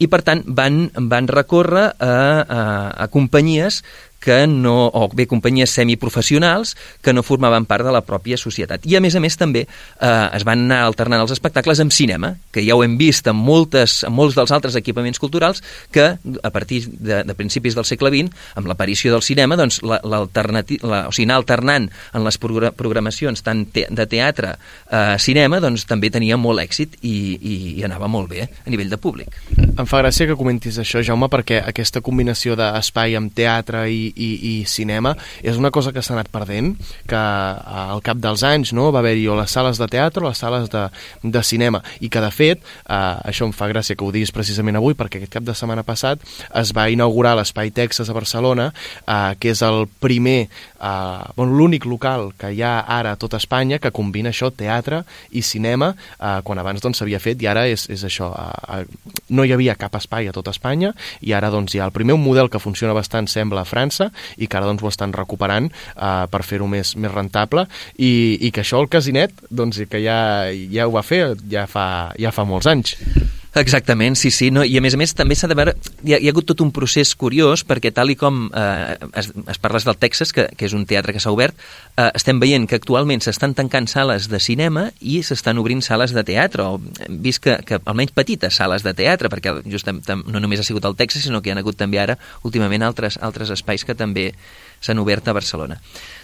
I, 0.00 0.10
per 0.10 0.22
tant, 0.26 0.42
van, 0.46 0.88
van 1.12 1.30
recórrer 1.30 1.90
a, 1.94 2.10
a, 2.10 2.62
a 3.06 3.10
companyies 3.12 3.84
que 4.20 4.46
no, 4.46 4.90
o 4.92 5.08
bé 5.16 5.26
companyies 5.26 5.72
semiprofessionals 5.74 6.76
que 7.02 7.14
no 7.16 7.24
formaven 7.24 7.64
part 7.66 7.86
de 7.86 7.92
la 7.94 8.02
pròpia 8.04 8.36
societat. 8.38 8.84
I 8.86 8.98
a 8.98 9.00
més 9.02 9.16
a 9.16 9.22
més 9.24 9.36
també 9.40 9.64
eh, 9.64 10.26
es 10.36 10.44
van 10.46 10.66
anar 10.66 10.82
alternant 10.84 11.24
els 11.24 11.32
espectacles 11.34 11.80
amb 11.80 11.94
cinema, 11.94 12.34
que 12.52 12.62
ja 12.66 12.76
ho 12.76 12.84
hem 12.84 12.98
vist 13.00 13.26
en, 13.30 13.38
moltes, 13.40 14.02
en 14.06 14.14
molts 14.14 14.36
dels 14.36 14.52
altres 14.52 14.76
equipaments 14.76 15.18
culturals, 15.18 15.64
que 15.90 16.12
a 16.20 16.50
partir 16.52 16.82
de, 16.92 17.22
de 17.24 17.34
principis 17.38 17.74
del 17.74 17.88
segle 17.88 18.12
XX, 18.12 18.36
amb 18.60 18.68
l'aparició 18.70 19.14
del 19.14 19.24
cinema, 19.24 19.56
doncs 19.56 19.80
la, 19.82 20.00
la, 20.04 20.22
o 20.22 20.28
sigui, 20.28 21.26
anar 21.26 21.40
alternant 21.40 21.88
en 21.88 22.26
les 22.26 22.38
programacions 22.38 23.42
tant 23.46 23.64
te, 23.72 23.86
de 23.88 24.06
teatre 24.10 24.52
a 24.52 25.14
eh, 25.14 25.18
cinema, 25.22 25.62
doncs 25.64 25.86
també 25.88 26.12
tenia 26.12 26.36
molt 26.40 26.60
èxit 26.62 27.00
i, 27.00 27.16
i, 27.40 27.56
i 27.80 27.88
anava 27.88 28.10
molt 28.10 28.30
bé 28.34 28.44
a 28.44 28.68
nivell 28.68 28.92
de 28.92 29.00
públic. 29.00 29.40
Em 29.56 29.88
fa 29.88 30.02
gràcia 30.02 30.28
que 30.28 30.36
comentis 30.36 30.76
això, 30.80 31.00
Jaume, 31.06 31.30
perquè 31.32 31.62
aquesta 31.64 32.02
combinació 32.04 32.56
d'espai 32.58 33.16
amb 33.16 33.32
teatre 33.34 33.86
i 33.88 34.09
i, 34.14 34.30
i 34.50 34.54
cinema 34.68 35.14
és 35.42 35.58
una 35.60 35.70
cosa 35.74 35.92
que 35.92 36.02
s'ha 36.02 36.14
anat 36.16 36.30
perdent, 36.32 36.74
que 37.08 37.20
al 37.20 38.02
cap 38.06 38.20
dels 38.22 38.44
anys 38.46 38.74
no, 38.76 38.90
va 38.94 39.02
haver-hi 39.02 39.26
o 39.30 39.36
les 39.38 39.52
sales 39.52 39.80
de 39.80 39.88
teatre 39.90 40.24
o 40.24 40.28
les 40.28 40.40
sales 40.40 40.70
de, 40.72 40.86
de 41.22 41.42
cinema, 41.46 41.82
i 42.00 42.10
que 42.12 42.22
de 42.22 42.30
fet, 42.34 42.64
eh, 42.86 43.00
això 43.30 43.48
em 43.48 43.54
fa 43.56 43.70
gràcia 43.70 43.96
que 43.96 44.06
ho 44.06 44.12
diguis 44.14 44.34
precisament 44.34 44.78
avui, 44.80 44.96
perquè 44.98 45.20
aquest 45.20 45.34
cap 45.38 45.46
de 45.46 45.56
setmana 45.56 45.84
passat 45.86 46.22
es 46.60 46.74
va 46.76 46.88
inaugurar 46.92 47.36
l'Espai 47.38 47.72
Texas 47.74 48.10
a 48.10 48.16
Barcelona, 48.16 48.70
eh, 49.06 49.34
que 49.40 49.54
és 49.54 49.62
el 49.66 49.86
primer, 50.02 50.48
eh, 50.80 51.32
bueno, 51.36 51.54
l'únic 51.56 51.86
local 51.86 52.32
que 52.38 52.52
hi 52.54 52.62
ha 52.62 52.80
ara 52.80 53.14
a 53.14 53.20
tot 53.20 53.34
Espanya 53.38 53.78
que 53.78 53.92
combina 53.92 54.32
això, 54.32 54.50
teatre 54.50 55.02
i 55.30 55.42
cinema, 55.42 55.92
eh, 56.18 56.40
quan 56.44 56.58
abans 56.58 56.82
doncs 56.82 57.02
fet 57.20 57.42
i 57.42 57.46
ara 57.46 57.66
és, 57.68 57.88
és 57.90 58.04
això, 58.04 58.30
eh, 58.32 58.84
no 59.30 59.44
hi 59.44 59.52
havia 59.52 59.76
cap 59.76 59.94
espai 59.94 60.28
a 60.28 60.32
tot 60.32 60.48
Espanya 60.48 60.92
i 61.20 61.32
ara 61.32 61.50
doncs 61.50 61.74
hi 61.74 61.80
ha 61.80 61.88
el 61.88 61.92
primer 61.92 62.16
model 62.16 62.50
que 62.50 62.58
funciona 62.58 62.94
bastant 62.94 63.28
sembla 63.28 63.62
a 63.62 63.68
França 63.68 64.10
i 64.36 64.46
que 64.46 64.56
ara 64.56 64.66
doncs, 64.66 64.82
ho 64.82 64.88
estan 64.88 65.12
recuperant 65.12 65.70
eh, 65.70 66.26
per 66.30 66.42
fer-ho 66.42 66.66
més, 66.66 66.96
més 66.96 67.12
rentable 67.12 67.66
i, 67.96 68.38
i 68.40 68.50
que 68.50 68.64
això 68.64 68.80
el 68.80 68.88
casinet 68.88 69.34
doncs, 69.50 69.82
que 69.90 70.02
ja, 70.02 70.48
ja 70.72 70.88
ho 70.88 70.96
va 70.96 71.04
fer 71.06 71.36
ja 71.50 71.66
fa, 71.70 72.14
ja 72.18 72.32
fa 72.34 72.46
molts 72.48 72.70
anys. 72.70 72.96
Exactament, 73.54 74.14
sí, 74.14 74.30
sí. 74.30 74.50
No? 74.54 74.62
I 74.62 74.76
a 74.78 74.82
més 74.82 74.94
a 74.94 74.98
més 75.00 75.10
també 75.16 75.34
s'ha 75.34 75.48
de 75.50 75.56
veure... 75.58 75.74
Hi 76.06 76.14
ha, 76.14 76.20
hi 76.22 76.28
ha 76.28 76.32
hagut 76.32 76.46
tot 76.46 76.60
un 76.62 76.70
procés 76.70 77.16
curiós 77.18 77.64
perquè 77.66 77.90
tal 77.94 78.12
i 78.12 78.16
com 78.18 78.44
eh, 78.54 78.94
es, 79.18 79.30
es 79.50 79.58
parles 79.58 79.86
del 79.88 79.98
Texas, 79.98 80.30
que, 80.36 80.46
que 80.54 80.68
és 80.68 80.76
un 80.76 80.86
teatre 80.86 81.14
que 81.16 81.22
s'ha 81.22 81.32
obert, 81.34 81.58
eh, 81.96 82.06
estem 82.14 82.38
veient 82.42 82.68
que 82.70 82.78
actualment 82.78 83.24
s'estan 83.24 83.56
tancant 83.58 83.90
sales 83.90 84.30
de 84.30 84.38
cinema 84.38 84.86
i 85.00 85.18
s'estan 85.26 85.58
obrint 85.58 85.82
sales 85.82 86.14
de 86.14 86.24
teatre, 86.26 86.62
o 86.62 86.78
hem 87.06 87.18
vist 87.24 87.42
que, 87.42 87.58
que 87.66 87.80
almenys 87.82 88.14
petites 88.14 88.54
sales 88.62 88.86
de 88.86 88.94
teatre, 88.94 89.32
perquè 89.32 89.56
just 89.66 89.90
no 89.90 90.38
només 90.38 90.62
ha 90.62 90.66
sigut 90.66 90.86
el 90.86 90.94
Texas, 90.94 91.26
sinó 91.26 91.42
que 91.42 91.50
hi 91.50 91.56
ha 91.56 91.58
hagut 91.58 91.78
també 91.80 91.98
ara 91.98 92.20
últimament 92.46 92.86
altres, 92.86 93.18
altres 93.18 93.50
espais 93.50 93.84
que 93.84 93.98
també 93.98 94.30
s'han 94.80 94.98
obert 94.98 95.28
a 95.28 95.36
Barcelona. 95.36 95.78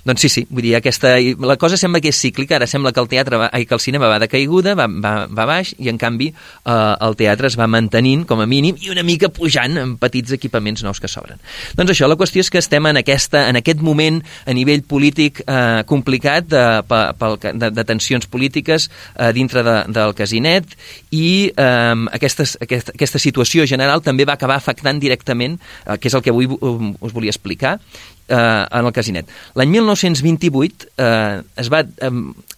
Doncs 0.06 0.22
sí, 0.22 0.28
sí, 0.30 0.44
vull 0.48 0.62
dir, 0.62 0.76
aquesta, 0.78 1.16
la 1.18 1.56
cosa 1.58 1.76
sembla 1.76 1.98
que 1.98 2.12
és 2.12 2.18
cíclica, 2.22 2.60
ara 2.60 2.68
sembla 2.70 2.92
que 2.94 3.02
el 3.02 3.08
teatre 3.10 3.40
va, 3.40 3.48
que 3.50 3.74
el 3.74 3.82
cinema 3.82 4.06
va 4.06 4.20
de 4.22 4.28
caiguda, 4.30 4.76
va, 4.78 4.86
va, 4.86 5.14
va 5.26 5.46
baix, 5.50 5.72
i 5.82 5.90
en 5.90 5.98
canvi 5.98 6.28
eh, 6.30 6.76
el 7.02 7.16
teatre 7.18 7.50
es 7.50 7.56
va 7.58 7.66
mantenint 7.66 8.22
com 8.28 8.40
a 8.40 8.46
mínim 8.46 8.78
i 8.78 8.92
una 8.94 9.02
mica 9.02 9.32
pujant 9.34 9.74
en 9.82 9.96
petits 9.98 10.36
equipaments 10.36 10.84
nous 10.86 11.02
que 11.02 11.10
s'obren. 11.10 11.42
Doncs 11.74 11.96
això, 11.96 12.06
la 12.06 12.18
qüestió 12.20 12.44
és 12.44 12.52
que 12.54 12.62
estem 12.62 12.86
en, 12.86 13.00
aquesta, 13.02 13.48
en 13.50 13.58
aquest 13.58 13.82
moment 13.82 14.22
a 14.46 14.54
nivell 14.54 14.86
polític 14.86 15.42
eh, 15.42 15.82
complicat 15.90 16.46
de, 16.54 16.64
de, 16.86 17.74
de 17.74 17.86
tensions 17.90 18.30
polítiques 18.30 18.86
eh, 18.86 19.32
dintre 19.34 19.66
de, 19.66 19.76
del 19.90 20.14
casinet 20.14 20.78
i 21.10 21.50
eh, 21.50 21.94
aquestes, 22.14 22.60
aquesta, 22.62 22.94
aquesta 22.94 23.22
situació 23.26 23.66
general 23.66 24.06
també 24.06 24.28
va 24.28 24.38
acabar 24.38 24.62
afectant 24.62 25.02
directament, 25.02 25.58
eh, 25.82 25.98
que 25.98 26.06
és 26.06 26.14
el 26.14 26.22
que 26.22 26.30
avui 26.30 26.46
us 26.46 27.10
volia 27.10 27.34
explicar, 27.34 27.80
eh, 28.28 28.66
en 28.70 28.86
el 28.86 28.92
casinet. 28.92 29.30
L'any 29.58 29.72
1928 29.76 30.90
eh, 30.96 31.42
es 31.62 31.72
va 31.72 31.82
eh, 31.84 32.12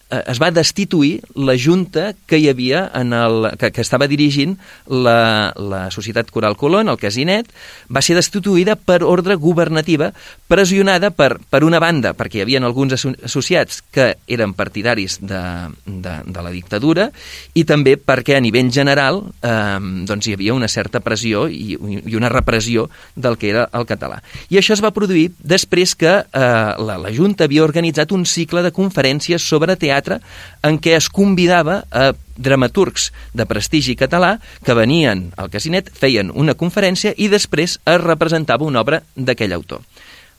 es 0.09 0.39
va 0.41 0.49
destituir 0.49 1.21
la 1.35 1.53
junta 1.53 2.13
que 2.25 2.39
hi 2.41 2.47
havia 2.49 2.87
en 2.97 3.13
el, 3.13 3.51
que, 3.61 3.69
que 3.71 3.83
estava 3.85 4.07
dirigint 4.09 4.55
la, 4.89 5.53
la 5.53 5.81
Societat 5.93 6.31
Coral 6.33 6.57
Colón, 6.57 6.89
el 6.89 6.97
Casinet, 6.97 7.51
va 7.93 8.01
ser 8.01 8.15
destituïda 8.17 8.73
per 8.73 9.03
ordre 9.05 9.37
governativa, 9.37 10.09
pressionada 10.49 11.11
per, 11.13 11.37
per 11.49 11.61
una 11.67 11.81
banda, 11.81 12.15
perquè 12.17 12.39
hi 12.39 12.45
havia 12.47 12.61
alguns 12.65 12.97
associats 12.97 13.83
que 13.93 14.15
eren 14.27 14.55
partidaris 14.57 15.19
de, 15.21 15.43
de, 15.85 16.15
de 16.25 16.45
la 16.45 16.53
dictadura, 16.55 17.09
i 17.53 17.65
també 17.69 17.93
perquè 18.01 18.39
a 18.39 18.41
nivell 18.41 18.73
general 18.73 19.21
eh, 19.45 19.77
doncs 20.09 20.25
hi 20.25 20.33
havia 20.37 20.57
una 20.57 20.71
certa 20.71 21.03
pressió 21.05 21.45
i, 21.49 21.77
i 21.77 22.17
una 22.17 22.33
repressió 22.33 22.87
del 23.15 23.37
que 23.37 23.53
era 23.53 23.67
el 23.77 23.85
català. 23.85 24.23
I 24.49 24.57
això 24.57 24.73
es 24.73 24.81
va 24.81 24.93
produir 24.95 25.29
després 25.37 25.93
que 25.93 26.17
eh, 26.17 26.41
la, 26.81 26.97
la 26.97 27.13
Junta 27.13 27.45
havia 27.45 27.63
organitzat 27.63 28.11
un 28.15 28.25
cicle 28.25 28.65
de 28.65 28.73
conferències 28.73 29.45
sobre 29.45 29.77
teatre 29.77 29.98
teatre 29.99 30.19
en 30.63 30.79
què 30.79 30.95
es 30.97 31.09
convidava 31.11 31.83
a 31.91 32.09
dramaturgs 32.39 33.09
de 33.35 33.45
prestigi 33.45 33.97
català 33.99 34.37
que 34.63 34.75
venien 34.77 35.27
al 35.37 35.51
casinet, 35.51 35.91
feien 35.91 36.31
una 36.31 36.55
conferència 36.55 37.13
i 37.17 37.27
després 37.27 37.77
es 37.83 38.01
representava 38.01 38.65
una 38.65 38.81
obra 38.81 39.03
d'aquell 39.15 39.53
autor. 39.53 39.83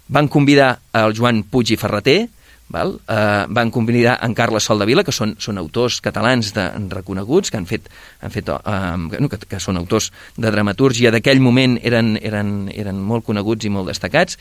Van 0.08 0.28
convidar 0.28 0.78
el 0.96 1.14
Joan 1.14 1.44
Puig 1.46 1.70
i 1.70 1.78
Ferreter, 1.78 2.24
val? 2.70 2.96
Eh, 3.06 3.44
van 3.50 3.70
convidar 3.70 4.18
en 4.22 4.34
Carles 4.34 4.64
Soldavila, 4.64 5.04
que 5.04 5.14
són, 5.14 5.34
són 5.42 5.58
autors 5.58 6.00
catalans 6.02 6.52
de, 6.56 6.66
reconeguts, 6.94 7.50
que 7.50 7.58
han 7.58 7.66
fet, 7.66 7.90
han 8.22 8.32
fet 8.34 8.48
eh, 8.54 9.26
que, 9.28 9.40
que 9.50 9.60
són 9.62 9.78
autors 9.80 10.10
de 10.38 10.50
dramatúrgia 10.54 11.12
d'aquell 11.12 11.42
moment 11.42 11.76
eren, 11.82 12.14
eren, 12.22 12.70
eren 12.72 13.02
molt 13.02 13.26
coneguts 13.26 13.66
i 13.66 13.74
molt 13.74 13.90
destacats, 13.90 14.38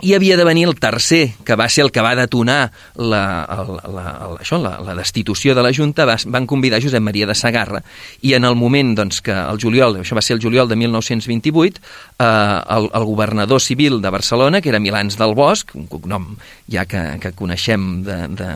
i 0.00 0.14
havia 0.14 0.36
de 0.36 0.44
venir 0.46 0.66
el 0.68 0.76
tercer, 0.78 1.32
que 1.44 1.56
va 1.58 1.68
ser 1.68 1.84
el 1.86 1.92
que 1.92 2.02
va 2.04 2.14
detonar 2.18 2.70
la, 2.94 3.22
el, 3.50 3.72
la, 3.94 4.04
el, 4.26 4.36
això, 4.44 4.60
la, 4.62 4.76
la 4.84 4.94
destitució 4.98 5.54
de 5.56 5.64
la 5.64 5.72
Junta, 5.74 6.06
va, 6.08 6.16
van 6.26 6.46
convidar 6.46 6.80
Josep 6.82 7.02
Maria 7.02 7.26
de 7.26 7.34
Sagarra, 7.38 7.82
i 8.22 8.34
en 8.38 8.46
el 8.48 8.56
moment 8.58 8.94
doncs, 8.98 9.20
que 9.24 9.34
el 9.34 9.60
juliol, 9.60 10.00
això 10.02 10.18
va 10.18 10.24
ser 10.24 10.36
el 10.38 10.42
juliol 10.42 10.70
de 10.70 10.78
1928, 10.78 11.82
eh, 12.18 12.28
el, 12.78 12.90
el 12.94 13.08
governador 13.10 13.62
civil 13.62 14.00
de 14.02 14.14
Barcelona, 14.14 14.60
que 14.60 14.70
era 14.70 14.82
Milans 14.82 15.18
del 15.18 15.34
Bosch, 15.38 15.74
un 15.74 15.88
cognom 15.90 16.30
ja 16.70 16.86
que, 16.86 17.02
que 17.22 17.34
coneixem, 17.36 17.88
de, 18.06 18.18
de, 18.38 18.50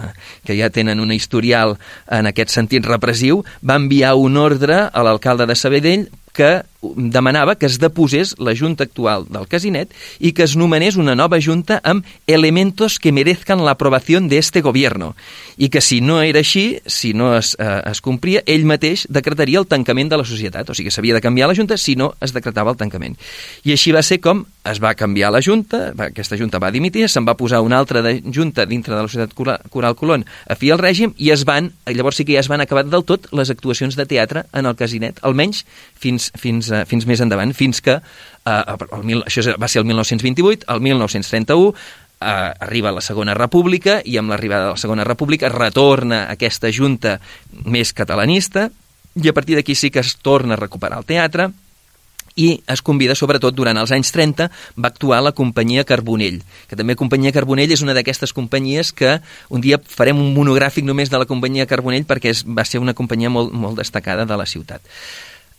que 0.46 0.58
ja 0.58 0.70
tenen 0.70 1.00
un 1.00 1.12
historial 1.12 1.78
en 2.10 2.30
aquest 2.30 2.54
sentit 2.54 2.86
repressiu, 2.86 3.42
va 3.66 3.80
enviar 3.80 4.14
un 4.20 4.38
ordre 4.38 4.84
a 4.86 5.06
l'alcalde 5.06 5.48
de 5.48 5.58
Sabadell 5.58 6.10
que 6.32 6.60
demanava 6.82 7.56
que 7.56 7.66
es 7.66 7.78
deposés 7.78 8.34
la 8.38 8.54
Junta 8.58 8.84
actual 8.84 9.26
del 9.30 9.46
Casinet 9.48 9.92
i 10.18 10.32
que 10.34 10.44
es 10.44 10.56
nomenés 10.58 10.98
una 10.98 11.14
nova 11.14 11.38
Junta 11.40 11.78
amb 11.84 12.06
elementos 12.26 12.98
que 12.98 13.12
merezcan 13.14 13.62
l'aprovació 13.62 14.20
de 14.20 14.38
este 14.38 14.60
gobierno 14.60 15.14
i 15.56 15.68
que 15.70 15.80
si 15.80 16.00
no 16.00 16.20
era 16.22 16.40
així, 16.42 16.80
si 16.86 17.12
no 17.14 17.36
es, 17.36 17.54
eh, 17.58 17.82
es 17.90 18.00
complia, 18.00 18.42
ell 18.46 18.66
mateix 18.66 19.06
decretaria 19.08 19.60
el 19.60 19.68
tancament 19.70 20.10
de 20.10 20.18
la 20.18 20.26
societat, 20.26 20.68
o 20.68 20.74
sigui 20.74 20.90
que 20.90 20.94
s'havia 20.94 21.14
de 21.14 21.22
canviar 21.22 21.48
la 21.48 21.54
Junta 21.54 21.78
si 21.78 21.94
no 21.96 22.12
es 22.20 22.34
decretava 22.34 22.72
el 22.72 22.80
tancament. 22.80 23.16
I 23.64 23.76
així 23.76 23.94
va 23.94 24.02
ser 24.02 24.20
com 24.20 24.44
es 24.64 24.82
va 24.82 24.94
canviar 24.94 25.32
la 25.32 25.42
Junta, 25.42 25.92
aquesta 26.08 26.38
Junta 26.38 26.60
va 26.62 26.72
dimitir, 26.74 27.08
se'n 27.08 27.26
va 27.26 27.36
posar 27.38 27.62
una 27.62 27.78
altra 27.78 28.02
de 28.02 28.20
Junta 28.22 28.66
dintre 28.66 28.94
de 28.94 29.02
la 29.02 29.08
Societat 29.08 29.34
Coral 29.70 29.96
Colón 29.96 30.26
a 30.46 30.56
fi 30.58 30.72
el 30.74 30.80
règim 30.82 31.14
i 31.18 31.30
es 31.34 31.44
van, 31.46 31.72
llavors 31.86 32.18
sí 32.18 32.26
que 32.26 32.34
ja 32.36 32.42
es 32.42 32.50
van 32.50 32.62
acabar 32.62 32.84
del 32.86 33.06
tot 33.06 33.28
les 33.32 33.50
actuacions 33.50 33.96
de 33.98 34.06
teatre 34.06 34.46
en 34.52 34.66
el 34.66 34.76
Casinet, 34.76 35.22
almenys 35.22 35.64
fins, 35.94 36.30
fins 36.38 36.71
uh, 36.72 36.84
fins 36.88 37.06
més 37.08 37.22
endavant, 37.24 37.52
fins 37.56 37.82
que, 37.84 37.98
uh, 38.00 38.76
el 38.98 39.04
mil, 39.08 39.24
això 39.28 39.56
va 39.60 39.70
ser 39.70 39.82
el 39.82 39.90
1928, 39.90 40.68
el 40.72 40.88
1931, 40.88 41.74
Uh, 42.22 42.24
eh, 42.24 42.54
arriba 42.68 42.92
la 42.94 43.00
Segona 43.02 43.34
República 43.34 43.96
i 44.06 44.12
amb 44.14 44.30
l'arribada 44.30 44.68
de 44.68 44.74
la 44.76 44.78
Segona 44.78 45.02
República 45.02 45.48
retorna 45.50 46.20
aquesta 46.30 46.70
junta 46.70 47.16
més 47.66 47.90
catalanista 47.98 48.68
i 49.18 49.26
a 49.26 49.34
partir 49.34 49.56
d'aquí 49.58 49.74
sí 49.74 49.90
que 49.90 50.04
es 50.06 50.14
torna 50.22 50.54
a 50.54 50.60
recuperar 50.60 51.00
el 51.02 51.08
teatre 51.08 51.48
i 52.36 52.62
es 52.66 52.80
convida, 52.80 53.14
sobretot, 53.18 53.54
durant 53.54 53.76
els 53.76 53.92
anys 53.92 54.12
30, 54.14 54.48
va 54.80 54.88
actuar 54.88 55.20
la 55.24 55.34
companyia 55.36 55.84
Carbonell, 55.88 56.40
que 56.68 56.78
també 56.78 56.96
companyia 56.96 57.32
Carbonell 57.34 57.74
és 57.74 57.82
una 57.84 57.96
d'aquestes 57.96 58.32
companyies 58.32 58.92
que 58.96 59.18
un 59.52 59.60
dia 59.64 59.80
farem 59.82 60.20
un 60.20 60.32
monogràfic 60.36 60.86
només 60.88 61.12
de 61.12 61.20
la 61.20 61.28
companyia 61.28 61.68
Carbonell 61.68 62.08
perquè 62.08 62.32
és, 62.32 62.44
va 62.46 62.64
ser 62.64 62.80
una 62.80 62.96
companyia 62.96 63.30
molt, 63.32 63.52
molt 63.52 63.76
destacada 63.82 64.24
de 64.24 64.38
la 64.38 64.48
ciutat. 64.48 64.80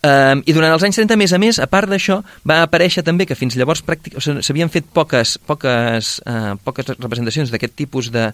Um, 0.03 0.41
I 0.43 0.51
durant 0.51 0.73
els 0.75 0.83
anys 0.83 0.97
30, 0.99 1.15
a 1.15 1.19
més 1.19 1.31
a 1.31 1.37
més, 1.39 1.57
a 1.63 1.67
part 1.71 1.87
d'això, 1.87 2.17
va 2.43 2.59
aparèixer 2.65 3.05
també 3.07 3.23
que 3.23 3.37
fins 3.39 3.55
llavors 3.55 3.79
s'havien 4.19 4.71
fet 4.71 4.89
poques, 4.91 5.37
poques, 5.47 6.17
uh, 6.27 6.57
poques 6.65 6.91
representacions 6.97 7.53
d'aquest 7.53 7.77
tipus 7.79 8.09
de, 8.11 8.25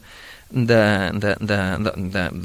d'aquest 0.50 1.42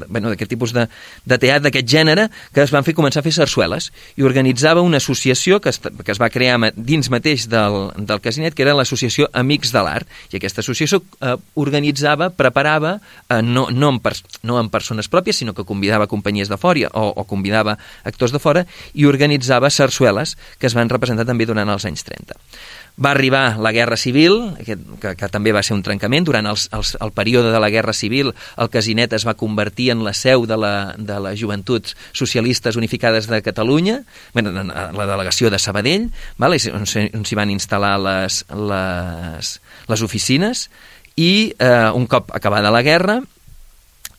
bueno, 0.07 0.35
tipus 0.35 0.73
de, 0.73 0.87
de 1.25 1.37
teatre 1.41 1.63
d'aquest 1.65 1.87
gènere 1.89 2.29
que 2.53 2.61
es 2.61 2.71
van 2.73 2.83
fer 2.85 2.93
començar 2.97 3.19
a 3.21 3.25
fer 3.25 3.33
sarsueles 3.33 3.91
i 4.15 4.23
organitzava 4.27 4.81
una 4.85 4.97
associació 5.01 5.59
que 5.61 5.69
es, 5.73 5.79
que 5.79 6.11
es 6.13 6.21
va 6.21 6.29
crear 6.29 6.59
dins 6.75 7.09
mateix 7.09 7.47
del, 7.49 7.91
del 7.97 8.21
casinet 8.21 8.53
que 8.53 8.63
era 8.65 8.75
l'associació 8.77 9.27
Amics 9.33 9.71
de 9.73 9.81
l'Art. 9.83 10.07
I 10.31 10.37
aquesta 10.37 10.61
associació 10.61 11.01
eh, 11.19 11.35
organitzava, 11.55 12.29
preparava 12.29 12.99
eh, 13.29 13.41
no, 13.41 13.67
no, 13.71 13.89
en 13.89 13.99
per, 13.99 14.13
no 14.43 14.59
en 14.61 14.69
persones 14.69 15.09
pròpies 15.11 15.41
sinó 15.41 15.53
que 15.57 15.65
convidava 15.65 16.07
companyies 16.07 16.49
de 16.51 16.57
fora 16.61 16.89
o, 16.93 17.07
o 17.21 17.23
convidava 17.25 17.77
actors 18.03 18.33
de 18.33 18.39
fora 18.41 18.65
i 18.93 19.05
organitzava 19.09 19.69
sarsueles 19.69 20.35
que 20.59 20.67
es 20.67 20.75
van 20.77 20.89
representar 20.91 21.25
també 21.25 21.45
durant 21.47 21.69
els 21.69 21.85
anys 21.87 22.03
30 22.07 22.35
va 22.97 23.11
arribar 23.11 23.57
la 23.59 23.71
Guerra 23.75 23.97
Civil, 23.97 24.55
que, 24.63 24.77
que, 25.01 25.13
que 25.19 25.29
també 25.31 25.51
va 25.55 25.63
ser 25.63 25.75
un 25.75 25.83
trencament. 25.83 26.25
Durant 26.27 26.47
els, 26.47 26.67
els, 26.75 26.95
el 27.03 27.11
període 27.15 27.51
de 27.51 27.59
la 27.59 27.69
Guerra 27.73 27.93
Civil, 27.93 28.31
el 28.31 28.71
Casinet 28.71 29.13
es 29.17 29.27
va 29.27 29.35
convertir 29.35 29.89
en 29.91 30.05
la 30.05 30.15
seu 30.15 30.47
de, 30.47 30.57
la, 30.59 30.95
de 30.97 31.19
les 31.27 31.39
Joventuts 31.41 31.97
Socialistes 32.15 32.79
Unificades 32.79 33.27
de 33.27 33.41
Catalunya, 33.43 34.01
bueno, 34.33 34.55
la 34.55 35.07
delegació 35.11 35.51
de 35.51 35.59
Sabadell, 35.59 36.09
vale? 36.37 36.59
on 36.71 36.87
s'hi 36.87 37.37
van 37.37 37.51
instal·lar 37.51 37.95
les, 37.99 38.41
les, 38.55 39.55
les 39.91 40.03
oficines, 40.05 40.69
i 41.15 41.31
eh, 41.59 41.89
un 41.95 42.07
cop 42.07 42.31
acabada 42.35 42.73
la 42.73 42.83
guerra, 42.85 43.21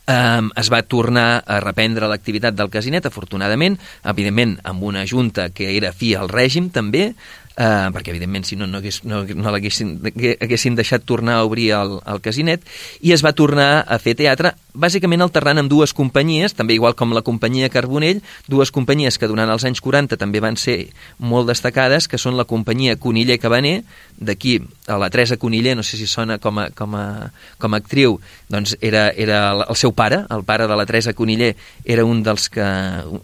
Um, 0.07 0.53
es 0.55 0.69
va 0.71 0.85
tornar 0.87 1.43
a 1.51 1.57
reprendre 1.59 2.07
l'activitat 2.07 2.55
del 2.55 2.69
casinet, 2.71 3.09
afortunadament, 3.09 3.75
evidentment 4.07 4.53
amb 4.63 4.85
una 4.87 5.03
junta 5.03 5.49
que 5.51 5.73
era 5.73 5.91
fi 5.91 6.13
al 6.15 6.31
règim 6.31 6.69
també, 6.71 7.09
eh, 7.57 7.89
perquè 7.95 8.13
evidentment 8.13 8.47
si 8.47 8.57
no 8.57 8.69
no, 8.69 8.79
hagués, 8.79 9.03
no, 9.05 9.25
no 9.25 9.53
l'haguessin 9.55 9.97
haguessin 10.05 10.77
deixat 10.79 11.07
tornar 11.09 11.41
a 11.41 11.49
obrir 11.49 11.71
el, 11.79 11.99
el 12.05 12.23
casinet 12.25 12.65
i 13.01 13.13
es 13.17 13.25
va 13.25 13.35
tornar 13.37 13.85
a 13.87 13.99
fer 14.03 14.17
teatre 14.19 14.55
bàsicament 14.77 15.25
alternant 15.25 15.63
amb 15.63 15.73
dues 15.73 15.95
companyies 15.97 16.55
també 16.57 16.77
igual 16.77 16.95
com 16.99 17.15
la 17.17 17.25
companyia 17.27 17.71
Carbonell 17.73 18.23
dues 18.49 18.73
companyies 18.75 19.19
que 19.19 19.29
durant 19.31 19.51
els 19.51 19.65
anys 19.69 19.81
40 19.85 20.19
també 20.21 20.43
van 20.45 20.59
ser 20.61 20.77
molt 21.19 21.49
destacades 21.51 22.09
que 22.09 22.21
són 22.21 22.37
la 22.37 22.45
companyia 22.45 22.99
Coniller 23.01 23.39
Cabaner 23.43 23.81
d'aquí 24.17 24.59
a 24.87 24.99
la 25.01 25.11
Teresa 25.11 25.37
Coniller 25.37 25.77
no 25.77 25.85
sé 25.87 25.97
si 25.97 26.07
sona 26.07 26.39
com 26.39 26.61
a, 26.61 26.69
com 26.71 26.95
a, 26.95 27.07
com 27.59 27.75
a 27.75 27.81
actriu 27.81 28.21
doncs 28.53 28.77
era, 28.81 29.09
era 29.17 29.41
el 29.57 29.77
seu 29.77 29.93
pare 29.97 30.25
el 30.31 30.45
pare 30.45 30.69
de 30.69 30.77
la 30.77 30.87
Teresa 30.87 31.17
Coniller 31.17 31.55
era 31.85 32.05
un 32.05 32.23
dels 32.23 32.49
que 32.53 32.67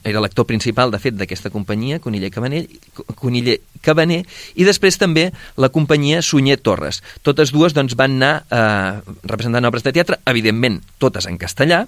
era 0.05 0.25
l'actor 0.25 0.49
principal 0.49 0.91
de 0.91 1.01
fet 1.03 1.17
d'aquesta 1.19 1.53
companyia 1.53 2.01
Coniller 2.01 2.33
Cabaner, 2.33 2.67
Coniller 3.15 3.61
Cabaner 3.83 4.23
i 4.55 4.67
després 4.67 4.99
també 5.01 5.29
la 5.57 5.71
companyia 5.75 6.23
Sunyer 6.23 6.59
Torres. 6.63 7.03
Totes 7.27 7.53
dues 7.55 7.75
doncs, 7.77 7.97
van 7.99 8.17
anar 8.19 8.33
eh, 8.47 9.15
representant 9.27 9.67
obres 9.69 9.85
de 9.87 9.95
teatre, 9.95 10.21
evidentment 10.31 10.81
totes 11.03 11.27
en 11.29 11.39
castellà, 11.43 11.83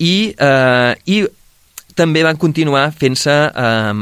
i, 0.00 0.32
eh, 0.36 0.96
i 1.04 1.18
també 1.96 2.22
van 2.26 2.38
continuar 2.40 2.90
fent-se 2.96 3.32
eh, 3.32 3.94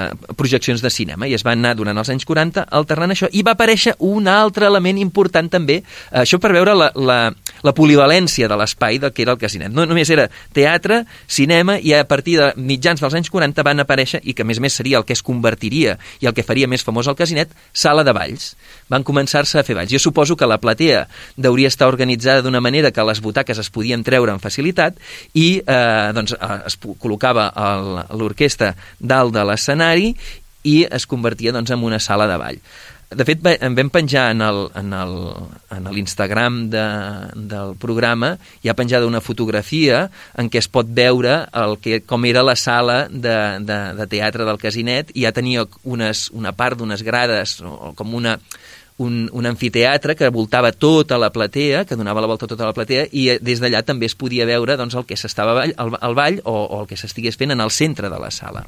eh, 0.00 0.08
projeccions 0.36 0.82
de 0.84 0.90
cinema 0.90 1.28
i 1.28 1.34
es 1.36 1.44
van 1.46 1.58
anar 1.58 1.74
durant 1.78 1.98
els 1.98 2.10
anys 2.12 2.26
40 2.28 2.66
alternant 2.78 3.14
això 3.14 3.28
i 3.32 3.44
va 3.46 3.54
aparèixer 3.56 3.96
un 4.04 4.28
altre 4.28 4.66
element 4.68 4.98
important 4.98 5.50
també, 5.50 5.80
eh, 5.82 6.22
això 6.22 6.40
per 6.42 6.52
veure 6.54 6.74
la, 6.76 6.90
la, 6.94 7.18
la 7.62 7.74
polivalència 7.74 8.48
de 8.48 8.58
l'espai 8.58 8.98
del 9.02 9.12
que 9.12 9.24
era 9.24 9.34
el 9.34 9.40
casinet. 9.40 9.72
No 9.74 9.86
només 9.86 10.10
era 10.10 10.28
teatre, 10.54 11.02
cinema 11.26 11.78
i 11.78 11.94
a 11.94 12.04
partir 12.08 12.38
de 12.40 12.50
mitjans 12.56 13.02
dels 13.02 13.16
anys 13.18 13.30
40 13.32 13.64
van 13.66 13.84
aparèixer, 13.84 14.22
i 14.24 14.34
que 14.34 14.44
a 14.44 14.48
més 14.48 14.60
a 14.60 14.64
més 14.64 14.76
seria 14.78 14.98
el 15.00 15.06
que 15.08 15.16
es 15.16 15.22
convertiria 15.24 15.98
i 16.20 16.28
el 16.30 16.34
que 16.36 16.46
faria 16.46 16.68
més 16.70 16.84
famós 16.86 17.08
el 17.10 17.16
casinet, 17.18 17.52
sala 17.72 18.04
de 18.06 18.14
balls. 18.16 18.54
Van 18.88 19.04
començar-se 19.04 19.58
a 19.60 19.64
fer 19.66 19.76
balls. 19.76 19.92
Jo 19.92 20.00
suposo 20.02 20.36
que 20.36 20.48
la 20.48 20.60
platea 20.62 21.06
hauria 21.48 21.68
estar 21.68 21.88
organitzada 21.88 22.42
d'una 22.42 22.62
manera 22.64 22.92
que 22.92 23.04
les 23.04 23.20
butaques 23.24 23.58
es 23.58 23.70
podien 23.70 24.04
treure 24.04 24.32
amb 24.32 24.42
facilitat 24.42 24.98
i 25.34 25.60
eh, 25.60 26.10
doncs, 26.16 26.34
eh, 26.36 26.58
es 26.68 26.78
col·locava 26.78 27.27
col·locava 27.28 28.06
l'orquestra 28.16 28.74
dalt 28.98 29.34
de 29.34 29.44
l'escenari 29.44 30.14
i 30.64 30.84
es 30.90 31.06
convertia 31.06 31.52
doncs, 31.52 31.70
en 31.70 31.82
una 31.82 31.98
sala 31.98 32.26
de 32.26 32.36
ball. 32.38 32.58
De 33.08 33.24
fet, 33.24 33.40
em 33.40 33.72
vam 33.72 33.88
penjar 33.88 34.26
en 34.36 34.42
l'Instagram 35.94 36.68
de, 36.68 36.82
del 37.34 37.72
programa, 37.80 38.34
hi 38.60 38.68
ha 38.68 38.76
penjada 38.76 39.08
una 39.08 39.22
fotografia 39.24 40.10
en 40.36 40.50
què 40.52 40.60
es 40.60 40.68
pot 40.68 40.86
veure 40.92 41.46
el 41.56 41.78
que, 41.80 42.02
com 42.04 42.26
era 42.28 42.44
la 42.44 42.56
sala 42.56 43.06
de, 43.08 43.64
de, 43.64 43.78
de 43.96 44.06
teatre 44.12 44.44
del 44.44 44.60
Casinet 44.60 45.14
i 45.14 45.24
ja 45.24 45.32
tenia 45.32 45.64
unes, 45.84 46.28
una 46.36 46.52
part 46.52 46.76
d'unes 46.76 47.00
grades, 47.02 47.62
o 47.64 47.94
com 47.96 48.12
una, 48.12 48.36
un, 48.98 49.28
un 49.32 49.46
anfiteatre 49.46 50.16
que 50.18 50.30
voltava 50.34 50.72
tota 50.72 51.18
la 51.18 51.30
platea, 51.34 51.84
que 51.86 51.96
donava 51.96 52.22
la 52.22 52.30
volta 52.30 52.46
a 52.46 52.52
tota 52.52 52.66
la 52.66 52.74
platea, 52.76 53.06
i 53.12 53.28
eh, 53.34 53.38
des 53.42 53.62
d'allà 53.62 53.84
també 53.86 54.10
es 54.10 54.18
podia 54.18 54.46
veure 54.46 54.76
doncs, 54.76 54.98
el 54.98 55.06
que 55.06 55.16
s'estava 55.16 55.62
al, 55.64 55.94
al 56.00 56.18
ball 56.18 56.42
o, 56.44 56.54
o 56.54 56.82
el 56.82 56.90
que 56.90 56.98
s'estigués 56.98 57.38
fent 57.38 57.54
en 57.54 57.64
el 57.64 57.70
centre 57.74 58.10
de 58.10 58.20
la 58.20 58.30
sala 58.34 58.66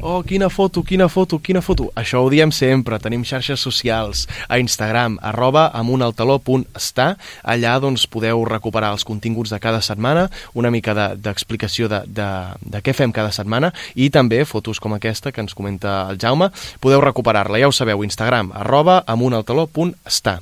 oh, 0.00 0.22
quina 0.22 0.48
foto, 0.50 0.82
quina 0.82 1.08
foto, 1.08 1.38
quina 1.38 1.62
foto. 1.62 1.90
Això 1.98 2.22
ho 2.22 2.30
diem 2.32 2.52
sempre, 2.52 2.98
tenim 3.02 3.24
xarxes 3.24 3.60
socials, 3.60 4.26
a 4.48 4.58
Instagram, 4.62 5.18
arroba 5.22 5.68
amunaltaló.està. 5.74 7.16
Allà 7.42 7.74
doncs, 7.82 8.06
podeu 8.06 8.44
recuperar 8.48 8.92
els 8.96 9.04
continguts 9.04 9.52
de 9.52 9.60
cada 9.62 9.82
setmana, 9.82 10.28
una 10.54 10.70
mica 10.70 10.94
d'explicació 11.16 11.88
de, 11.88 12.04
de, 12.06 12.22
de, 12.22 12.70
de 12.76 12.84
què 12.84 12.94
fem 12.96 13.12
cada 13.12 13.32
setmana 13.32 13.72
i 13.94 14.10
també 14.10 14.44
fotos 14.44 14.80
com 14.82 14.94
aquesta 14.96 15.32
que 15.32 15.42
ens 15.44 15.54
comenta 15.54 16.02
el 16.10 16.20
Jaume. 16.20 16.52
Podeu 16.80 17.02
recuperar-la, 17.04 17.60
ja 17.62 17.68
ho 17.68 17.76
sabeu, 17.76 18.04
Instagram, 18.04 18.52
arroba 18.62 19.02
amunaltaló.està. 19.06 20.40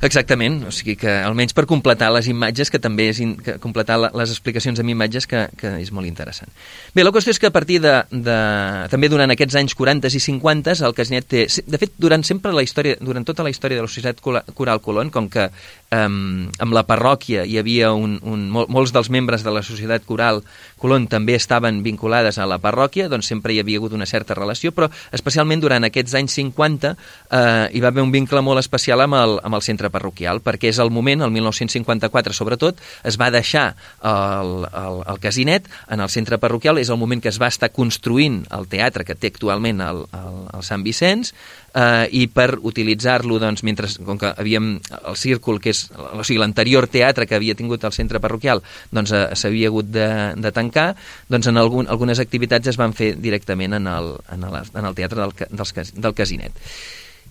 Exactament, 0.00 0.62
o 0.64 0.70
sigui 0.72 0.94
que 0.96 1.12
almenys 1.12 1.52
per 1.52 1.66
completar 1.68 2.08
les 2.14 2.30
imatges, 2.32 2.70
que 2.72 2.80
també 2.80 3.10
és 3.12 3.18
in, 3.20 3.34
que 3.36 3.58
completar 3.60 3.98
les 4.00 4.30
explicacions 4.32 4.80
amb 4.80 4.92
imatges, 4.94 5.26
que, 5.28 5.42
que 5.60 5.74
és 5.82 5.90
molt 5.92 6.08
interessant. 6.08 6.48
Bé, 6.96 7.04
la 7.04 7.12
qüestió 7.12 7.34
és 7.34 7.40
que 7.42 7.50
a 7.50 7.52
partir 7.52 7.82
de, 7.84 7.92
de 8.10 8.38
també 8.92 9.10
durant 9.12 9.30
aquests 9.34 9.58
anys 9.60 9.76
40 9.76 10.08
i 10.08 10.22
50 10.24 10.78
el 10.88 10.96
Casnet 10.96 11.28
té, 11.28 11.44
de 11.46 11.80
fet, 11.82 11.92
durant 12.00 12.24
sempre 12.24 12.54
la 12.56 12.64
història, 12.64 12.96
durant 13.00 13.28
tota 13.28 13.44
la 13.44 13.52
història 13.52 13.76
de 13.76 13.84
la 13.84 13.92
Societat 13.92 14.24
Coral 14.24 14.80
Colón, 14.80 15.12
com 15.12 15.28
que 15.28 15.50
um, 15.90 16.48
amb 16.58 16.76
la 16.76 16.84
parròquia 16.88 17.44
hi 17.48 17.58
havia 17.60 17.92
un, 17.92 18.18
un, 18.22 18.46
mol, 18.52 18.68
molts 18.70 18.92
dels 18.94 19.10
membres 19.10 19.44
de 19.46 19.52
la 19.54 19.62
societat 19.66 20.06
coral 20.06 20.42
Colón 20.80 21.06
també 21.12 21.34
estaven 21.36 21.82
vinculades 21.84 22.38
a 22.40 22.46
la 22.48 22.56
parròquia, 22.62 23.10
doncs 23.12 23.28
sempre 23.28 23.52
hi 23.52 23.58
havia 23.60 23.80
hagut 23.80 23.92
una 23.92 24.08
certa 24.08 24.34
relació, 24.34 24.72
però 24.72 24.88
especialment 25.12 25.60
durant 25.60 25.84
aquests 25.84 26.16
anys 26.16 26.38
50 26.38 26.94
eh, 26.94 27.66
hi 27.76 27.82
va 27.84 27.90
haver 27.92 28.04
un 28.06 28.14
vincle 28.14 28.40
molt 28.40 28.62
especial 28.62 29.04
amb 29.04 29.18
el, 29.18 29.36
amb 29.44 29.58
el 29.58 29.66
centre 29.66 29.90
parroquial, 29.92 30.40
perquè 30.40 30.70
és 30.72 30.80
el 30.80 30.92
moment, 30.94 31.26
el 31.26 31.34
1954 31.34 32.36
sobretot, 32.36 32.80
es 33.04 33.20
va 33.20 33.28
deixar 33.34 33.74
el, 34.00 34.64
el, 34.70 35.02
el 35.12 35.20
casinet 35.20 35.68
en 35.90 36.00
el 36.00 36.08
centre 36.08 36.40
parroquial, 36.40 36.80
és 36.80 36.88
el 36.88 37.00
moment 37.00 37.20
que 37.20 37.28
es 37.28 37.40
va 37.40 37.50
estar 37.52 37.68
construint 37.76 38.40
el 38.56 38.68
teatre 38.72 39.04
que 39.04 39.18
té 39.18 39.34
actualment 39.34 39.84
el, 39.84 40.06
el, 40.16 40.40
el 40.56 40.64
Sant 40.64 40.86
Vicenç, 40.86 41.34
eh, 41.74 42.08
i 42.12 42.26
per 42.32 42.58
utilitzar-lo, 42.62 43.38
doncs, 43.42 43.62
mentre, 43.66 43.88
com 44.04 44.18
que 44.18 44.32
havíem 44.36 44.72
el 45.00 45.18
círcul, 45.18 45.60
que 45.62 45.72
és 45.74 45.86
o 45.90 46.24
sigui, 46.24 46.40
l'anterior 46.42 46.88
teatre 46.90 47.26
que 47.28 47.36
havia 47.38 47.56
tingut 47.58 47.84
el 47.86 47.94
centre 47.96 48.20
parroquial, 48.22 48.62
doncs 48.94 49.14
eh, 49.14 49.24
s'havia 49.38 49.70
hagut 49.70 49.90
de, 49.92 50.08
de 50.40 50.52
tancar, 50.56 50.94
doncs 51.30 51.50
en 51.50 51.60
algun, 51.60 51.88
algunes 51.90 52.22
activitats 52.22 52.72
es 52.72 52.80
van 52.80 52.94
fer 52.96 53.14
directament 53.20 53.78
en 53.78 53.86
el, 53.90 54.14
en 54.32 54.48
el, 54.48 54.58
en 54.74 54.90
el 54.90 54.98
teatre 54.98 55.22
del, 55.22 55.36
del, 55.50 55.94
del 55.94 56.18
Casinet. 56.18 56.58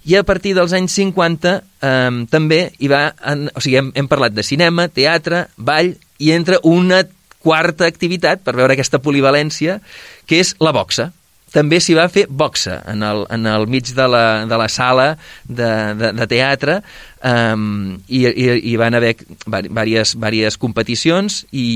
I 0.08 0.16
a 0.16 0.24
partir 0.24 0.54
dels 0.56 0.74
anys 0.74 0.96
50 0.96 1.56
eh, 1.60 2.26
també 2.32 2.62
hi 2.80 2.92
va, 2.92 3.10
en, 3.28 3.48
o 3.52 3.64
sigui, 3.64 3.80
hem, 3.82 3.94
hem 4.00 4.12
parlat 4.12 4.36
de 4.36 4.46
cinema, 4.48 4.88
teatre, 4.88 5.48
ball, 5.58 5.96
i 6.20 6.34
entra 6.36 6.60
una 6.68 7.04
quarta 7.40 7.88
activitat, 7.88 8.42
per 8.44 8.56
veure 8.58 8.76
aquesta 8.76 9.00
polivalència, 9.00 9.80
que 10.28 10.42
és 10.44 10.58
la 10.60 10.74
boxa 10.76 11.14
també 11.54 11.80
s'hi 11.82 11.96
va 11.98 12.08
fer 12.12 12.26
boxa 12.30 12.80
en 12.90 13.04
el, 13.06 13.24
en 13.34 13.48
el 13.50 13.68
mig 13.68 13.94
de 13.96 14.08
la, 14.08 14.24
de 14.50 14.60
la 14.60 14.68
sala 14.72 15.08
de, 15.48 15.70
de, 16.00 16.12
de 16.18 16.28
teatre 16.30 16.80
um, 17.26 17.96
i, 18.08 18.26
i, 18.28 18.50
i 18.72 18.76
van 18.80 18.98
haver 18.98 19.16
diverses, 19.20 20.16
diverses 20.18 20.60
competicions 20.62 21.44
i, 21.52 21.70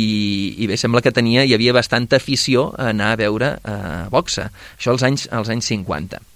i 0.57 0.69
bé, 0.69 0.78
sembla 0.80 1.03
que 1.05 1.15
tenia, 1.15 1.45
hi 1.45 1.55
havia 1.57 1.76
bastanta 1.76 2.21
afició 2.21 2.71
a 2.78 2.91
anar 2.93 3.13
a 3.13 3.21
veure 3.24 3.55
uh, 3.61 4.05
boxa. 4.13 4.49
Això 4.78 4.93
als 4.93 5.07
anys, 5.07 5.28
als 5.32 5.51
anys 5.53 5.74
50. 5.74 6.32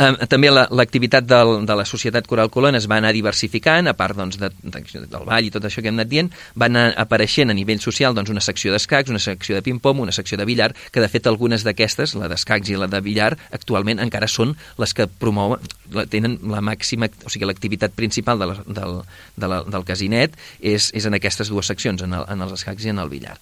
Eh, 0.00 0.26
també 0.32 0.48
l'activitat 0.48 1.26
la, 1.28 1.40
de 1.68 1.74
la 1.76 1.84
Societat 1.84 2.26
Coral 2.28 2.48
Colón 2.52 2.78
es 2.78 2.86
va 2.88 2.96
anar 3.00 3.12
diversificant, 3.12 3.90
a 3.90 3.94
part 3.98 4.16
doncs, 4.16 4.38
de, 4.40 4.48
de, 4.62 4.82
del 5.12 5.26
ball 5.28 5.44
i 5.44 5.50
tot 5.52 5.66
això 5.68 5.82
que 5.84 5.90
hem 5.90 5.98
anat 5.98 6.08
dient, 6.08 6.30
van 6.56 6.76
anar 6.76 6.94
apareixent 7.04 7.52
a 7.52 7.56
nivell 7.56 7.82
social 7.84 8.16
doncs, 8.16 8.32
una 8.32 8.44
secció 8.44 8.72
d'escacs, 8.72 9.12
una 9.12 9.20
secció 9.20 9.58
de 9.58 9.64
ping-pong, 9.66 10.00
una 10.06 10.14
secció 10.16 10.38
de 10.40 10.46
billar, 10.48 10.70
que 10.92 11.04
de 11.04 11.10
fet 11.12 11.28
algunes 11.28 11.66
d'aquestes, 11.66 12.14
la 12.16 12.30
d'escacs 12.32 12.72
i 12.72 12.78
la 12.80 12.88
de 12.88 13.02
billar, 13.04 13.34
actualment 13.56 14.00
encara 14.00 14.30
són 14.30 14.54
les 14.80 14.96
que 14.96 15.08
promouen, 15.20 15.60
tenen 16.08 16.38
la 16.48 16.62
màxima, 16.64 17.10
o 17.26 17.32
sigui, 17.32 17.48
l'activitat 17.50 17.92
principal 17.98 18.40
de 18.40 18.48
la, 18.52 18.56
del, 18.64 19.02
de 19.36 19.52
la, 19.52 19.60
del 19.68 19.84
casinet 19.84 20.38
és, 20.60 20.88
és 20.96 21.04
en 21.04 21.18
aquestes 21.18 21.52
dues 21.52 21.68
seccions, 21.68 22.06
en, 22.06 22.16
el, 22.16 22.24
en 22.30 22.48
els 22.48 22.56
escacs 22.56 22.88
i 22.88 22.94
en 22.94 23.04
el 23.04 23.12
billar. 23.12 23.36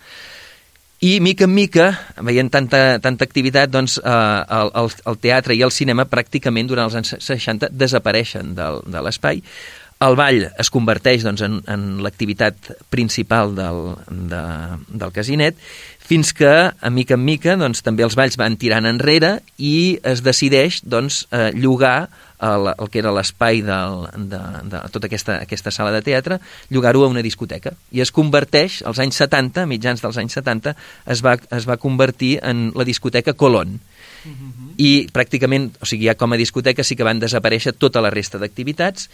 I, 1.00 1.20
mica 1.22 1.46
en 1.46 1.52
mica, 1.54 1.92
veient 2.26 2.48
tanta, 2.50 2.98
tanta 2.98 3.22
activitat, 3.22 3.70
doncs, 3.70 4.00
eh, 4.02 4.14
el, 4.58 4.72
el, 4.80 4.88
el 5.06 5.18
teatre 5.22 5.54
i 5.54 5.62
el 5.62 5.70
cinema 5.70 6.08
pràcticament 6.10 6.66
durant 6.66 6.88
els 6.88 6.96
anys 6.98 7.14
60 7.22 7.70
desapareixen 7.70 8.56
del, 8.58 8.82
de 8.82 9.02
l'espai. 9.06 9.44
El 10.02 10.14
ball 10.18 10.44
es 10.58 10.70
converteix 10.74 11.22
doncs, 11.26 11.42
en, 11.46 11.60
en 11.70 11.86
l'activitat 12.02 12.72
principal 12.90 13.54
del, 13.54 13.80
de, 14.30 14.42
del 14.90 15.14
casinet, 15.14 15.58
fins 16.08 16.32
que, 16.34 16.50
a 16.74 16.90
mica 16.90 17.14
en 17.14 17.22
mica, 17.26 17.54
doncs, 17.58 17.84
també 17.86 18.06
els 18.06 18.18
balls 18.18 18.38
van 18.38 18.58
tirant 18.58 18.86
enrere 18.90 19.36
i 19.58 19.98
es 20.02 20.22
decideix 20.26 20.80
doncs, 20.82 21.26
eh, 21.30 21.50
llogar 21.54 22.08
el, 22.40 22.70
el 22.74 22.90
que 22.90 23.00
era 23.02 23.12
l'espai 23.14 23.62
de, 23.66 23.78
de, 24.30 24.40
de 24.70 24.82
tota 24.94 25.10
aquesta, 25.10 25.38
aquesta 25.42 25.72
sala 25.74 25.92
de 25.94 26.02
teatre, 26.06 26.38
llogar-ho 26.70 27.04
a 27.04 27.10
una 27.12 27.24
discoteca. 27.24 27.74
I 27.94 28.02
es 28.04 28.12
converteix, 28.14 28.80
als 28.86 29.00
anys 29.02 29.20
70, 29.24 29.66
mitjans 29.70 30.04
dels 30.04 30.20
anys 30.20 30.38
70, 30.38 30.76
es 31.06 31.24
va, 31.24 31.36
es 31.54 31.68
va 31.68 31.80
convertir 31.80 32.38
en 32.42 32.68
la 32.78 32.86
discoteca 32.88 33.34
Colón. 33.34 33.80
Uh 34.24 34.30
-huh. 34.30 34.72
I 34.76 35.08
pràcticament, 35.12 35.70
o 35.80 35.86
sigui, 35.86 36.06
ja 36.06 36.14
com 36.14 36.32
a 36.32 36.36
discoteca 36.36 36.84
sí 36.84 36.96
que 36.96 37.04
van 37.04 37.20
desaparèixer 37.20 37.72
tota 37.72 38.00
la 38.00 38.10
resta 38.10 38.38
d'activitats 38.38 39.08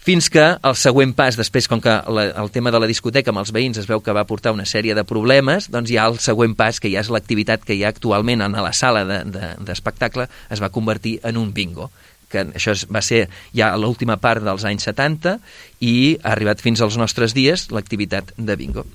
fins 0.00 0.30
que 0.30 0.40
el 0.40 0.76
següent 0.80 1.12
pas, 1.14 1.36
després, 1.36 1.68
com 1.68 1.80
que 1.80 1.92
la, 2.08 2.24
el 2.40 2.50
tema 2.50 2.72
de 2.72 2.80
la 2.80 2.88
discoteca 2.88 3.30
amb 3.30 3.42
els 3.42 3.52
veïns 3.52 3.76
es 3.76 3.86
veu 3.86 4.00
que 4.00 4.14
va 4.16 4.24
portar 4.24 4.54
una 4.56 4.64
sèrie 4.64 4.94
de 4.96 5.04
problemes, 5.04 5.68
doncs 5.70 5.92
ja 5.92 6.06
el 6.08 6.18
següent 6.18 6.56
pas, 6.56 6.80
que 6.80 6.88
ja 6.88 7.00
és 7.04 7.10
l'activitat 7.12 7.66
que 7.66 7.76
hi 7.76 7.84
ha 7.84 7.92
actualment 7.92 8.40
en 8.40 8.56
la 8.56 8.72
sala 8.72 9.04
d'espectacle, 9.04 10.24
de, 10.24 10.32
de, 10.32 10.54
es 10.56 10.62
va 10.64 10.72
convertir 10.72 11.18
en 11.22 11.36
un 11.36 11.52
bingo 11.52 11.90
que 12.30 12.46
això 12.54 12.74
va 12.92 13.02
ser 13.04 13.24
ja 13.56 13.72
a 13.72 13.80
l'última 13.80 14.16
part 14.22 14.44
dels 14.46 14.64
anys 14.68 14.86
70 14.88 15.36
i 15.84 15.94
ha 16.22 16.34
arribat 16.36 16.62
fins 16.62 16.80
als 16.80 16.98
nostres 17.00 17.34
dies 17.36 17.68
l'activitat 17.74 18.32
de 18.38 18.56
bingo. 18.56 18.86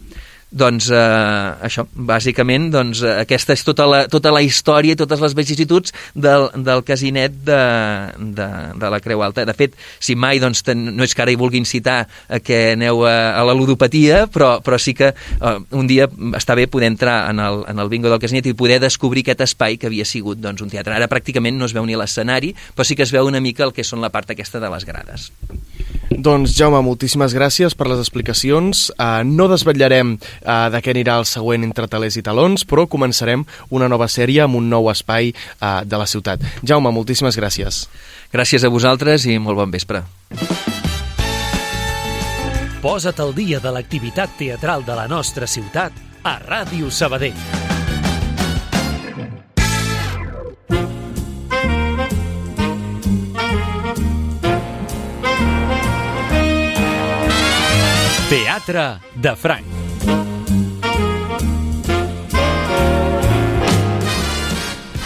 Doncs 0.56 0.88
eh, 0.88 1.66
això, 1.68 1.84
bàsicament, 2.08 2.70
doncs, 2.72 3.01
aquesta 3.26 3.56
és 3.58 3.64
tota 3.68 3.88
la, 3.89 4.01
tota 4.12 4.32
la 4.32 4.39
història 4.45 4.95
i 4.95 4.99
totes 4.99 5.20
les 5.20 5.36
vicissituds 5.36 5.91
del, 6.16 6.47
del 6.64 6.84
casinet 6.88 7.36
de, 7.43 7.60
de, 8.38 8.47
de 8.80 8.91
la 8.93 9.01
Creu 9.03 9.24
Alta. 9.26 9.43
De 9.47 9.56
fet, 9.58 9.76
si 9.99 10.16
mai, 10.16 10.39
doncs, 10.39 10.64
ten, 10.64 10.86
no 10.95 11.03
és 11.03 11.16
que 11.16 11.26
ara 11.26 11.34
hi 11.34 11.39
vulguin 11.39 11.68
citar 11.68 12.06
que 12.45 12.62
aneu 12.78 13.03
a, 13.03 13.16
a 13.36 13.43
la 13.47 13.56
ludopatia, 13.58 14.26
però, 14.32 14.56
però 14.64 14.80
sí 14.80 14.95
que 14.95 15.12
eh, 15.12 15.56
un 15.76 15.91
dia 15.91 16.08
està 16.39 16.56
bé 16.56 16.70
poder 16.72 16.88
entrar 16.93 17.18
en 17.34 17.43
el, 17.43 17.66
en 17.72 17.84
el 17.84 17.91
bingo 17.91 18.12
del 18.12 18.24
casinet 18.24 18.47
i 18.47 18.56
poder 18.56 18.80
descobrir 18.84 19.26
aquest 19.26 19.43
espai 19.49 19.76
que 19.82 19.91
havia 19.91 20.08
sigut 20.08 20.39
doncs, 20.39 20.64
un 20.64 20.72
teatre. 20.72 20.95
Ara 20.95 21.12
pràcticament 21.12 21.60
no 21.60 21.68
es 21.68 21.76
veu 21.76 21.84
ni 21.84 21.99
l'escenari, 21.99 22.56
però 22.76 22.88
sí 22.88 22.95
que 22.95 23.03
es 23.03 23.12
veu 23.12 23.28
una 23.28 23.43
mica 23.43 23.68
el 23.68 23.76
que 23.76 23.84
són 23.84 23.99
la 23.99 24.14
part 24.14 24.32
aquesta 24.32 24.64
de 24.64 24.72
les 24.72 24.88
grades. 24.88 25.32
Doncs, 26.26 26.55
Jaume, 26.57 26.80
moltíssimes 26.82 27.36
gràcies 27.38 27.76
per 27.78 27.86
les 27.86 27.99
explicacions. 28.01 28.88
Uh, 28.97 29.21
no 29.30 29.45
desvetllarem 29.51 30.15
uh, 30.15 30.71
de 30.73 30.82
què 30.82 30.95
anirà 30.95 31.19
el 31.21 31.28
següent 31.30 31.61
entre 31.67 31.86
talers 31.91 32.17
i 32.17 32.23
talons, 32.26 32.63
però 32.65 32.88
començarem 32.89 33.43
una 33.69 33.86
nova 33.91 34.07
sèrie 34.09 34.41
amb 34.41 34.57
un 34.57 34.65
nou 34.71 34.89
espai 34.89 35.30
uh, 35.36 35.84
de 35.86 35.99
la 36.01 36.09
ciutat. 36.09 36.41
Jaume, 36.65 36.89
moltíssimes 36.95 37.38
gràcies. 37.38 37.84
Gràcies 38.34 38.65
a 38.65 38.73
vosaltres 38.73 39.30
i 39.30 39.38
molt 39.38 39.61
bon 39.61 39.78
vespre. 39.78 40.01
Posa't 42.82 43.21
al 43.21 43.38
dia 43.38 43.61
de 43.61 43.78
l'activitat 43.78 44.34
teatral 44.41 44.82
de 44.86 44.97
la 44.97 45.05
nostra 45.05 45.45
ciutat 45.45 45.93
a 46.26 46.39
Ràdio 46.41 46.89
Sabadell. 46.89 47.74
Teatre 58.56 59.01
de 59.20 59.36
Franc. 59.36 60.34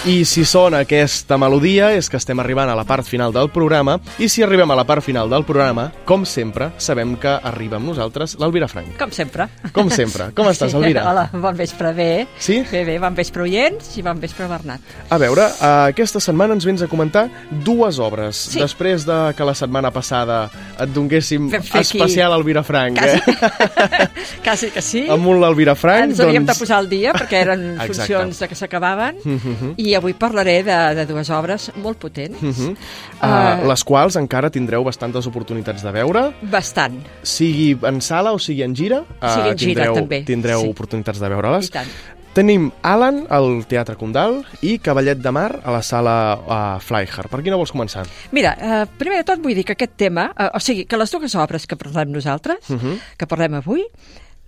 I 0.07 0.23
si 0.23 0.45
sona 0.47 0.79
aquesta 0.85 1.35
melodia 1.35 1.89
és 1.91 2.07
que 2.07 2.15
estem 2.15 2.39
arribant 2.39 2.69
a 2.71 2.75
la 2.77 2.85
part 2.87 3.03
final 3.03 3.33
del 3.35 3.49
programa 3.51 3.97
i 4.15 4.29
si 4.31 4.39
arribem 4.45 4.71
a 4.71 4.77
la 4.79 4.85
part 4.87 5.03
final 5.03 5.27
del 5.27 5.43
programa, 5.43 5.89
com 6.07 6.23
sempre, 6.23 6.69
sabem 6.79 7.17
que 7.19 7.27
arriba 7.27 7.75
amb 7.75 7.89
nosaltres 7.91 8.37
l'Alvira 8.39 8.69
Frank. 8.71 8.93
Com 8.95 9.11
sempre. 9.11 9.49
Com 9.75 9.91
sempre. 9.91 10.29
Com 10.37 10.47
estàs, 10.53 10.71
Alvira? 10.79 11.03
Hola, 11.09 11.25
bon 11.33 11.57
vespre, 11.59 11.91
bé. 11.97 12.13
Sí? 12.39 12.61
Bé, 12.71 12.85
bé, 12.87 12.95
bon 13.03 13.17
vespre, 13.17 13.43
oients, 13.43 13.89
i 13.99 14.05
bon 14.05 14.21
vespre, 14.23 14.47
Bernat. 14.47 14.95
A 15.11 15.19
veure, 15.19 15.49
uh, 15.57 15.89
aquesta 15.89 16.23
setmana 16.23 16.55
ens 16.55 16.69
vens 16.69 16.85
a 16.85 16.87
comentar 16.87 17.25
dues 17.67 17.99
obres. 17.99 18.39
Sí. 18.53 18.63
Després 18.63 19.03
de 19.03 19.19
que 19.35 19.49
la 19.51 19.57
setmana 19.57 19.91
passada 19.91 20.45
et 20.79 20.95
donguéssim 20.95 21.51
especial 21.59 22.37
Alvira 22.37 22.63
Frank. 22.63 23.03
Quasi, 23.03 23.19
eh? 23.19 24.09
quasi 24.47 24.71
que 24.71 24.85
sí. 24.85 25.03
Amb 25.11 25.27
un 25.27 25.43
l'Alvira 25.43 25.75
Frank. 25.75 26.13
Ens 26.13 26.23
havíem 26.23 26.47
doncs... 26.47 26.55
de 26.55 26.63
posar 26.63 26.79
al 26.79 26.87
dia 26.87 27.11
perquè 27.19 27.43
eren 27.43 27.67
funcions 27.91 28.45
que 28.47 28.55
s'acabaven 28.55 29.19
uh 29.25 29.35
-huh. 29.35 29.75
i 29.75 29.88
avui 29.95 30.13
parlaré 30.13 30.61
de, 30.63 30.77
de 30.95 31.05
dues 31.09 31.29
obres 31.29 31.71
molt 31.75 31.97
potents. 31.97 32.41
Uh 32.41 32.49
-huh. 32.49 32.71
uh, 32.71 33.63
uh, 33.63 33.67
les 33.67 33.83
quals 33.83 34.15
encara 34.15 34.49
tindreu 34.49 34.83
bastantes 34.83 35.25
oportunitats 35.27 35.83
de 35.83 35.91
veure. 35.91 36.33
Bastant. 36.41 37.01
Sigui 37.23 37.77
en 37.81 38.01
sala 38.01 38.31
o 38.31 38.39
sigui 38.39 38.63
en 38.63 38.75
gira. 38.75 39.01
Uh, 39.21 39.29
sigui 39.29 39.49
en 39.49 39.57
tindreu, 39.57 39.93
gira, 39.93 40.01
també. 40.01 40.23
Tindreu 40.23 40.61
sí. 40.61 40.67
oportunitats 40.69 41.19
de 41.19 41.29
veure-les. 41.29 41.67
I 41.67 41.71
tant. 41.71 41.87
Tenim 42.33 42.71
Alan 42.85 43.23
al 43.33 43.65
Teatre 43.65 43.95
Condal 43.97 44.43
i 44.61 44.77
Cavallet 44.77 45.17
de 45.17 45.31
Mar 45.33 45.61
a 45.65 45.71
la 45.73 45.81
sala 45.81 46.13
uh, 46.37 46.79
Flyhard. 46.79 47.27
Per 47.27 47.41
qui 47.41 47.49
no 47.49 47.57
vols 47.57 47.73
començar? 47.73 48.05
Mira, 48.31 48.53
uh, 48.53 48.85
primer 48.99 49.17
de 49.17 49.25
tot 49.25 49.41
vull 49.41 49.57
dir 49.57 49.65
que 49.65 49.73
aquest 49.73 49.97
tema, 49.97 50.27
uh, 50.35 50.51
o 50.53 50.61
sigui, 50.61 50.85
que 50.85 50.97
les 50.97 51.11
dues 51.11 51.35
obres 51.35 51.65
que 51.65 51.75
parlem 51.75 52.13
nosaltres, 52.13 52.69
uh 52.69 52.77
-huh. 52.77 52.97
que 53.17 53.27
parlem 53.27 53.55
avui, 53.55 53.83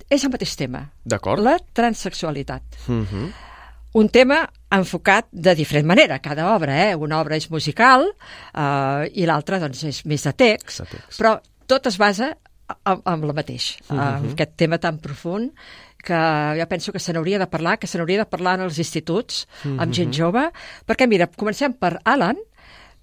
és 0.10 0.24
el 0.24 0.30
mateix 0.30 0.56
tema. 0.56 0.92
D'acord. 1.04 1.42
La 1.42 1.58
transsexualitat. 1.74 2.62
Uh 2.88 3.02
-huh. 3.02 3.32
Un 3.94 4.10
tema 4.10 4.48
enfocat 4.72 5.28
de 5.32 5.56
diferent 5.56 5.88
manera, 5.88 6.20
cada 6.24 6.54
obra, 6.56 6.78
eh? 6.88 6.96
Una 6.96 7.20
obra 7.22 7.38
és 7.40 7.50
musical 7.52 8.08
uh, 8.08 9.04
i 9.12 9.28
l'altra 9.28 9.60
doncs, 9.60 9.84
és 9.90 10.04
més 10.08 10.24
de 10.24 10.34
text, 10.34 10.84
de 10.84 10.96
text, 10.96 11.20
però 11.20 11.36
tot 11.68 11.88
es 11.92 11.98
basa 12.00 12.32
amb, 12.84 13.02
amb 13.04 13.28
la 13.28 13.36
mateix, 13.36 13.78
uh 13.90 13.96
-huh. 13.96 14.02
amb 14.08 14.32
aquest 14.34 14.56
tema 14.56 14.78
tan 14.78 15.00
profund 15.00 15.52
que 16.02 16.18
jo 16.60 16.68
penso 16.68 16.92
que 16.92 17.00
se 17.00 17.14
n'hauria 17.14 17.40
de 17.40 17.48
parlar, 17.48 17.78
que 17.78 17.88
se 17.88 17.98
n'hauria 17.98 18.24
de 18.24 18.30
parlar 18.30 18.56
en 18.56 18.66
els 18.66 18.78
instituts, 18.78 19.48
uh 19.64 19.72
-huh. 19.72 19.82
amb 19.82 19.94
gent 19.94 20.14
jove, 20.14 20.52
perquè 20.88 21.08
mira, 21.08 21.28
comencem 21.28 21.74
per 21.74 22.00
Alan, 22.04 22.38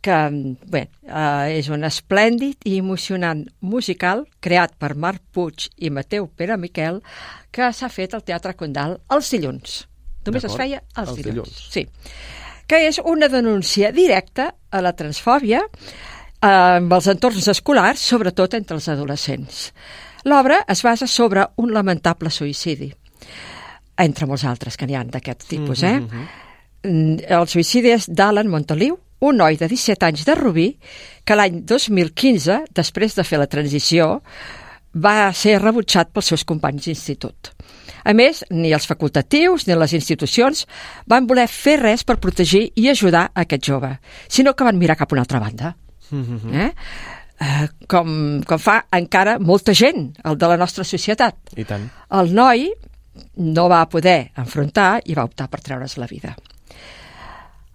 que 0.01 0.55
bé, 0.67 0.89
eh, 1.03 1.59
és 1.59 1.69
un 1.69 1.85
esplèndid 1.85 2.57
i 2.65 2.79
emocionant 2.79 3.45
musical 3.61 4.27
creat 4.41 4.77
per 4.79 4.95
Marc 4.95 5.23
Puig 5.33 5.69
i 5.77 5.91
Mateu 5.91 6.29
Pere 6.29 6.57
Miquel 6.57 7.03
que 7.51 7.73
s'ha 7.73 7.89
fet 7.89 8.15
al 8.15 8.23
Teatre 8.23 8.55
Condal 8.55 9.01
els 9.11 9.31
dilluns. 9.31 9.89
Només 10.27 10.45
es 10.45 10.57
feia 10.57 10.83
els, 10.97 11.09
Els 11.09 11.17
dilluns. 11.17 11.35
dilluns. 11.35 11.65
Sí. 11.73 11.87
Que 12.69 12.83
és 12.89 12.99
una 13.05 13.29
denúncia 13.29 13.93
directa 13.93 14.51
a 14.71 14.83
la 14.85 14.93
transfòbia 14.93 15.63
eh, 15.65 16.47
amb 16.49 16.93
els 16.93 17.07
entorns 17.09 17.49
escolars, 17.49 18.01
sobretot 18.01 18.55
entre 18.55 18.77
els 18.77 18.89
adolescents. 18.89 19.73
L'obra 20.29 20.65
es 20.69 20.83
basa 20.83 21.07
sobre 21.07 21.47
un 21.57 21.73
lamentable 21.73 22.31
suïcidi, 22.31 22.91
entre 23.97 24.27
molts 24.27 24.45
altres 24.45 24.77
que 24.77 24.87
n'hi 24.87 24.97
ha 24.99 25.05
d'aquest 25.05 25.47
tipus, 25.49 25.83
eh? 25.83 25.99
Mm, 26.85 27.25
El 27.27 27.47
suïcidi 27.49 27.91
és 27.95 28.09
d'Alan 28.11 28.51
Montoliu, 28.51 28.99
un 29.21 29.37
noi 29.37 29.57
de 29.59 29.67
17 29.67 30.07
anys 30.07 30.25
de 30.27 30.35
Rubí, 30.39 30.69
que 31.25 31.35
l'any 31.35 31.63
2015, 31.67 32.61
després 32.75 33.17
de 33.17 33.25
fer 33.27 33.39
la 33.41 33.49
transició, 33.51 34.21
va 34.95 35.33
ser 35.37 35.59
rebutjat 35.61 36.13
pels 36.13 36.33
seus 36.33 36.45
companys 36.49 36.89
d'institut. 36.89 37.53
A 38.09 38.15
més, 38.17 38.41
ni 38.51 38.73
els 38.73 38.87
facultatius 38.89 39.67
ni 39.67 39.77
les 39.77 39.93
institucions 39.99 40.65
van 41.07 41.27
voler 41.29 41.49
fer 41.51 41.79
res 41.83 42.05
per 42.09 42.19
protegir 42.23 42.69
i 42.77 42.89
ajudar 42.89 43.29
a 43.29 43.45
aquest 43.45 43.69
jove, 43.69 43.93
sinó 44.29 44.55
que 44.55 44.65
van 44.65 44.79
mirar 44.79 44.97
cap 44.97 45.13
a 45.13 45.17
una 45.17 45.27
altra 45.27 45.41
banda. 45.43 45.75
Eh? 46.09 46.71
Eh, 47.39 47.67
com, 47.87 48.41
com 48.49 48.59
fa 48.59 48.81
encara 48.97 49.39
molta 49.39 49.75
gent, 49.77 50.09
el 50.25 50.39
de 50.39 50.49
la 50.51 50.57
nostra 50.57 50.85
societat. 50.85 51.53
I 51.57 51.67
tant. 51.69 51.85
El 52.19 52.33
noi 52.35 52.71
no 53.37 53.69
va 53.71 53.85
poder 53.91 54.31
enfrontar 54.39 55.03
i 55.05 55.15
va 55.19 55.27
optar 55.29 55.49
per 55.51 55.61
treure's 55.61 55.99
la 55.99 56.09
vida. 56.11 56.35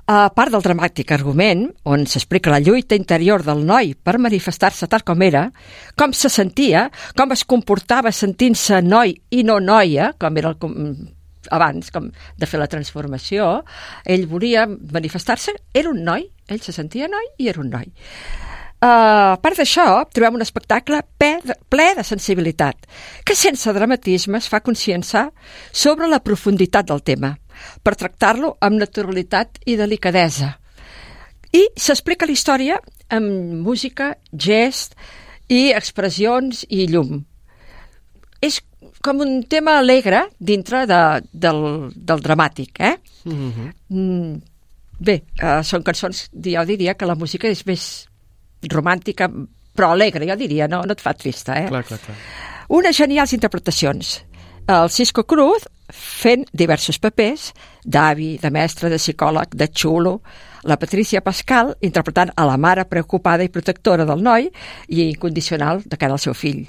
A 0.03 0.27
part 0.35 0.51
del 0.51 0.59
dramàtic 0.59 1.13
argument, 1.15 1.69
on 1.87 2.01
s'explica 2.11 2.51
la 2.51 2.59
lluita 2.59 2.95
interior 2.99 3.39
del 3.45 3.61
noi 3.63 3.93
per 3.95 4.17
manifestar-se 4.19 4.89
tal 4.91 5.05
com 5.07 5.21
era, 5.23 5.45
com 5.95 6.11
se 6.11 6.27
sentia, 6.27 6.89
com 7.15 7.31
es 7.31 7.45
comportava 7.47 8.11
sentint-se 8.11 8.81
noi 8.83 9.15
i 9.31 9.45
no 9.47 9.61
noia, 9.63 10.11
com 10.19 10.35
era 10.35 10.51
el, 10.51 10.57
com, 10.59 10.75
abans 11.55 11.87
com 11.95 12.09
de 12.11 12.49
fer 12.51 12.59
la 12.59 12.67
transformació, 12.67 13.61
ell 14.03 14.27
volia 14.27 14.65
manifestar-se, 14.67 15.55
era 15.71 15.95
un 15.95 16.03
noi, 16.03 16.27
ell 16.51 16.59
se 16.59 16.75
sentia 16.75 17.07
noi 17.07 17.29
i 17.39 17.47
era 17.47 17.63
un 17.63 17.71
noi. 17.71 17.87
Uh, 18.83 19.31
a 19.31 19.39
part 19.39 19.55
d'això, 19.55 19.85
trobem 20.11 20.35
un 20.35 20.43
espectacle 20.43 20.97
ple 21.15 21.37
de, 21.47 21.55
ple 21.71 21.85
de 21.95 22.03
sensibilitat, 22.03 22.83
que 23.23 23.39
sense 23.39 23.71
dramatisme 23.71 24.35
es 24.41 24.49
fa 24.51 24.59
conscienciar 24.59 25.29
sobre 25.71 26.09
la 26.11 26.19
profunditat 26.19 26.91
del 26.91 26.99
tema, 27.07 27.37
per 27.83 27.95
tractar-lo 27.99 28.55
amb 28.61 28.79
naturalitat 28.81 29.61
i 29.65 29.77
delicadesa. 29.79 30.53
I 31.53 31.67
s'explica 31.77 32.25
la 32.25 32.33
història 32.33 32.79
amb 33.13 33.61
música, 33.65 34.13
gest 34.33 34.95
i 35.51 35.69
expressions 35.75 36.63
i 36.69 36.87
llum. 36.89 37.19
És 38.43 38.59
com 39.03 39.21
un 39.23 39.43
tema 39.49 39.77
alegre 39.79 40.23
dintre 40.39 40.85
de, 40.89 41.01
del, 41.31 41.61
del 41.93 42.23
dramàtic, 42.23 42.79
eh? 42.79 42.95
Mm, 43.93 44.39
bé, 44.99 45.19
uh, 45.41 45.59
són 45.67 45.85
cançons, 45.85 46.25
jo 46.33 46.65
diria 46.67 46.95
que 46.97 47.09
la 47.09 47.17
música 47.19 47.51
és 47.51 47.65
més 47.67 47.85
romàntica, 48.71 49.29
però 49.73 49.91
alegre, 49.91 50.27
jo 50.29 50.37
diria, 50.39 50.69
no, 50.71 50.83
no 50.87 50.95
et 50.95 51.03
fa 51.03 51.13
trista, 51.17 51.57
eh? 51.59 51.67
Clar, 51.69 51.83
clar, 51.87 51.99
clar. 52.05 52.17
Unes 52.73 52.97
genials 52.97 53.33
interpretacions. 53.35 54.21
El 54.65 54.89
Cisco 54.89 55.25
Cruz 55.27 55.65
fent 55.91 56.45
diversos 56.55 56.95
papers, 56.97 57.49
d'avi, 57.83 58.37
de 58.39 58.49
mestre, 58.49 58.87
de 58.89 58.95
psicòleg, 58.95 59.57
de 59.59 59.67
xulo, 59.67 60.21
la 60.63 60.77
Patricia 60.79 61.19
Pascal 61.21 61.73
interpretant 61.83 62.31
a 62.39 62.45
la 62.47 62.55
mare 62.55 62.85
preocupada 62.87 63.43
i 63.43 63.51
protectora 63.51 64.05
del 64.07 64.23
noi 64.23 64.47
i 64.87 65.09
incondicional 65.09 65.83
de 65.83 65.99
cara 65.99 66.15
al 66.15 66.23
seu 66.23 66.33
fill. 66.33 66.63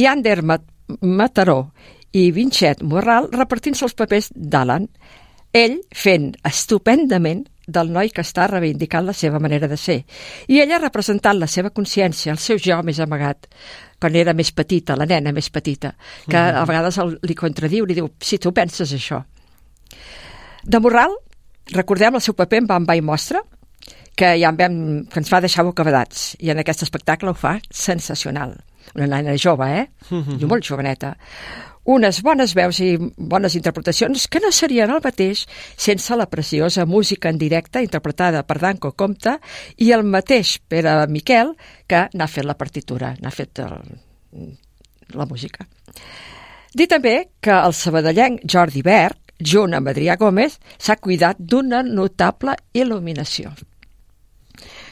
I 0.00 0.06
Ander 0.08 0.40
Mat 0.42 0.64
Mataró 1.02 1.72
i 2.16 2.30
Vincent 2.32 2.80
Morral 2.86 3.28
repartint-se 3.34 3.84
els 3.84 3.96
papers 3.98 4.30
d'Alan, 4.32 4.88
ell 5.52 5.76
fent 5.92 6.30
estupendament 6.46 7.44
del 7.66 7.90
noi 7.92 8.12
que 8.14 8.22
està 8.22 8.46
reivindicant 8.46 9.06
la 9.06 9.14
seva 9.16 9.40
manera 9.42 9.68
de 9.68 9.76
ser. 9.76 9.98
I 10.48 10.60
ella 10.62 10.78
representant 10.78 11.38
la 11.38 11.48
seva 11.50 11.72
consciència, 11.74 12.32
el 12.32 12.38
seu 12.38 12.60
jo 12.62 12.78
més 12.86 13.00
amagat, 13.02 13.48
quan 13.98 14.14
era 14.14 14.34
més 14.36 14.52
petita, 14.52 14.96
la 14.96 15.06
nena 15.08 15.32
més 15.32 15.50
petita, 15.50 15.94
que 16.28 16.38
a 16.38 16.64
vegades 16.68 16.98
el, 17.02 17.16
li 17.22 17.34
contradiu, 17.34 17.86
li 17.86 17.96
diu, 17.98 18.10
si 18.20 18.38
tu 18.38 18.52
penses 18.54 18.92
això. 18.92 19.22
De 20.62 20.80
Morral, 20.82 21.14
recordem 21.72 22.14
el 22.14 22.22
seu 22.24 22.34
paper 22.34 22.62
en 22.62 22.66
Bamba 22.70 22.96
i 22.96 23.02
Mostra, 23.02 23.42
que 24.16 24.32
ja 24.40 24.48
en 24.48 24.56
vam, 24.56 24.76
que 25.12 25.20
ens 25.20 25.32
va 25.32 25.42
deixar 25.44 25.64
bocabadats, 25.66 26.36
i 26.40 26.50
en 26.50 26.62
aquest 26.62 26.86
espectacle 26.86 27.30
ho 27.30 27.36
fa 27.36 27.58
sensacional. 27.70 28.54
Una 28.94 29.08
nena 29.10 29.34
jove, 29.36 29.66
eh? 29.80 29.86
I 30.40 30.46
molt 30.48 30.64
joveneta. 30.64 31.16
Unes 31.86 32.18
bones 32.26 32.50
veus 32.58 32.80
i 32.82 32.96
bones 32.98 33.54
interpretacions 33.54 34.26
que 34.26 34.40
no 34.42 34.50
serien 34.50 34.90
el 34.90 35.02
mateix 35.04 35.44
sense 35.78 36.16
la 36.18 36.26
preciosa 36.26 36.86
música 36.86 37.30
en 37.30 37.38
directe 37.38 37.82
interpretada 37.84 38.42
per 38.42 38.58
Danco 38.58 38.90
Comte 38.98 39.36
i 39.78 39.92
el 39.94 40.02
mateix 40.02 40.56
Pere 40.66 40.96
Miquel 41.06 41.54
que 41.86 42.08
n'ha 42.12 42.26
fet 42.26 42.48
la 42.48 42.58
partitura, 42.58 43.12
n'ha 43.22 43.30
fet 43.30 43.62
el, 43.62 43.76
la 45.14 45.28
música. 45.30 45.68
Dir 46.74 46.88
també 46.90 47.14
que 47.40 47.54
el 47.54 47.72
sabadellenc 47.72 48.42
Jordi 48.50 48.82
Berg, 48.82 49.16
junt 49.38 49.78
amb 49.78 49.88
Adrià 49.92 50.18
Gómez, 50.18 50.58
s'ha 50.82 50.98
cuidat 50.98 51.38
d'una 51.38 51.84
notable 51.86 52.58
il·luminació. 52.74 53.54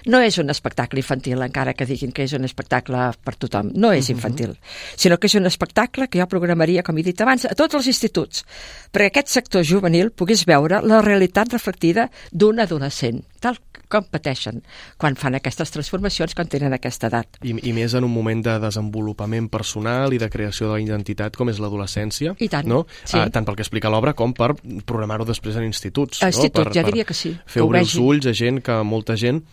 No 0.06 0.20
és 0.20 0.36
un 0.38 0.52
espectacle 0.52 1.00
infantil, 1.00 1.42
encara 1.44 1.72
que 1.74 1.86
diguin 1.88 2.12
que 2.12 2.26
és 2.26 2.34
un 2.36 2.44
espectacle 2.44 3.06
per 3.24 3.36
tothom. 3.40 3.70
No 3.74 3.92
és 3.96 4.10
infantil, 4.12 4.56
sinó 4.96 5.18
que 5.18 5.30
és 5.30 5.36
un 5.38 5.48
espectacle 5.48 6.08
que 6.08 6.20
jo 6.20 6.28
programaria, 6.28 6.84
com 6.84 6.98
he 6.98 7.06
dit 7.06 7.20
abans, 7.24 7.46
a 7.48 7.54
tots 7.56 7.78
els 7.78 7.88
instituts, 7.88 8.44
perquè 8.92 9.12
aquest 9.12 9.32
sector 9.32 9.64
juvenil 9.64 10.12
pogués 10.12 10.44
veure 10.48 10.82
la 10.84 11.00
realitat 11.04 11.52
reflectida 11.56 12.10
d'un 12.32 12.60
adolescent, 12.60 13.24
tal 13.40 13.56
com 13.94 14.06
pateixen 14.10 14.62
quan 15.00 15.16
fan 15.18 15.36
aquestes 15.38 15.70
transformacions 15.74 16.34
quan 16.36 16.48
tenen 16.50 16.74
aquesta 16.76 17.08
edat. 17.10 17.38
I, 17.44 17.54
I 17.68 17.74
més 17.76 17.94
en 17.94 18.06
un 18.06 18.12
moment 18.12 18.40
de 18.44 18.56
desenvolupament 18.62 19.48
personal 19.52 20.14
i 20.16 20.20
de 20.20 20.30
creació 20.32 20.70
de 20.70 20.76
la 20.76 20.82
identitat 20.82 21.36
com 21.36 21.52
és 21.52 21.60
l'adolescència. 21.62 22.34
I 22.38 22.48
tant, 22.50 22.68
no? 22.70 22.84
sí. 23.04 23.18
Ah, 23.20 23.28
tant 23.32 23.46
pel 23.46 23.58
que 23.58 23.64
explica 23.66 23.92
l'obra 23.92 24.14
com 24.18 24.34
per 24.36 24.54
programar-ho 24.88 25.28
després 25.28 25.60
en 25.60 25.68
instituts. 25.68 26.22
A 26.24 26.32
instituts, 26.32 26.64
no? 26.64 26.72
per, 26.72 26.78
ja 26.80 26.86
diria 26.88 27.06
que 27.08 27.16
sí, 27.16 27.34
Fer 27.44 27.60
que 27.60 27.68
obrir 27.68 27.84
els 27.84 27.98
ulls 28.00 28.30
a 28.30 28.34
gent 28.36 28.62
que 28.64 28.80
molta 28.88 29.18
gent 29.20 29.44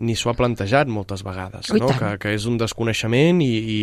ni 0.00 0.16
s'ho 0.16 0.30
ha 0.32 0.36
plantejat 0.36 0.88
moltes 0.88 1.22
vegades, 1.26 1.68
i 1.74 1.80
no? 1.80 1.90
que, 1.92 2.14
que 2.22 2.32
és 2.34 2.46
un 2.48 2.56
desconeixement 2.60 3.42
i, 3.44 3.50
i, 3.50 3.80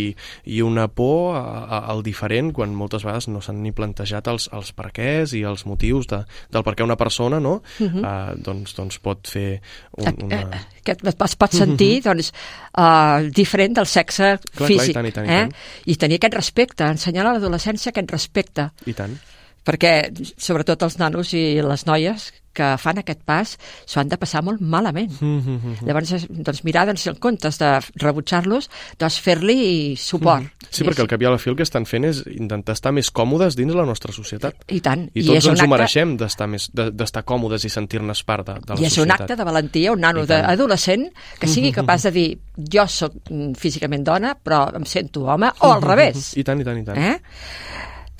i 0.57 0.61
una 0.65 0.88
por 0.89 1.38
a, 1.38 1.43
a, 1.61 1.82
al 1.93 2.01
diferent 2.05 2.51
quan 2.57 2.74
moltes 2.78 3.05
vegades 3.05 3.30
no 3.30 3.41
s'han 3.43 3.61
ni 3.61 3.74
plantejat 3.76 4.28
els, 4.32 4.49
els 4.57 4.74
perquès 4.78 5.36
i 5.38 5.43
els 5.47 5.68
motius 5.70 6.09
de, 6.09 6.24
del 6.53 6.65
per 6.65 6.74
què 6.78 6.88
una 6.88 6.97
persona 6.97 7.39
no? 7.43 7.59
Mhm. 7.80 8.01
uh, 8.01 8.34
doncs, 8.43 8.74
doncs 8.78 8.99
pot 9.03 9.30
fer 9.30 9.61
un, 9.97 10.07
Eh, 10.07 10.13
una... 10.26 10.41
eh, 10.57 10.82
que 10.84 10.95
es 10.97 11.36
pot 11.36 11.53
sentir 11.53 12.01
doncs, 12.05 12.32
uh, 12.80 13.28
diferent 13.36 13.78
del 13.78 13.88
sexe 13.89 14.38
Clar, 14.38 14.53
clar, 14.55 14.68
físic. 14.70 14.91
i 14.91 14.97
tant, 14.97 15.07
i 15.09 15.15
tant, 15.15 15.26
i 15.28 15.34
eh? 15.34 15.41
tant. 15.45 15.55
I 15.86 15.95
tenir 16.01 16.20
aquest 16.22 16.38
respecte, 16.38 16.88
ensenyar 16.97 17.26
a 17.26 17.34
l'adolescència 17.36 17.91
aquest 17.93 18.13
respecte. 18.13 18.70
I 18.88 18.95
tant. 18.97 19.18
Perquè, 19.68 19.93
sobretot 20.39 20.84
els 20.88 20.95
nanos 21.01 21.34
i 21.36 21.59
les 21.61 21.84
noies 21.89 22.30
que 22.57 22.72
fan 22.82 22.97
aquest 22.97 23.20
pas 23.28 23.51
s'ho 23.86 23.99
han 24.01 24.09
de 24.09 24.18
passar 24.18 24.39
molt 24.41 24.61
malament. 24.61 25.11
Mm 25.22 25.41
-hmm. 25.43 25.86
Llavors, 25.86 26.11
és- 26.13 26.26
doncs, 26.30 26.63
mirar, 26.63 26.88
doncs, 26.88 27.05
en 27.07 27.15
comptes 27.20 27.59
de 27.59 27.80
rebutjar-los, 28.01 28.70
doncs, 28.97 29.20
fer-li 29.22 29.95
suport. 29.95 30.41
Mhm. 30.41 30.49
Sí, 30.72 30.84
perquè 30.84 31.01
al 31.01 31.07
cap 31.07 31.22
i 31.22 31.26
a 31.26 31.30
la 31.30 31.38
fi 31.38 31.49
el 31.51 31.55
que 31.55 31.63
estan 31.63 31.86
fent 31.86 32.05
és 32.05 32.24
intentar 32.32 32.74
estar 32.74 32.91
més 32.91 33.11
còmodes 33.11 33.55
dins 33.55 33.76
la 33.76 33.86
nostra 33.86 34.11
societat. 34.11 34.55
I 34.70 34.80
tant. 34.82 35.09
I 35.13 35.20
I 35.20 35.24
tots 35.26 35.45
un 35.45 35.51
ens 35.51 35.59
ho 35.59 35.63
acte- 35.63 35.68
mereixem 35.68 36.18
d'estar 36.18 36.47
més 36.47 36.70
de- 36.74 36.91
d'estar 36.91 37.24
còmodes 37.24 37.63
i 37.65 37.70
sentir-nos 37.70 38.24
part 38.24 38.47
de, 38.47 38.53
de 38.53 38.74
la 38.74 38.80
I 38.82 38.86
és 38.86 38.93
societat. 38.93 39.05
un 39.05 39.11
acte 39.22 39.36
de 39.36 39.43
valentia, 39.43 39.91
un 39.91 39.99
nano 39.99 40.24
I 40.24 40.32
adolescent 40.32 41.11
que 41.39 41.47
sigui 41.47 41.72
capaç 41.72 42.03
de 42.03 42.11
dir 42.11 42.39
jo 42.74 42.88
sóc 42.88 43.13
mm, 43.30 43.53
físicament 43.53 44.03
dona, 44.03 44.36
però 44.43 44.76
em 44.76 44.86
sento 44.86 45.26
home, 45.28 45.51
o 45.59 45.74
al 45.74 45.82
revés. 45.82 46.36
I 46.38 46.43
tant, 46.43 46.59
i 46.59 46.63
tant, 46.63 46.80
i 46.80 46.84
tant. 46.84 46.97
Eh? 46.97 47.20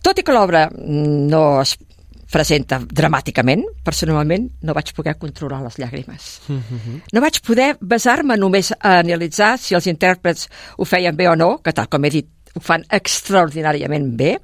Tot 0.08 0.22
i 0.22 0.24
que 0.24 0.32
l'obra 0.32 0.70
mm, 0.72 1.26
no 1.28 1.42
es 1.60 1.74
presenta 2.32 2.78
dramàticament, 2.80 3.66
personalment 3.84 4.46
no 4.64 4.76
vaig 4.76 4.94
poder 4.96 5.18
controlar 5.20 5.60
les 5.66 5.76
llàgrimes. 5.82 6.28
Mhm. 6.48 7.02
No 7.12 7.24
vaig 7.24 7.42
poder 7.44 7.74
basar-me 7.82 8.38
només 8.40 8.72
a 8.72 9.00
analitzar 9.02 9.58
si 9.60 9.76
els 9.76 9.88
intèrprets 9.92 10.48
ho 10.78 10.88
feien 10.88 11.16
bé 11.16 11.28
o 11.28 11.36
no, 11.36 11.58
que 11.60 11.74
tal 11.76 11.90
com 11.92 12.06
he 12.06 12.14
dit 12.14 12.30
ho 12.56 12.64
fan 12.64 12.86
extraordinàriament 12.90 14.16
bé, 14.18 14.38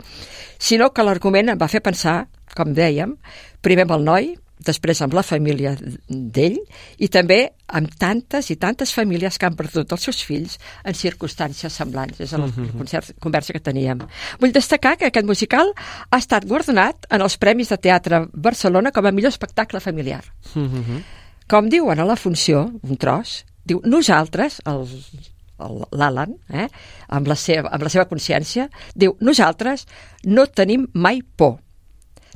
sinó 0.60 0.92
que 0.92 1.04
l'argument 1.04 1.50
em 1.50 1.58
va 1.58 1.72
fer 1.72 1.82
pensar, 1.82 2.28
com 2.56 2.76
dèiem, 2.76 3.16
primer 3.62 3.88
amb 3.88 3.96
el 3.96 4.04
noi, 4.04 4.34
després 4.66 5.02
amb 5.02 5.14
la 5.14 5.24
família 5.24 5.76
d'ell 6.08 6.60
i 6.98 7.08
també 7.10 7.52
amb 7.68 7.90
tantes 8.00 8.50
i 8.54 8.56
tantes 8.62 8.94
famílies 8.94 9.38
que 9.40 9.46
han 9.48 9.56
perdut 9.56 9.92
els 9.92 10.02
seus 10.08 10.22
fills 10.24 10.58
en 10.84 10.94
circumstàncies 10.94 11.74
semblants. 11.74 12.20
És 12.22 12.32
la 12.32 12.46
Mhm. 12.48 12.78
concert, 12.78 13.12
conversa 13.20 13.54
que 13.54 13.60
teníem. 13.60 14.00
Vull 14.40 14.52
destacar 14.54 14.98
que 14.98 15.06
aquest 15.08 15.26
musical 15.26 15.74
ha 16.10 16.18
estat 16.18 16.46
guardonat 16.46 17.06
en 17.10 17.22
els 17.22 17.38
Premis 17.38 17.70
de 17.70 17.78
Teatre 17.78 18.28
Barcelona 18.34 18.92
com 18.92 19.06
a 19.06 19.12
millor 19.12 19.30
espectacle 19.30 19.80
familiar. 19.80 20.24
Mhm. 20.56 21.04
com 21.48 21.68
diuen 21.70 22.00
a 22.00 22.06
la 22.06 22.16
funció, 22.16 22.72
un 22.82 22.96
tros, 22.98 23.46
diu, 23.66 23.82
nosaltres, 23.84 24.62
el, 24.66 24.88
el- 25.60 25.84
l'Alan, 25.92 26.36
eh, 26.50 26.68
amb, 27.10 27.28
la 27.28 27.36
seva, 27.36 27.70
amb 27.70 27.84
la 27.84 27.90
seva 27.90 28.08
consciència, 28.08 28.70
diu, 28.96 29.18
nosaltres 29.20 29.86
no 30.24 30.48
tenim 30.48 30.88
mai 30.94 31.22
por. 31.22 31.60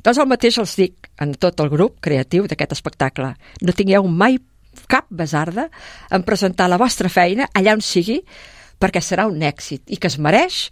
Doncs 0.04 0.18
el 0.18 0.26
mateix 0.26 0.58
els 0.58 0.76
dic 0.76 1.07
en 1.20 1.34
tot 1.34 1.60
el 1.60 1.68
grup 1.72 1.98
creatiu 2.00 2.46
d'aquest 2.46 2.72
espectacle. 2.72 3.34
No 3.62 3.72
tingueu 3.72 4.06
mai 4.06 4.38
cap 4.86 5.06
besarda 5.10 5.68
en 6.10 6.22
presentar 6.22 6.68
la 6.70 6.78
vostra 6.78 7.08
feina 7.10 7.48
allà 7.54 7.74
on 7.74 7.80
sigui, 7.82 8.20
perquè 8.78 9.00
serà 9.02 9.26
un 9.26 9.40
èxit 9.42 9.82
i 9.90 9.96
que 9.98 10.06
es 10.06 10.18
mereix 10.18 10.70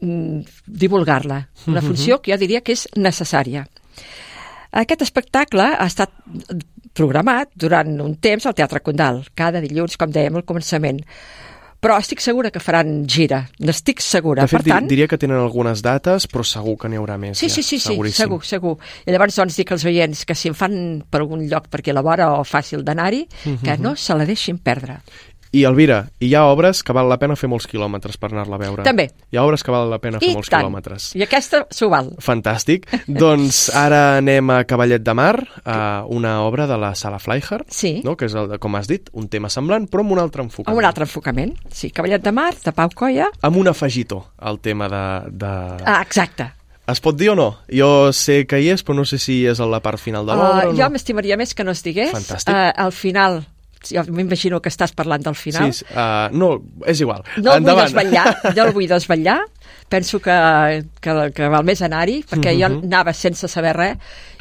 mm, 0.00 0.40
divulgar-la. 0.66 1.48
Una 1.66 1.80
Mhm. 1.80 1.86
funció 1.86 2.20
que 2.22 2.32
jo 2.32 2.38
diria 2.38 2.60
que 2.62 2.72
és 2.72 2.88
necessària. 2.96 3.66
Aquest 4.72 5.02
espectacle 5.02 5.62
ha 5.62 5.86
estat 5.86 6.10
programat 6.94 7.50
durant 7.54 8.00
un 8.00 8.16
temps 8.16 8.46
al 8.46 8.54
Teatre 8.54 8.80
Condal, 8.80 9.22
cada 9.34 9.60
dilluns, 9.60 9.96
com 9.96 10.10
dèiem 10.10 10.34
al 10.36 10.44
començament. 10.44 11.04
Però 11.82 11.96
estic 11.98 12.20
segura 12.22 12.52
que 12.54 12.60
faran 12.62 13.08
gira, 13.10 13.40
n'estic 13.58 13.98
segura. 14.00 14.44
De 14.44 14.50
fet, 14.52 14.62
per 14.62 14.70
tant, 14.76 14.86
diria 14.86 15.08
que 15.10 15.18
tenen 15.18 15.40
algunes 15.42 15.80
dates, 15.82 16.28
però 16.30 16.44
segur 16.46 16.76
que 16.78 16.86
n'hi 16.88 17.00
haurà 17.00 17.16
més. 17.18 17.34
Sí, 17.40 17.48
ja, 17.48 17.56
sí, 17.56 17.62
sí, 17.66 17.80
sí, 17.80 17.88
seguríssim. 17.88 18.22
segur, 18.22 18.38
segur. 18.46 18.76
I 19.04 19.10
llavors 19.10 19.34
doncs 19.40 19.56
dic 19.58 19.72
als 19.74 19.84
oients 19.90 20.22
que 20.24 20.36
si 20.38 20.46
en 20.52 20.54
fan 20.54 20.76
per 21.10 21.24
algun 21.24 21.42
lloc 21.50 21.66
perquè 21.72 21.92
la 21.92 22.04
vora 22.06 22.30
o 22.38 22.44
fàcil 22.46 22.84
d'anar-hi, 22.86 23.26
que 23.42 23.74
Mhm. 23.74 23.82
no 23.82 23.96
se 23.96 24.14
la 24.14 24.24
deixin 24.24 24.58
perdre. 24.58 25.00
I 25.52 25.66
Elvira, 25.68 26.06
hi 26.24 26.30
ha 26.32 26.46
obres 26.48 26.80
que 26.80 26.94
val 26.96 27.10
la 27.12 27.18
pena 27.20 27.34
fer 27.36 27.50
molts 27.52 27.66
quilòmetres 27.68 28.16
per 28.16 28.30
anar-la 28.30 28.56
a 28.56 28.60
veure. 28.62 28.84
També. 28.86 29.10
Hi 29.28 29.36
ha 29.36 29.42
obres 29.44 29.60
que 29.60 29.74
val 29.74 29.90
la 29.92 29.98
pena 30.00 30.20
fer 30.22 30.30
I 30.30 30.36
molts 30.38 30.48
tant. 30.48 30.64
quilòmetres. 30.64 31.10
I 31.20 31.26
aquesta 31.26 31.66
s'ho 31.68 31.90
val. 31.92 32.08
Fantàstic. 32.24 32.88
doncs 33.22 33.66
ara 33.76 34.16
anem 34.22 34.48
a 34.54 34.62
Cavallet 34.64 35.04
de 35.04 35.14
Mar, 35.18 35.34
a 35.68 35.76
una 36.08 36.38
obra 36.46 36.66
de 36.70 36.80
la 36.80 36.94
Sala 36.96 37.20
Fleijer, 37.20 37.66
sí. 37.68 37.98
no? 38.06 38.16
que 38.16 38.30
és, 38.30 38.38
el, 38.38 38.56
com 38.62 38.80
has 38.80 38.88
dit, 38.88 39.12
un 39.12 39.28
tema 39.28 39.52
semblant, 39.52 39.90
però 39.92 40.06
amb 40.06 40.16
un 40.16 40.22
altre 40.24 40.46
enfocament. 40.46 40.72
Amb 40.72 40.80
un 40.80 40.88
altre 40.88 41.04
enfocament. 41.04 41.52
Sí, 41.68 41.92
Cavallet 41.92 42.24
de 42.24 42.32
Mar, 42.32 42.54
de 42.64 42.72
Pau 42.72 42.96
Coia. 42.96 43.28
Amb 43.44 43.60
un 43.60 43.68
afegitó, 43.68 44.24
al 44.40 44.60
tema 44.64 44.88
de... 44.88 45.04
de... 45.36 45.54
Ah, 45.84 46.00
exacte. 46.00 46.48
Es 46.88 46.98
pot 46.98 47.14
dir 47.14 47.28
o 47.30 47.34
no? 47.38 47.46
Jo 47.70 48.10
sé 48.16 48.42
que 48.50 48.58
hi 48.58 48.72
és, 48.72 48.82
però 48.82 48.96
no 48.98 49.04
sé 49.06 49.20
si 49.22 49.42
és 49.46 49.60
a 49.62 49.68
la 49.70 49.78
part 49.84 50.00
final 50.02 50.26
de 50.26 50.34
l'obra 50.34 50.64
Uh, 50.66 50.74
jo 50.74 50.82
no. 50.82 50.90
m'estimaria 50.96 51.36
més 51.38 51.54
que 51.54 51.64
no 51.64 51.70
es 51.76 51.82
digués. 51.84 52.10
Fantàstic. 52.10 52.50
Uh, 52.50 52.72
al 52.84 52.92
final, 52.92 53.42
jo 53.90 54.04
m'imagino 54.12 54.60
que 54.62 54.68
estàs 54.70 54.92
parlant 54.94 55.22
del 55.26 55.34
final. 55.34 55.72
Sí, 55.74 55.84
uh, 55.90 56.28
no, 56.32 56.52
és 56.86 57.00
igual. 57.00 57.22
No 57.36 57.54
el 57.56 57.62
vull 57.62 57.70
Endavant. 57.72 57.88
desvetllar, 57.90 58.26
no 58.56 58.64
el 58.68 58.72
vull 58.76 58.88
desvetllar. 58.88 59.38
Penso 59.92 60.20
que, 60.24 60.34
que, 61.04 61.14
que 61.36 61.48
val 61.52 61.64
més 61.68 61.82
anar-hi, 61.82 62.22
perquè 62.28 62.54
jo 62.58 62.68
Mhm. 62.68 62.84
anava 62.88 63.12
sense 63.12 63.48
saber 63.48 63.74
res 63.76 63.96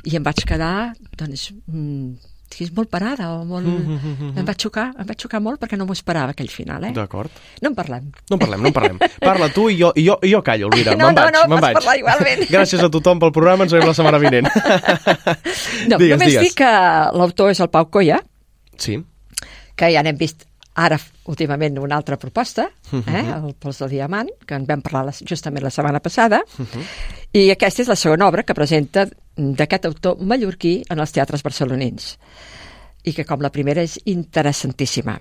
i 0.06 0.16
em 0.16 0.24
vaig 0.24 0.46
quedar, 0.48 0.94
doncs, 1.18 1.50
mm, 1.68 2.14
diguis, 2.52 2.72
molt 2.76 2.90
parada 2.92 3.30
o 3.34 3.44
molt... 3.46 3.66
Mhm. 3.66 4.32
Em 4.40 4.46
va 4.48 4.54
xocar, 4.60 4.90
em 5.00 5.06
va 5.08 5.16
xocar 5.18 5.40
molt 5.42 5.60
perquè 5.60 5.78
no 5.78 5.86
m'ho 5.86 5.94
esperava 5.96 6.32
aquell 6.32 6.50
final, 6.52 6.84
eh? 6.84 6.92
D'acord. 6.96 7.30
No 7.62 7.70
en 7.70 7.76
parlem. 7.76 8.10
No 8.30 8.36
en 8.36 8.40
parlem, 8.40 8.62
no 8.62 8.68
en 8.72 8.74
parlem. 8.76 8.98
Parla 9.20 9.48
tu 9.54 9.70
i 9.70 9.78
jo, 9.80 9.92
i 9.96 10.04
jo, 10.08 10.18
i 10.24 10.32
jo 10.34 10.42
callo, 10.44 10.68
Elvira. 10.72 10.96
No, 11.00 11.08
me'n 11.12 11.16
no, 11.16 11.22
vaig, 11.22 11.34
no, 11.36 11.46
me'n 11.56 11.62
vaig. 11.68 11.78
parlar 11.80 11.98
igualment. 12.00 12.44
Gràcies 12.56 12.84
a 12.84 12.90
tothom 12.92 13.20
pel 13.24 13.32
programa, 13.36 13.64
ens 13.68 13.72
veiem 13.76 13.88
la 13.88 13.94
setmana 13.96 14.20
vinent. 14.20 14.48
No, 15.88 15.98
digues, 15.98 16.18
només 16.18 16.28
digues. 16.32 16.44
dic 16.50 16.58
que 16.60 16.72
l'autor 17.18 17.52
és 17.52 17.60
el 17.64 17.70
Pau 17.74 17.88
Coia, 17.92 18.20
Sí. 18.82 18.96
Que 19.82 19.90
ja 19.90 20.04
n'hem 20.06 20.18
vist 20.20 20.46
ara 20.78 20.96
últimament 21.28 21.80
una 21.82 21.98
altra 21.98 22.16
proposta, 22.18 22.70
eh, 22.94 22.96
Mhm. 23.02 23.46
el 23.48 23.56
Pols 23.60 23.80
del 23.80 23.90
Diamant, 23.90 24.30
que 24.46 24.56
en 24.56 24.66
vam 24.66 24.82
parlar 24.82 25.06
la- 25.06 25.12
justament 25.30 25.64
la 25.64 25.70
setmana 25.74 26.00
passada, 26.00 26.44
Mhm. 26.58 26.86
i 27.34 27.50
aquesta 27.52 27.82
és 27.82 27.88
la 27.90 27.96
segona 27.96 28.28
obra 28.28 28.44
que 28.44 28.54
presenta 28.54 29.08
d'aquest 29.36 29.86
autor 29.86 30.18
mallorquí 30.22 30.84
en 30.90 31.00
els 31.00 31.12
teatres 31.12 31.44
barcelonins, 31.44 32.18
i 33.04 33.14
que 33.14 33.26
com 33.26 33.42
la 33.42 33.50
primera 33.52 33.82
és 33.82 34.00
interessantíssima. 34.06 35.20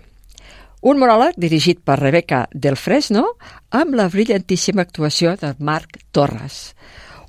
Un 0.83 0.99
monòleg 0.99 1.35
dirigit 1.37 1.81
per 1.85 1.99
Rebeca 1.99 2.49
del 2.53 2.77
Fresno 2.77 3.37
amb 3.71 3.95
la 3.95 4.09
brillantíssima 4.09 4.83
actuació 4.83 5.37
de 5.37 5.55
Marc 5.59 5.99
Torres. 6.11 6.75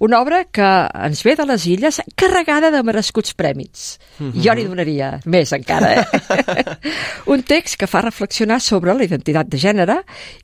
Una 0.02 0.18
obra 0.24 0.45
que 0.49 0.68
ens 1.06 1.20
ve 1.22 1.36
de 1.38 1.45
les 1.45 1.68
illes 1.70 1.99
carregada 2.18 2.72
de 2.74 2.82
merescuts 2.82 3.36
prèmits. 3.38 3.99
Mhm. 4.18 4.41
Jo 4.41 4.56
n'hi 4.58 4.66
donaria 4.66 5.12
més 5.30 5.52
encara, 5.54 5.91
eh? 6.02 6.64
Un 7.34 7.43
text 7.45 7.78
que 7.78 7.89
fa 7.89 8.02
reflexionar 8.02 8.58
sobre 8.66 8.95
la 8.97 9.06
identitat 9.06 9.52
de 9.52 9.60
gènere 9.62 9.99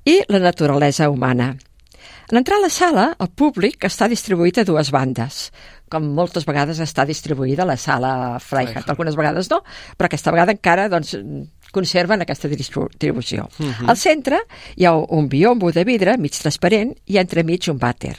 i 0.05 0.19
la 0.29 0.43
naturalesa 0.43 1.09
humana. 1.09 1.55
En 2.29 2.37
entrar 2.37 2.57
a 2.59 2.65
la 2.67 2.69
sala, 2.69 3.07
el 3.23 3.29
públic 3.31 3.85
està 3.87 4.05
distribuït 4.11 4.57
a 4.59 4.65
dues 4.67 4.91
bandes, 4.91 5.47
com 5.89 6.03
moltes 6.11 6.43
vegades 6.45 6.81
està 6.83 7.05
distribuïda 7.07 7.65
la 7.65 7.77
sala 7.79 8.11
Freiheit. 8.43 8.89
Algunes 8.91 9.15
vegades 9.15 9.47
no, 9.49 9.61
però 9.95 10.09
aquesta 10.09 10.33
vegada 10.35 10.51
encara 10.51 10.89
doncs, 10.91 11.15
conserven 11.77 12.25
aquesta 12.25 12.49
distribució. 12.49 13.47
Mhm. 13.59 13.87
Al 13.89 13.97
centre 14.01 14.41
hi 14.75 14.85
ha 14.89 14.95
un 14.97 15.29
biombo 15.29 15.71
de 15.71 15.85
vidre 15.87 16.17
mig 16.17 16.33
transparent 16.41 16.95
i 17.05 17.21
entremig 17.21 17.69
un 17.71 17.79
vàter. 17.79 18.15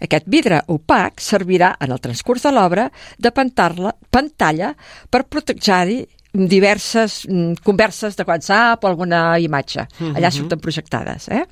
Aquest 0.00 0.28
vidre 0.30 0.60
opac 0.70 1.18
servirà 1.22 1.72
en 1.82 1.90
el 1.90 1.98
transcurs 2.00 2.44
de 2.46 2.52
l'obra 2.54 2.84
de 3.18 3.32
pantalla 3.34 4.70
per 5.10 5.24
protejar-hi 5.26 6.04
diverses 6.38 7.22
mm, 7.26 7.54
converses 7.64 8.14
de 8.14 8.22
WhatsApp 8.28 8.84
o 8.84 8.86
alguna 8.90 9.38
imatge. 9.40 9.86
Allà 9.98 10.28
Mhm. 10.28 10.36
surten 10.36 10.60
projectades. 10.60 11.26
Eh? 11.32 11.42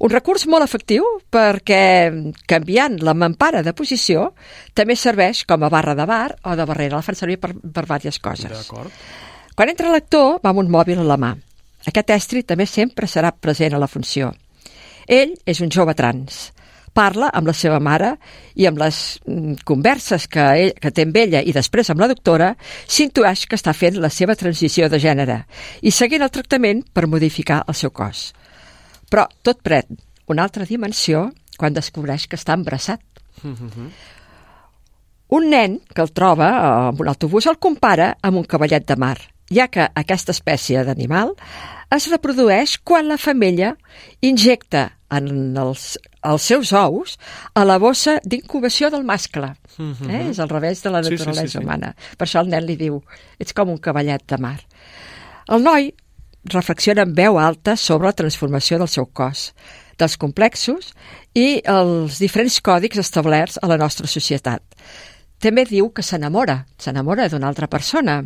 Un 0.00 0.10
recurs 0.10 0.46
molt 0.48 0.64
efectiu 0.64 1.04
perquè 1.30 2.32
canviant 2.48 2.98
la 3.02 3.14
mampara 3.14 3.62
de 3.62 3.72
posició 3.76 4.32
també 4.74 4.96
serveix 4.96 5.44
com 5.46 5.62
a 5.62 5.68
barra 5.68 5.94
de 5.94 6.06
bar 6.06 6.34
o 6.42 6.56
de 6.56 6.64
barrera. 6.64 6.96
La 6.96 7.02
fan 7.02 7.14
servir 7.14 7.38
per, 7.38 7.52
per 7.54 7.84
diverses 7.84 8.18
coses. 8.18 8.50
D'acord. 8.50 8.90
Quan 9.56 9.70
entra 9.72 9.88
l'actor, 9.88 10.34
va 10.44 10.50
amb 10.52 10.60
un 10.60 10.68
mòbil 10.68 10.98
a 11.00 11.04
la 11.08 11.16
mà. 11.16 11.30
Aquest 11.88 12.10
estri 12.12 12.42
també 12.44 12.66
sempre 12.68 13.06
serà 13.08 13.30
present 13.32 13.72
a 13.72 13.78
la 13.80 13.88
funció. 13.88 14.34
Ell 15.08 15.32
és 15.48 15.62
un 15.64 15.70
jove 15.72 15.94
trans. 15.96 16.50
Parla 16.92 17.30
amb 17.32 17.48
la 17.48 17.54
seva 17.56 17.78
mare 17.80 18.10
i 18.52 18.66
amb 18.68 18.76
les 18.82 18.98
mm, 19.24 19.62
converses 19.64 20.26
que, 20.28 20.44
ell, 20.60 20.72
que 20.76 20.90
té 20.92 21.06
amb 21.06 21.16
ella 21.16 21.40
i 21.40 21.54
després 21.56 21.88
amb 21.88 22.02
la 22.02 22.08
doctora, 22.10 22.50
s'intueix 22.84 23.46
que 23.48 23.56
està 23.56 23.72
fent 23.72 23.96
la 24.00 24.10
seva 24.12 24.36
transició 24.36 24.90
de 24.92 25.00
gènere 25.00 25.38
i 25.80 25.92
seguint 25.92 26.24
el 26.24 26.32
tractament 26.34 26.82
per 26.92 27.06
modificar 27.08 27.62
el 27.64 27.76
seu 27.80 27.92
cos. 27.96 28.26
Però 29.08 29.24
tot 29.40 29.62
pren 29.64 29.96
una 30.28 30.44
altra 30.44 30.66
dimensió 30.68 31.30
quan 31.56 31.76
descobreix 31.76 32.26
que 32.28 32.36
està 32.36 32.56
embarassat. 32.56 33.00
Un 35.36 35.48
nen 35.48 35.78
que 35.94 36.04
el 36.04 36.12
troba 36.12 36.50
eh, 36.50 36.68
amb 36.90 37.00
un 37.00 37.08
autobús 37.08 37.48
el 37.48 37.56
compara 37.56 38.12
amb 38.20 38.42
un 38.42 38.44
cavallet 38.44 38.84
de 38.88 38.98
mar, 39.00 39.16
ja 39.52 39.68
que 39.68 39.88
aquesta 39.94 40.34
espècie 40.34 40.82
d'animal 40.84 41.34
es 41.94 42.08
reprodueix 42.10 42.78
quan 42.82 43.08
la 43.08 43.18
femella 43.18 43.74
injecta 44.20 44.90
en 45.14 45.54
els, 45.56 45.98
els 46.26 46.42
seus 46.42 46.72
ous 46.74 47.14
a 47.54 47.62
la 47.64 47.76
bossa 47.78 48.16
d'incubació 48.24 48.90
del 48.90 49.04
mascle. 49.06 49.54
Mhm. 49.78 50.10
Eh? 50.10 50.22
És 50.30 50.40
al 50.40 50.50
revés 50.50 50.82
de 50.82 50.90
la 50.90 51.02
Sí, 51.02 51.10
sí, 51.10 51.16
sí, 51.16 51.24
naturalesa 51.24 51.58
sí. 51.58 51.64
humana. 51.64 51.94
Per 52.18 52.26
això 52.26 52.40
el 52.42 52.50
nen 52.50 52.66
li 52.66 52.76
diu, 52.76 53.02
ets 53.38 53.52
com 53.52 53.70
un 53.70 53.78
cavallet 53.78 54.26
de 54.26 54.38
mar. 54.38 54.58
El 55.48 55.62
noi 55.62 55.92
reflexiona 56.44 57.02
en 57.02 57.14
veu 57.14 57.38
alta 57.38 57.76
sobre 57.76 58.06
la 58.06 58.12
transformació 58.18 58.78
del 58.78 58.88
seu 58.88 59.06
cos, 59.06 59.52
dels 59.98 60.16
complexos 60.16 60.92
i 61.34 61.62
els 61.64 62.18
diferents 62.18 62.60
còdics 62.60 62.98
establerts 62.98 63.58
a 63.62 63.70
la 63.70 63.78
nostra 63.80 64.06
societat. 64.06 64.62
També 65.42 65.66
diu 65.68 65.90
que 65.92 66.02
s'enamora, 66.02 66.62
s'enamora 66.80 67.28
d'una 67.28 67.48
altra 67.50 67.68
persona 67.68 68.22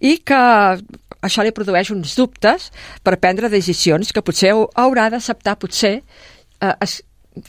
i 0.00 0.16
que 0.24 0.38
això 1.26 1.44
li 1.44 1.52
produeix 1.52 1.90
uns 1.92 2.14
dubtes 2.16 2.70
per 3.04 3.18
prendre 3.20 3.50
decisions 3.52 4.12
que 4.12 4.22
potser 4.24 4.54
haurà 4.74 5.10
d'acceptar, 5.12 5.58
potser 5.60 5.98
eh, 6.00 6.74
es 6.80 7.02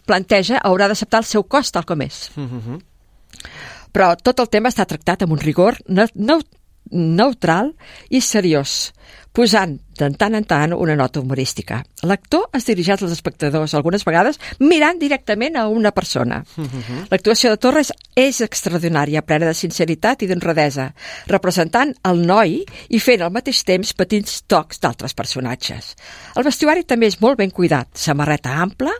planteja, 0.05 0.59
haurà 0.63 0.89
d'acceptar 0.91 1.21
el 1.23 1.29
seu 1.29 1.43
cos 1.47 1.71
tal 1.71 1.85
com 1.87 2.01
és. 2.03 2.25
Però 3.95 4.11
tot 4.19 4.39
el 4.43 4.49
tema 4.51 4.69
està 4.73 4.85
tractat 4.85 5.23
amb 5.23 5.37
un 5.37 5.39
rigor 5.39 5.77
ne- 5.87 6.09
neu 6.15 6.41
neutral 6.91 7.73
i 8.09 8.21
seriós, 8.23 8.93
posant 9.37 9.75
de 9.97 10.07
tant 10.17 10.35
en 10.37 10.45
tant 10.49 10.73
una 10.73 10.95
nota 10.97 11.21
humorística. 11.21 11.79
L'actor 12.09 12.47
es 12.57 12.65
dirigeix 12.65 13.03
als 13.03 13.13
espectadors 13.13 13.75
algunes 13.77 14.05
vegades 14.05 14.39
mirant 14.59 14.97
directament 15.01 15.57
a 15.57 15.67
una 15.69 15.91
persona. 15.93 16.39
L'actuació 17.11 17.51
de 17.53 17.59
Torres 17.61 17.91
és 18.17 18.41
extraordinària, 18.45 19.21
plena 19.25 19.49
de 19.49 19.57
sinceritat 19.57 20.23
i 20.23 20.29
d'honradesa, 20.29 20.87
representant 21.29 21.93
el 22.09 22.23
noi 22.25 22.59
i 22.89 23.01
fent 23.01 23.25
al 23.25 23.33
mateix 23.33 23.63
temps 23.67 23.93
petits 23.97 24.39
tocs 24.49 24.81
d'altres 24.81 25.13
personatges. 25.17 25.93
El 26.35 26.45
vestuari 26.47 26.85
també 26.85 27.09
és 27.11 27.19
molt 27.21 27.37
ben 27.41 27.53
cuidat, 27.53 27.91
samarreta 27.93 28.55
ampla 28.61 28.93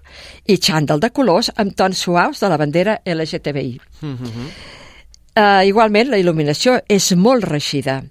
i 0.45 0.57
xàndol 0.57 1.01
de 1.01 1.09
colors 1.13 1.49
amb 1.55 1.73
tons 1.77 1.97
suaus 2.05 2.41
de 2.41 2.49
la 2.49 2.59
bandera 2.61 2.99
LGTBI. 3.05 3.79
Uh, 5.37 5.61
igualment, 5.69 6.09
la 6.09 6.17
il·luminació 6.17 6.79
és 6.89 7.11
molt 7.13 7.45
reixida. 7.45 8.01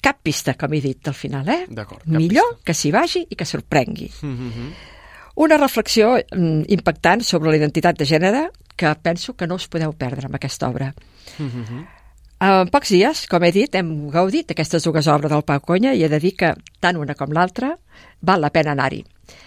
Cap 0.00 0.20
pista, 0.22 0.54
com 0.54 0.74
he 0.74 0.80
dit 0.80 1.08
al 1.10 1.16
final, 1.16 1.48
eh? 1.50 1.64
D'acord, 1.74 2.04
Millor 2.06 2.60
que 2.64 2.74
s'hi 2.76 2.92
vagi 2.94 3.24
i 3.28 3.38
que 3.38 3.46
sorprengui. 3.48 4.08
Una 5.42 5.58
reflexió 5.58 6.16
mm, 6.18 6.68
impactant 6.74 7.22
sobre 7.26 7.50
la 7.50 7.58
identitat 7.58 7.98
de 7.98 8.06
gènere 8.06 8.48
que 8.78 8.94
penso 9.02 9.34
que 9.34 9.46
no 9.46 9.58
us 9.58 9.66
podeu 9.68 9.92
perdre 9.92 10.26
amb 10.26 10.38
aquesta 10.38 10.70
obra. 10.70 10.92
En 12.38 12.70
pocs 12.70 12.92
dies, 12.94 13.24
com 13.26 13.42
he 13.42 13.50
dit, 13.50 13.74
hem 13.74 13.88
gaudit 14.14 14.46
d'aquestes 14.46 14.84
dues 14.86 15.08
obres 15.10 15.32
del 15.32 15.42
Pau 15.42 15.58
Conya 15.60 15.94
i 15.98 16.04
he 16.06 16.10
de 16.10 16.20
dir 16.22 16.36
que 16.38 16.52
tant 16.78 16.96
una 16.96 17.16
com 17.18 17.34
l'altra 17.34 17.72
val 18.22 18.40
la 18.40 18.52
pena 18.54 18.76
anar-hi. 18.76 19.02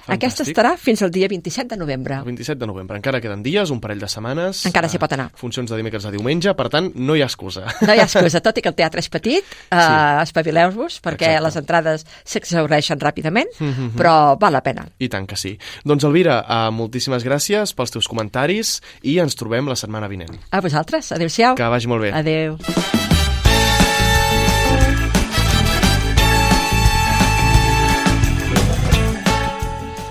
Aquesta 0.07 0.43
estarà 0.43 0.75
fins 0.77 1.01
al 1.01 1.11
dia 1.11 1.27
27 1.27 1.75
de 1.75 1.77
novembre. 1.79 2.15
El 2.15 2.23
27 2.25 2.59
de 2.59 2.67
novembre. 2.67 2.97
Encara 2.97 3.21
queden 3.21 3.43
dies, 3.43 3.69
un 3.71 3.79
parell 3.79 3.99
de 3.99 4.07
setmanes. 4.07 4.65
Encara 4.65 4.89
s'hi 4.89 4.97
pot 4.99 5.13
anar. 5.13 5.29
Funcions 5.36 5.69
de 5.69 5.77
dimecres 5.77 6.05
a 6.05 6.11
diumenge, 6.11 6.53
per 6.57 6.67
tant, 6.69 6.91
no 6.95 7.15
hi 7.15 7.21
ha 7.21 7.25
excusa. 7.29 7.65
No 7.82 7.93
hi 7.93 7.99
ha 7.99 8.07
excusa, 8.09 8.41
tot 8.41 8.57
i 8.57 8.61
que 8.61 8.69
el 8.69 8.75
teatre 8.75 8.99
és 8.99 9.09
petit, 9.09 9.43
eh, 9.43 9.75
sí. 9.77 10.23
espavileu-vos, 10.23 10.99
perquè 11.01 11.29
Exacte. 11.32 11.43
les 11.45 11.55
entrades 11.61 12.05
s'exhaureixen 12.25 12.99
ràpidament, 12.99 13.47
Mhm. 13.59 13.93
però 13.97 14.38
val 14.39 14.53
la 14.53 14.61
pena. 14.63 14.86
I 14.99 15.09
tant 15.09 15.27
que 15.27 15.36
sí. 15.36 15.57
Doncs, 15.84 16.03
Elvira, 16.03 16.41
uh, 16.47 16.71
moltíssimes 16.71 17.23
gràcies 17.23 17.73
pels 17.75 17.91
teus 17.91 18.07
comentaris 18.07 18.82
i 19.03 19.17
ens 19.19 19.36
trobem 19.36 19.67
la 19.67 19.75
setmana 19.75 20.07
vinent. 20.07 20.36
A 20.51 20.61
vosaltres, 20.61 21.11
adéu-siau. 21.11 21.55
Que 21.55 21.63
vagi 21.63 21.88
molt 21.88 22.01
bé. 22.01 22.11
Adéu. 22.11 22.57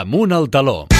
Amunt 0.00 0.32
al 0.32 0.48
taló. 0.48 0.99